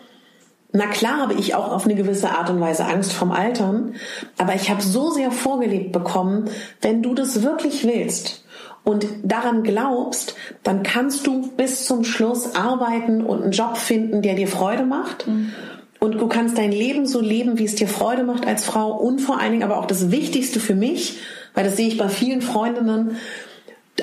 [0.71, 3.95] na klar habe ich auch auf eine gewisse Art und Weise Angst vom Altern,
[4.37, 6.49] aber ich habe so sehr vorgelebt bekommen,
[6.81, 8.44] wenn du das wirklich willst
[8.85, 14.35] und daran glaubst, dann kannst du bis zum Schluss arbeiten und einen Job finden, der
[14.35, 15.27] dir Freude macht.
[15.27, 15.51] Mhm.
[15.99, 19.19] Und du kannst dein Leben so leben, wie es dir Freude macht als Frau und
[19.19, 21.19] vor allen Dingen aber auch das Wichtigste für mich,
[21.55, 23.17] weil das sehe ich bei vielen Freundinnen,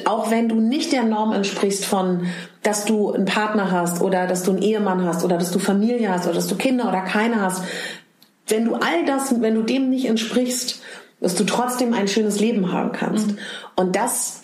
[0.05, 2.27] auch wenn du nicht der Norm entsprichst von,
[2.63, 6.11] dass du einen Partner hast oder dass du einen Ehemann hast oder dass du Familie
[6.11, 7.63] hast oder dass du Kinder oder keine hast,
[8.49, 10.83] wenn du all das, wenn du dem nicht entsprichst,
[11.21, 13.29] dass du trotzdem ein schönes Leben haben kannst.
[13.29, 13.39] Mhm.
[13.77, 14.42] Und das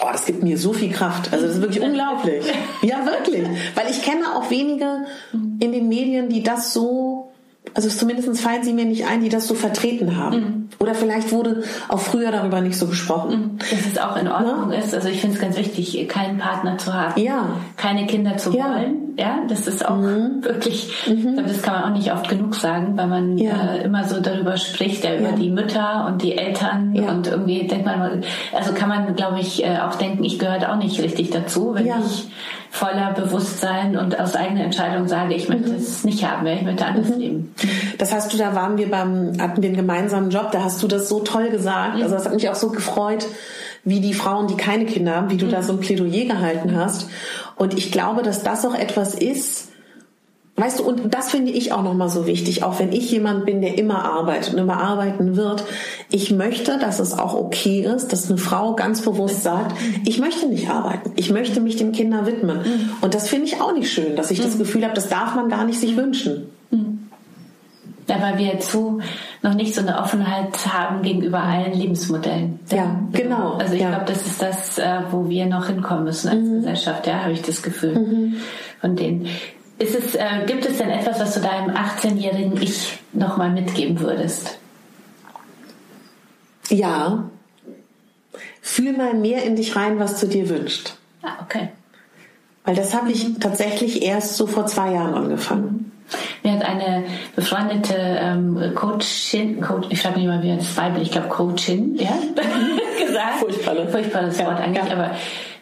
[0.00, 1.32] Oh, das gibt mir so viel Kraft.
[1.32, 2.44] Also das ist wirklich unglaublich.
[2.82, 3.46] Ja, wirklich.
[3.74, 7.32] Weil ich kenne auch wenige in den Medien, die das so
[7.74, 10.36] also zumindest fallen sie mir nicht ein, die das so vertreten haben.
[10.36, 10.68] Mhm.
[10.78, 13.52] Oder vielleicht wurde auch früher darüber nicht so gesprochen.
[13.54, 13.58] Mhm.
[13.58, 14.78] Dass es auch in Ordnung ja?
[14.78, 14.94] ist.
[14.94, 17.60] Also ich finde es ganz wichtig, keinen Partner zu haben, ja.
[17.76, 18.70] keine Kinder zu ja.
[18.70, 19.05] wollen.
[19.18, 20.44] Ja, das ist auch mhm.
[20.44, 21.36] wirklich, mhm.
[21.46, 23.74] das kann man auch nicht oft genug sagen, weil man ja.
[23.74, 27.86] äh, immer so darüber spricht, ja, über die Mütter und die Eltern und irgendwie denkt
[27.86, 28.22] man,
[28.52, 31.86] also kann man, glaube ich, äh, auch denken, ich gehöre auch nicht richtig dazu, wenn
[31.86, 32.26] ich
[32.70, 35.76] voller Bewusstsein und aus eigener Entscheidung sage, ich möchte mhm.
[35.76, 37.18] es nicht haben, ich möchte anders mhm.
[37.18, 37.54] leben.
[37.96, 40.88] Das hast du, da waren wir beim, hatten wir einen gemeinsamen Job, da hast du
[40.88, 41.94] das so toll gesagt.
[42.02, 43.26] Also das hat mich auch so gefreut,
[43.86, 45.64] wie die Frauen, die keine Kinder haben, wie du da mhm.
[45.64, 47.08] so ein Plädoyer gehalten hast.
[47.54, 49.68] Und ich glaube, dass das auch etwas ist,
[50.58, 53.60] Weißt du, und das finde ich auch nochmal so wichtig, auch wenn ich jemand bin,
[53.60, 55.64] der immer arbeitet und immer arbeiten wird.
[56.10, 59.76] Ich möchte, dass es auch okay ist, dass eine Frau ganz bewusst sagt,
[60.06, 62.60] ich möchte nicht arbeiten, ich möchte mich dem Kinder widmen.
[62.60, 62.90] Mhm.
[63.02, 64.60] Und das finde ich auch nicht schön, dass ich das mhm.
[64.60, 66.48] Gefühl habe, das darf man gar nicht sich wünschen.
[68.08, 69.00] Ja, weil wir zu
[69.42, 72.60] noch nicht so eine Offenheit haben gegenüber allen Lebensmodellen.
[72.70, 73.54] Ja, genau.
[73.54, 73.88] Also ich ja.
[73.90, 76.54] glaube, das ist das, äh, wo wir noch hinkommen müssen als mhm.
[76.56, 77.98] Gesellschaft, ja, habe ich das Gefühl.
[77.98, 78.36] Mhm.
[78.80, 79.26] Von denen.
[79.78, 84.58] Ist es, äh, gibt es denn etwas, was du deinem 18-jährigen Ich nochmal mitgeben würdest?
[86.68, 87.24] Ja.
[88.62, 90.96] Fühl mal mehr in dich rein, was du dir wünschst.
[91.22, 91.70] Ah, okay.
[92.64, 93.40] Weil das habe ich mhm.
[93.40, 95.92] tatsächlich erst so vor zwei Jahren angefangen.
[96.42, 97.04] Mir hat eine
[97.34, 101.96] befreundete ähm, Coachin, Coach, ich frage mich mal, wie man das weiblich, ich glaube Coachin,
[101.96, 102.16] ja,
[103.06, 103.38] gesagt.
[103.40, 104.92] Furchtbares, Furchtbares Wort eigentlich, ja.
[104.92, 105.10] aber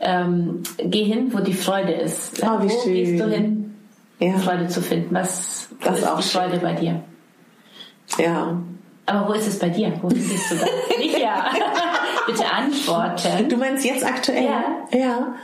[0.01, 2.43] ähm, geh hin, wo die Freude ist.
[2.43, 2.93] Oh, wie wo schön.
[2.95, 3.75] gehst du hin?
[4.19, 4.39] ja.
[4.39, 5.15] Freude zu finden.
[5.15, 7.01] Was das ist auch die Freude bei dir?
[8.19, 8.61] Ja.
[9.07, 9.93] Aber wo ist es bei dir?
[10.01, 10.67] Wo bist du da?
[10.99, 11.51] Nicht ja.
[12.27, 13.49] Bitte antworten.
[13.49, 14.45] Du meinst jetzt aktuell?
[14.45, 14.99] Ja.
[14.99, 15.35] Ja.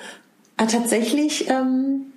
[0.57, 2.10] Ah, tatsächlich, ähm,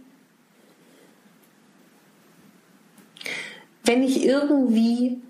[3.84, 5.22] wenn ich irgendwie,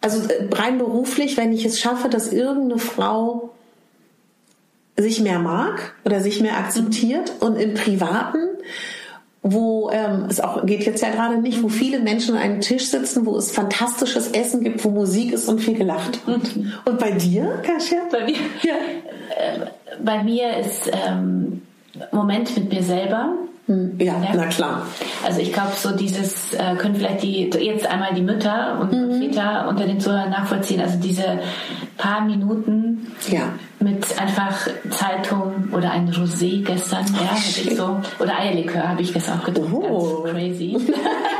[0.00, 3.50] also äh, rein beruflich, wenn ich es schaffe, dass irgendeine Frau
[4.96, 7.46] sich mehr mag oder sich mehr akzeptiert mhm.
[7.46, 8.38] und im Privaten
[9.52, 12.86] wo ähm, es auch geht jetzt ja gerade nicht, wo viele Menschen an einem Tisch
[12.86, 16.56] sitzen, wo es fantastisches Essen gibt, wo Musik ist und viel gelacht wird.
[16.56, 16.72] Mhm.
[16.84, 18.00] Und bei dir, Kasia?
[18.10, 18.74] Bei mir, ja.
[19.36, 19.66] äh,
[20.02, 21.62] bei mir ist ähm,
[22.10, 23.34] Moment mit mir selber.
[23.66, 24.86] Hm, ja, ja, na klar.
[25.24, 29.20] Also ich glaube, so dieses äh, können vielleicht die jetzt einmal die Mütter und mhm.
[29.20, 30.80] Väter unter den Zuhörern nachvollziehen.
[30.80, 31.40] Also diese
[31.96, 33.54] paar Minuten ja.
[33.80, 39.12] mit einfach Zeitung oder ein Rosé gestern, oh, ja, ich so oder Eierlikör habe ich
[39.12, 39.74] gestern auch getrunken.
[39.74, 40.22] Oh.
[40.22, 40.76] Ganz crazy.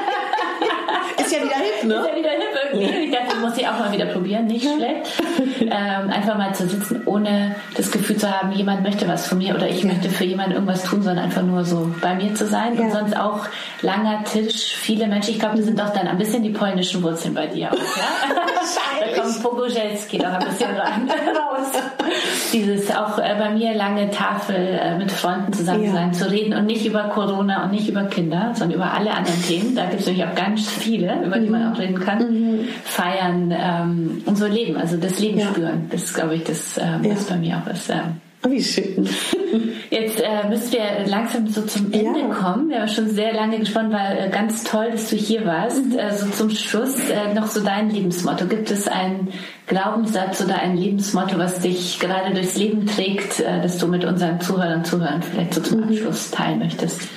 [1.26, 1.94] ist ja wieder hip, ne?
[1.94, 3.04] Ist ja wieder hip irgendwie.
[3.06, 5.22] Ich dachte, muss ich auch mal wieder probieren, nicht schlecht.
[5.60, 9.54] Ähm, einfach mal zu sitzen, ohne das Gefühl zu haben, jemand möchte was von mir
[9.54, 9.88] oder ich ja.
[9.88, 12.76] möchte für jemanden irgendwas tun, sondern einfach nur so bei mir zu sein.
[12.76, 12.82] Ja.
[12.82, 13.46] Und sonst auch
[13.82, 15.30] langer Tisch, viele Menschen.
[15.30, 18.36] Ich glaube, das sind doch dann ein bisschen die polnischen Wurzeln bei dir auch, ja?
[19.14, 21.68] da kommt Pogozelski noch ein bisschen rein, raus.
[22.52, 25.92] Dieses auch äh, bei mir lange Tafel äh, mit Freunden zusammen ja.
[25.92, 29.42] sein, zu reden und nicht über Corona und nicht über Kinder, sondern über alle anderen
[29.42, 29.74] Themen.
[29.74, 32.18] Da gibt es nämlich auch ganz viele, über die man auch reden kann.
[32.30, 32.60] Mhm.
[32.84, 35.48] Feiern ähm, und so leben, also das Leben ja.
[35.48, 35.86] spüren.
[35.90, 37.10] Das ist, glaube ich, das, ähm, ja.
[37.14, 37.90] was bei mir auch ist.
[37.90, 39.08] Ähm, Oh, wie schön.
[39.90, 42.28] Jetzt äh, müssen wir langsam so zum Ende ja.
[42.28, 42.68] kommen.
[42.68, 45.84] Wir haben schon sehr lange gesprochen, war äh, ganz toll, dass du hier warst.
[45.84, 45.98] Mhm.
[45.98, 48.46] Äh, so zum Schluss äh, noch so dein Lebensmotto.
[48.46, 49.32] Gibt es einen
[49.66, 54.40] Glaubenssatz oder ein Lebensmotto, was dich gerade durchs Leben trägt, äh, das du mit unseren
[54.40, 55.84] Zuhörern und Zuhörern vielleicht so zum mhm.
[55.88, 57.08] Abschluss teilen möchtest?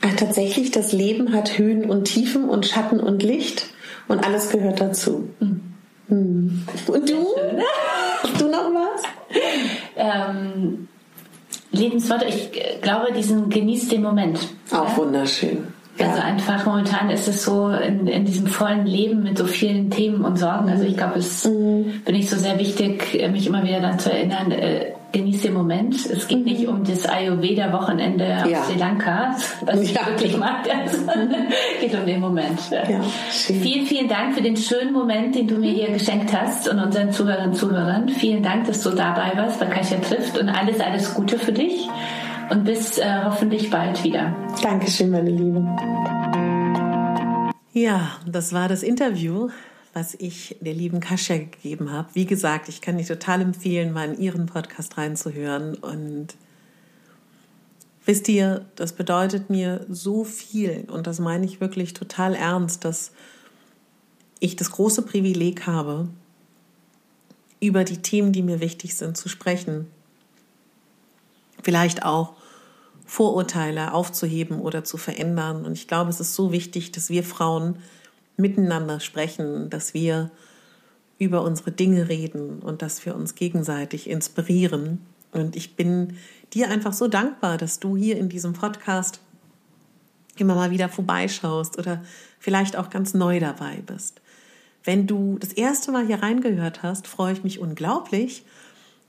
[0.00, 3.66] Tatsächlich, das Leben hat Höhen und Tiefen und Schatten und Licht
[4.08, 5.28] und alles gehört dazu.
[5.40, 5.60] Mhm.
[6.08, 6.66] Mhm.
[6.86, 7.26] Und du?
[8.22, 9.02] Hast du noch was?
[9.96, 10.88] ähm,
[11.72, 12.50] Lebensworte, ich
[12.82, 14.40] glaube, diesen genießt den Moment.
[14.70, 14.96] Auch ja?
[14.96, 15.68] wunderschön.
[15.98, 16.24] Also ja.
[16.24, 20.38] einfach momentan ist es so in, in, diesem vollen Leben mit so vielen Themen und
[20.38, 20.70] Sorgen.
[20.70, 22.00] Also ich glaube, es mhm.
[22.04, 25.94] bin ich so sehr wichtig, mich immer wieder daran zu erinnern, äh, genieß den Moment.
[25.94, 26.44] Es geht mhm.
[26.44, 28.60] nicht um das Ayurveda-Wochenende ja.
[28.60, 30.66] auf Sri Lanka, was ich wirklich mag.
[30.84, 30.98] Es
[31.80, 32.58] geht um den Moment.
[32.70, 36.78] Ja, vielen, vielen Dank für den schönen Moment, den du mir hier geschenkt hast und
[36.78, 38.08] unseren Zuhörern und Zuhörern.
[38.08, 41.88] Vielen Dank, dass du dabei warst bei Kasia trifft und alles, alles Gute für dich
[42.50, 44.34] und bis äh, hoffentlich bald wieder.
[44.62, 45.66] Dankeschön, meine Liebe.
[47.72, 49.48] Ja, das war das Interview
[49.92, 52.08] was ich der lieben Kasia gegeben habe.
[52.14, 55.74] Wie gesagt, ich kann dich total empfehlen, mal in ihren Podcast reinzuhören.
[55.74, 56.28] Und
[58.04, 63.12] wisst ihr, das bedeutet mir so viel und das meine ich wirklich total ernst, dass
[64.38, 66.08] ich das große Privileg habe,
[67.60, 69.86] über die Themen, die mir wichtig sind, zu sprechen.
[71.62, 72.32] Vielleicht auch
[73.04, 75.66] Vorurteile aufzuheben oder zu verändern.
[75.66, 77.76] Und ich glaube, es ist so wichtig, dass wir Frauen
[78.40, 80.30] miteinander sprechen, dass wir
[81.18, 85.00] über unsere Dinge reden und dass wir uns gegenseitig inspirieren.
[85.32, 86.16] Und ich bin
[86.52, 89.20] dir einfach so dankbar, dass du hier in diesem Podcast
[90.38, 92.02] immer mal wieder vorbeischaust oder
[92.38, 94.20] vielleicht auch ganz neu dabei bist.
[94.82, 98.46] Wenn du das erste Mal hier reingehört hast, freue ich mich unglaublich.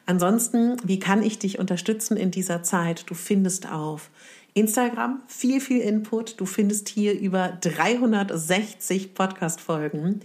[0.05, 3.09] Ansonsten, wie kann ich dich unterstützen in dieser Zeit?
[3.09, 4.09] Du findest auf
[4.55, 6.39] Instagram, viel, viel Input.
[6.39, 10.21] Du findest hier über 360 Podcast-Folgen.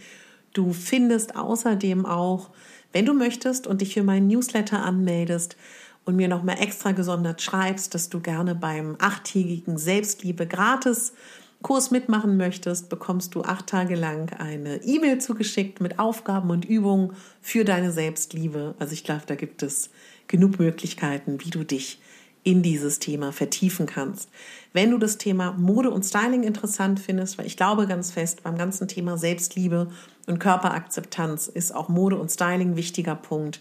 [0.54, 2.50] Du findest außerdem auch,
[2.92, 5.56] wenn du möchtest und dich für meinen Newsletter anmeldest
[6.04, 11.12] und mir nochmal extra gesondert schreibst, dass du gerne beim achttägigen Selbstliebe gratis
[11.64, 17.14] Kurs mitmachen möchtest, bekommst du acht Tage lang eine E-Mail zugeschickt mit Aufgaben und Übungen
[17.40, 18.74] für deine Selbstliebe.
[18.78, 19.88] Also ich glaube, da gibt es
[20.28, 22.02] genug Möglichkeiten, wie du dich
[22.42, 24.28] in dieses Thema vertiefen kannst.
[24.74, 28.58] Wenn du das Thema Mode und Styling interessant findest, weil ich glaube ganz fest, beim
[28.58, 29.90] ganzen Thema Selbstliebe
[30.26, 33.60] und Körperakzeptanz ist auch Mode und Styling ein wichtiger Punkt,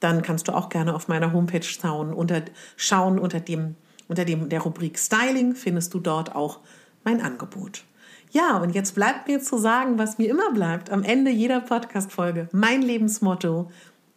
[0.00, 2.14] dann kannst du auch gerne auf meiner Homepage schauen.
[2.14, 2.40] Unter,
[2.78, 3.74] schauen unter dem,
[4.08, 6.60] unter dem, der Rubrik Styling findest du dort auch
[7.04, 7.84] mein Angebot.
[8.30, 12.48] Ja, und jetzt bleibt mir zu sagen, was mir immer bleibt am Ende jeder Podcast-Folge.
[12.52, 13.70] Mein Lebensmotto.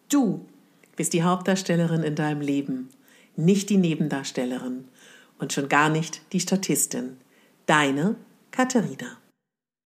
[0.10, 0.46] Du
[0.96, 2.90] bist die Hauptdarstellerin in deinem Leben
[3.38, 4.86] nicht die Nebendarstellerin
[5.40, 7.18] und schon gar nicht die Statistin.
[7.68, 8.16] Deine
[8.52, 9.18] Katharina.